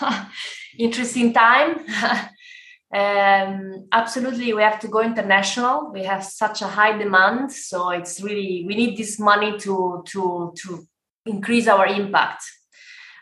interesting 0.78 1.32
time. 1.32 1.84
um, 2.94 3.88
absolutely, 3.90 4.52
we 4.52 4.62
have 4.62 4.78
to 4.80 4.88
go 4.88 5.00
international. 5.00 5.90
We 5.92 6.04
have 6.04 6.22
such 6.24 6.62
a 6.62 6.68
high 6.68 6.96
demand, 6.96 7.52
so 7.52 7.90
it's 7.90 8.20
really 8.20 8.64
we 8.68 8.76
need 8.76 8.96
this 8.96 9.18
money 9.18 9.58
to 9.58 10.04
to 10.06 10.52
to 10.62 10.86
increase 11.26 11.66
our 11.66 11.86
impact 11.86 12.44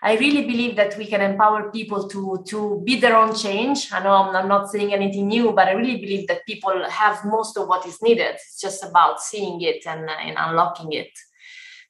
I 0.06 0.14
really 0.18 0.46
believe 0.46 0.76
that 0.76 0.96
we 0.96 1.06
can 1.06 1.20
empower 1.20 1.72
people 1.72 2.06
to 2.12 2.44
to 2.50 2.80
be 2.84 2.94
their 3.00 3.16
own 3.16 3.34
change. 3.34 3.92
I 3.92 3.98
know 4.04 4.14
I'm, 4.20 4.36
I'm, 4.36 4.46
not 4.46 4.70
saying 4.70 4.94
anything 4.94 5.26
new, 5.26 5.50
but 5.50 5.66
I 5.66 5.72
really 5.72 6.00
believe 6.04 6.28
that 6.28 6.46
people 6.46 6.76
have 6.88 7.24
most 7.24 7.58
of 7.58 7.66
what 7.66 7.84
is 7.90 8.00
needed. 8.00 8.34
It's 8.36 8.60
just 8.60 8.84
about 8.84 9.20
seeing 9.20 9.60
it 9.62 9.84
and, 9.84 10.08
uh, 10.08 10.26
and 10.26 10.36
unlocking 10.38 10.92
it. 10.92 11.10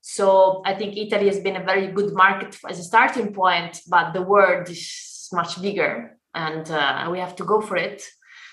So 0.01 0.63
I 0.65 0.73
think 0.73 0.97
Italy 0.97 1.27
has 1.27 1.41
been 1.41 1.57
a 1.57 1.69
very 1.73 1.89
good 1.89 2.15
market 2.15 2.57
as 2.67 2.79
a 2.79 2.85
starting 2.85 3.35
point, 3.35 3.83
but 3.87 4.15
the 4.15 4.23
world 4.23 4.71
is 4.71 5.29
much 5.35 5.61
bigger, 5.61 6.17
and 6.35 6.71
uh, 6.71 7.09
we 7.13 7.19
have 7.19 7.37
to 7.37 7.45
go 7.45 7.61
for 7.61 7.77
it. 7.77 8.03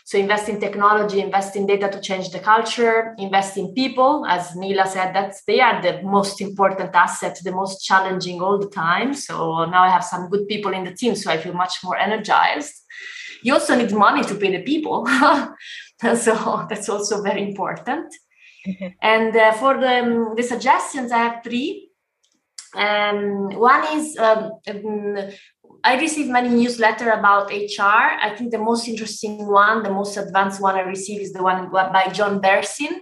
So 0.06 0.18
invest 0.18 0.50
in 0.50 0.60
technology, 0.60 1.22
invest 1.22 1.56
in 1.56 1.66
data 1.66 1.90
to 1.90 2.02
change 2.02 2.30
the 2.32 2.40
culture, 2.40 3.16
invest 3.18 3.56
in 3.58 3.74
people. 3.74 4.26
As 4.28 4.54
Nele 4.54 4.86
said, 4.86 5.16
that's 5.16 5.44
they 5.46 5.62
are 5.62 5.82
the 5.82 6.02
most 6.04 6.42
important 6.42 6.94
asset, 6.94 7.40
the 7.42 7.54
most 7.54 7.86
challenging 7.86 8.42
all 8.42 8.60
the 8.60 8.70
time. 8.70 9.14
So 9.14 9.64
now 9.66 9.84
I 9.84 9.90
have 9.90 10.04
some 10.04 10.30
good 10.30 10.46
people 10.48 10.74
in 10.74 10.84
the 10.84 10.94
team, 10.94 11.16
so 11.16 11.32
I 11.32 11.38
feel 11.38 11.54
much 11.54 11.76
more 11.86 11.98
energized. 11.98 12.74
You 13.44 13.54
also 13.54 13.76
need 13.76 13.94
money 13.94 14.24
to 14.24 14.36
pay 14.36 14.52
the 14.52 14.64
people, 14.64 15.06
so 16.16 16.66
that's 16.70 16.90
also 16.90 17.22
very 17.22 17.42
important. 17.42 18.14
Mm-hmm. 18.68 18.88
And 19.02 19.36
uh, 19.36 19.52
for 19.54 19.80
the, 19.80 20.00
um, 20.00 20.36
the 20.36 20.44
suggestions, 20.44 21.12
I 21.12 21.18
have 21.18 21.44
three. 21.44 21.90
Um, 22.76 23.50
one 23.60 23.98
is 23.98 24.18
um, 24.18 24.52
I 25.84 26.00
received 26.00 26.30
many 26.30 26.50
newsletters 26.50 27.18
about 27.20 27.52
HR. 27.52 28.18
I 28.22 28.34
think 28.38 28.52
the 28.52 28.58
most 28.58 28.88
interesting 28.88 29.48
one, 29.48 29.84
the 29.84 29.92
most 29.92 30.16
advanced 30.16 30.62
one 30.62 30.76
I 30.76 30.82
received 30.82 31.22
is 31.22 31.34
the 31.34 31.44
one 31.44 31.70
by 31.72 32.08
Josh 32.08 32.40
Bersin. 32.40 33.02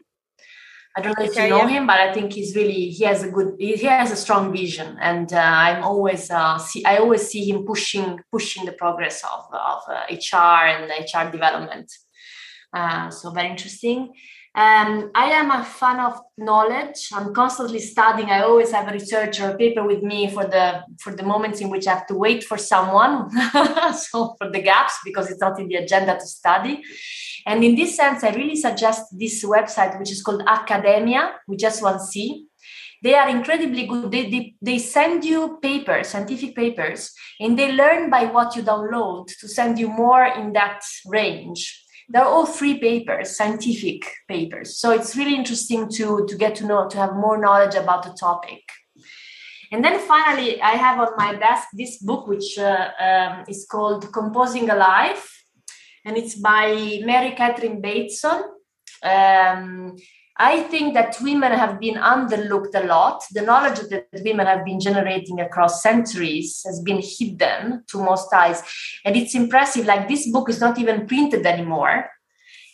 I 0.95 1.01
don't 1.01 1.17
know 1.17 1.23
if 1.23 1.31
okay, 1.31 1.45
you 1.45 1.51
know 1.51 1.67
yeah. 1.67 1.69
him, 1.69 1.87
but 1.87 1.99
I 2.01 2.13
think 2.13 2.33
he's 2.33 2.53
really 2.53 2.89
he 2.89 3.05
has 3.05 3.23
a 3.23 3.29
good 3.29 3.55
he 3.57 3.77
has 3.85 4.11
a 4.11 4.15
strong 4.15 4.51
vision, 4.51 4.97
and 4.99 5.31
uh, 5.31 5.37
I'm 5.37 5.83
always 5.83 6.29
uh, 6.29 6.57
see 6.57 6.83
I 6.83 6.97
always 6.97 7.25
see 7.27 7.49
him 7.49 7.65
pushing 7.65 8.19
pushing 8.29 8.65
the 8.65 8.73
progress 8.73 9.23
of 9.23 9.45
of 9.53 9.83
uh, 9.87 10.03
HR 10.11 10.65
and 10.67 10.91
HR 10.91 11.31
development. 11.31 11.89
Uh, 12.73 13.09
so 13.09 13.31
very 13.31 13.49
interesting. 13.49 14.11
Um, 14.53 15.11
I 15.15 15.31
am 15.31 15.49
a 15.49 15.63
fan 15.63 16.01
of 16.01 16.19
knowledge. 16.37 17.09
I'm 17.13 17.33
constantly 17.33 17.79
studying. 17.79 18.29
I 18.29 18.41
always 18.41 18.71
have 18.71 18.89
a 18.89 18.91
research 18.91 19.39
or 19.39 19.51
a 19.51 19.57
paper 19.57 19.81
with 19.81 20.03
me 20.03 20.29
for 20.29 20.43
the 20.43 20.83
for 20.99 21.15
the 21.15 21.23
moments 21.23 21.61
in 21.61 21.69
which 21.69 21.87
I 21.87 21.93
have 21.93 22.07
to 22.07 22.15
wait 22.15 22.43
for 22.43 22.57
someone. 22.57 23.31
so 23.93 24.35
for 24.37 24.51
the 24.51 24.61
gaps 24.61 24.99
because 25.05 25.31
it's 25.31 25.39
not 25.39 25.57
in 25.57 25.69
the 25.69 25.75
agenda 25.75 26.15
to 26.15 26.27
study. 26.27 26.83
And 27.45 27.63
in 27.63 27.75
this 27.75 27.95
sense, 27.95 28.25
I 28.25 28.31
really 28.31 28.57
suggest 28.57 29.17
this 29.17 29.43
website, 29.45 29.97
which 29.97 30.11
is 30.11 30.21
called 30.21 30.43
Academia. 30.45 31.31
We 31.47 31.55
just 31.55 31.81
want 31.81 31.99
to 31.99 32.05
see. 32.05 32.47
They 33.01 33.15
are 33.15 33.29
incredibly 33.29 33.87
good. 33.87 34.11
They, 34.11 34.29
they, 34.29 34.55
they 34.61 34.77
send 34.77 35.23
you 35.23 35.57
papers, 35.59 36.09
scientific 36.09 36.55
papers, 36.55 37.11
and 37.39 37.57
they 37.57 37.71
learn 37.71 38.11
by 38.11 38.25
what 38.25 38.55
you 38.55 38.61
download 38.61 39.27
to 39.39 39.47
send 39.47 39.79
you 39.79 39.87
more 39.87 40.25
in 40.25 40.53
that 40.53 40.83
range 41.07 41.80
they're 42.11 42.25
all 42.25 42.45
free 42.45 42.77
papers 42.79 43.37
scientific 43.37 44.05
papers. 44.27 44.77
So 44.77 44.91
it's 44.91 45.15
really 45.15 45.35
interesting 45.35 45.89
to 45.97 46.25
to 46.27 46.35
get 46.35 46.55
to 46.55 46.65
know 46.65 46.87
to 46.87 46.97
have 46.97 47.15
more 47.15 47.37
knowledge 47.37 47.75
about 47.75 48.03
the 48.03 48.13
topic. 48.19 48.63
And 49.73 49.83
then 49.85 49.99
finally 49.99 50.61
i 50.61 50.71
have 50.71 50.99
on 50.99 51.15
my 51.17 51.33
desk 51.35 51.69
this 51.73 51.97
book 51.97 52.27
which 52.27 52.57
uh, 52.59 52.89
um, 52.99 53.45
is 53.47 53.65
called 53.69 54.11
composing 54.11 54.69
a 54.69 54.75
life. 54.75 55.25
And 56.05 56.17
it's 56.17 56.35
by 56.35 57.01
mary 57.05 57.31
catherine 57.31 57.79
bateson. 57.81 58.43
Um, 59.03 59.95
I 60.37 60.63
think 60.63 60.93
that 60.93 61.17
women 61.21 61.51
have 61.51 61.79
been 61.79 61.95
underlooked 61.95 62.73
a 62.73 62.85
lot. 62.85 63.23
The 63.31 63.41
knowledge 63.41 63.79
that 63.89 64.07
women 64.23 64.47
have 64.47 64.65
been 64.65 64.79
generating 64.79 65.39
across 65.39 65.83
centuries 65.83 66.61
has 66.65 66.81
been 66.81 67.01
hidden 67.01 67.83
to 67.87 67.97
most 67.97 68.33
eyes. 68.33 68.63
And 69.05 69.15
it's 69.15 69.35
impressive. 69.35 69.85
Like 69.85 70.07
this 70.07 70.29
book 70.31 70.49
is 70.49 70.59
not 70.59 70.79
even 70.79 71.05
printed 71.05 71.45
anymore. 71.45 72.09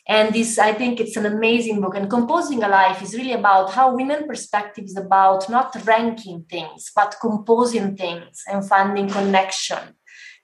And 0.08 0.34
this, 0.34 0.58
I 0.58 0.72
think 0.72 1.02
it's 1.02 1.18
an 1.18 1.26
amazing 1.26 1.82
book. 1.82 1.96
And 1.96 2.10
Composing 2.10 2.64
a 2.64 2.70
Life 2.70 3.02
is 3.02 3.14
really 3.14 3.34
about 3.34 3.72
how 3.72 3.94
women 3.94 4.26
perspective 4.26 4.86
is 4.86 4.96
about 4.96 5.50
not 5.50 5.76
ranking 5.86 6.46
things, 6.50 6.92
but 6.96 7.18
composing 7.20 7.98
things 7.98 8.44
and 8.48 8.66
finding 8.66 9.10
connection 9.10 9.97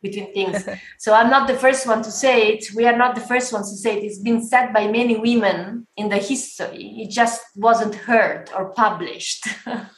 between 0.03 0.31
things. 0.33 0.63
so 0.99 1.13
I'm 1.13 1.31
not 1.31 1.47
the 1.47 1.55
first 1.55 1.87
one 1.87 2.03
to 2.03 2.11
say 2.11 2.49
it. 2.49 2.65
We 2.75 2.85
are 2.85 2.95
not 2.95 3.15
the 3.15 3.21
first 3.21 3.51
ones 3.51 3.71
to 3.71 3.77
say 3.77 3.97
it. 3.97 4.03
It's 4.03 4.19
been 4.19 4.45
said 4.45 4.71
by 4.71 4.87
many 4.87 5.17
women 5.17 5.87
in 5.97 6.09
the 6.09 6.17
history. 6.17 6.93
It 7.01 7.09
just 7.09 7.41
wasn't 7.55 7.95
heard 7.95 8.51
or 8.55 8.69
published. 8.73 9.47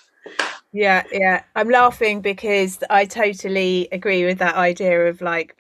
yeah, 0.71 1.03
yeah. 1.11 1.43
I'm 1.55 1.69
laughing 1.69 2.21
because 2.21 2.79
I 2.89 3.05
totally 3.05 3.89
agree 3.91 4.23
with 4.23 4.37
that 4.37 4.55
idea 4.55 5.07
of 5.07 5.21
like 5.21 5.57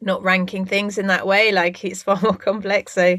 not 0.00 0.22
ranking 0.22 0.64
things 0.64 0.98
in 0.98 1.06
that 1.08 1.26
way. 1.26 1.52
Like 1.52 1.84
it's 1.84 2.02
far 2.08 2.18
more 2.20 2.36
complex. 2.36 2.94
So 2.94 3.18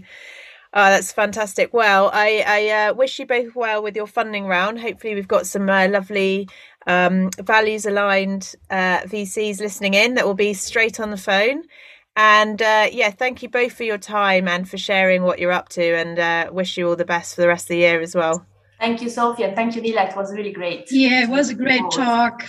Oh, 0.74 0.86
that's 0.86 1.12
fantastic. 1.12 1.74
Well, 1.74 2.10
I, 2.14 2.46
I 2.48 2.70
uh, 2.70 2.94
wish 2.94 3.20
you 3.20 3.26
both 3.26 3.56
well 3.56 3.84
with 3.84 3.94
your 3.94 4.08
funding 4.08 4.46
round. 4.46 4.80
Hopefully, 4.80 5.16
we've 5.16 5.28
got 5.28 5.46
some 5.46 5.70
uh, 5.70 5.90
lovely 5.90 6.48
um, 6.88 7.30
values 7.40 7.86
aligned 7.86 8.56
uh, 8.70 9.00
VCs 9.02 9.60
listening 9.60 9.94
in 9.94 10.16
that 10.16 10.26
will 10.26 10.34
be 10.34 10.54
straight 10.54 11.00
on 11.00 11.12
the 11.12 11.18
phone. 11.18 11.64
And 12.16 12.62
uh, 12.62 12.88
yeah, 12.92 13.12
thank 13.12 13.42
you 13.42 13.50
both 13.50 13.74
for 13.74 13.84
your 13.84 13.98
time 13.98 14.48
and 14.48 14.70
for 14.70 14.78
sharing 14.78 15.24
what 15.24 15.40
you're 15.40 15.52
up 15.52 15.70
to, 15.70 15.96
and 15.96 16.20
uh, 16.20 16.50
wish 16.52 16.78
you 16.78 16.90
all 16.90 16.96
the 16.96 17.06
best 17.06 17.36
for 17.36 17.42
the 17.42 17.48
rest 17.48 17.66
of 17.66 17.70
the 17.70 17.78
year 17.78 18.02
as 18.02 18.14
well. 18.16 18.46
Thank 18.80 19.02
you, 19.02 19.10
Sophia. 19.10 19.54
Thank 19.56 19.76
you, 19.76 19.82
Nele. 19.82 20.10
It 20.10 20.16
was 20.16 20.34
really 20.34 20.52
great. 20.52 20.92
Yeah, 20.92 21.24
it 21.24 21.30
was 21.30 21.50
a 21.50 21.56
great 21.56 21.90
talk. 21.92 22.48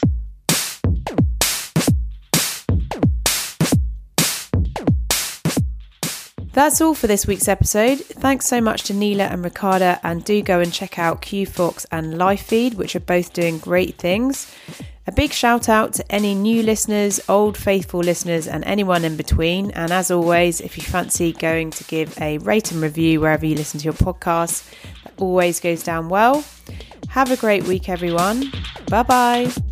That's 6.53 6.83
all 6.83 6.95
for 6.95 7.07
this 7.07 7.27
week's 7.27 7.49
episode. 7.49 7.99
Thanks 8.01 8.47
so 8.47 8.61
much 8.61 8.83
to 8.85 8.95
Nele 8.95 9.23
and 9.23 9.43
Riccarda, 9.43 9.99
and 10.03 10.23
do 10.23 10.43
go 10.43 10.61
and 10.61 10.73
check 10.73 10.99
out 10.99 11.23
Q 11.23 11.47
Quofox 11.47 11.87
and 11.91 12.15
Lifeed, 12.15 12.75
which 12.75 12.95
are 12.95 13.01
both 13.01 13.33
doing 13.33 13.59
great 13.59 13.97
things. 13.97 14.55
A 15.07 15.13
big 15.13 15.33
shout 15.33 15.69
out 15.69 15.95
to 15.95 16.13
any 16.13 16.35
new 16.35 16.63
listeners, 16.63 17.21
old 17.29 17.57
faithful 17.57 18.01
listeners, 18.01 18.47
and 18.47 18.63
anyone 18.65 19.05
in 19.05 19.17
between. 19.17 19.71
And 19.73 19.91
as 19.91 20.11
always, 20.11 20.61
if 20.61 20.77
you 20.77 20.85
fancy 20.85 21.33
going 21.33 21.71
to 21.71 21.85
give 21.85 22.21
a 22.21 22.39
rate 22.39 22.71
and 22.71 22.81
review 22.81 23.21
wherever 23.21 23.45
you 23.45 23.57
listen 23.57 23.81
to 23.81 23.85
your 23.85 23.95
podcast, 23.95 24.71
that 25.05 25.15
always 25.19 25.59
goes 25.59 25.83
down 25.83 26.09
well. 26.09 26.45
Have 27.09 27.31
a 27.31 27.37
great 27.37 27.65
week, 27.65 27.89
everyone. 27.89 28.53
Bye 28.89 29.03
bye. 29.03 29.72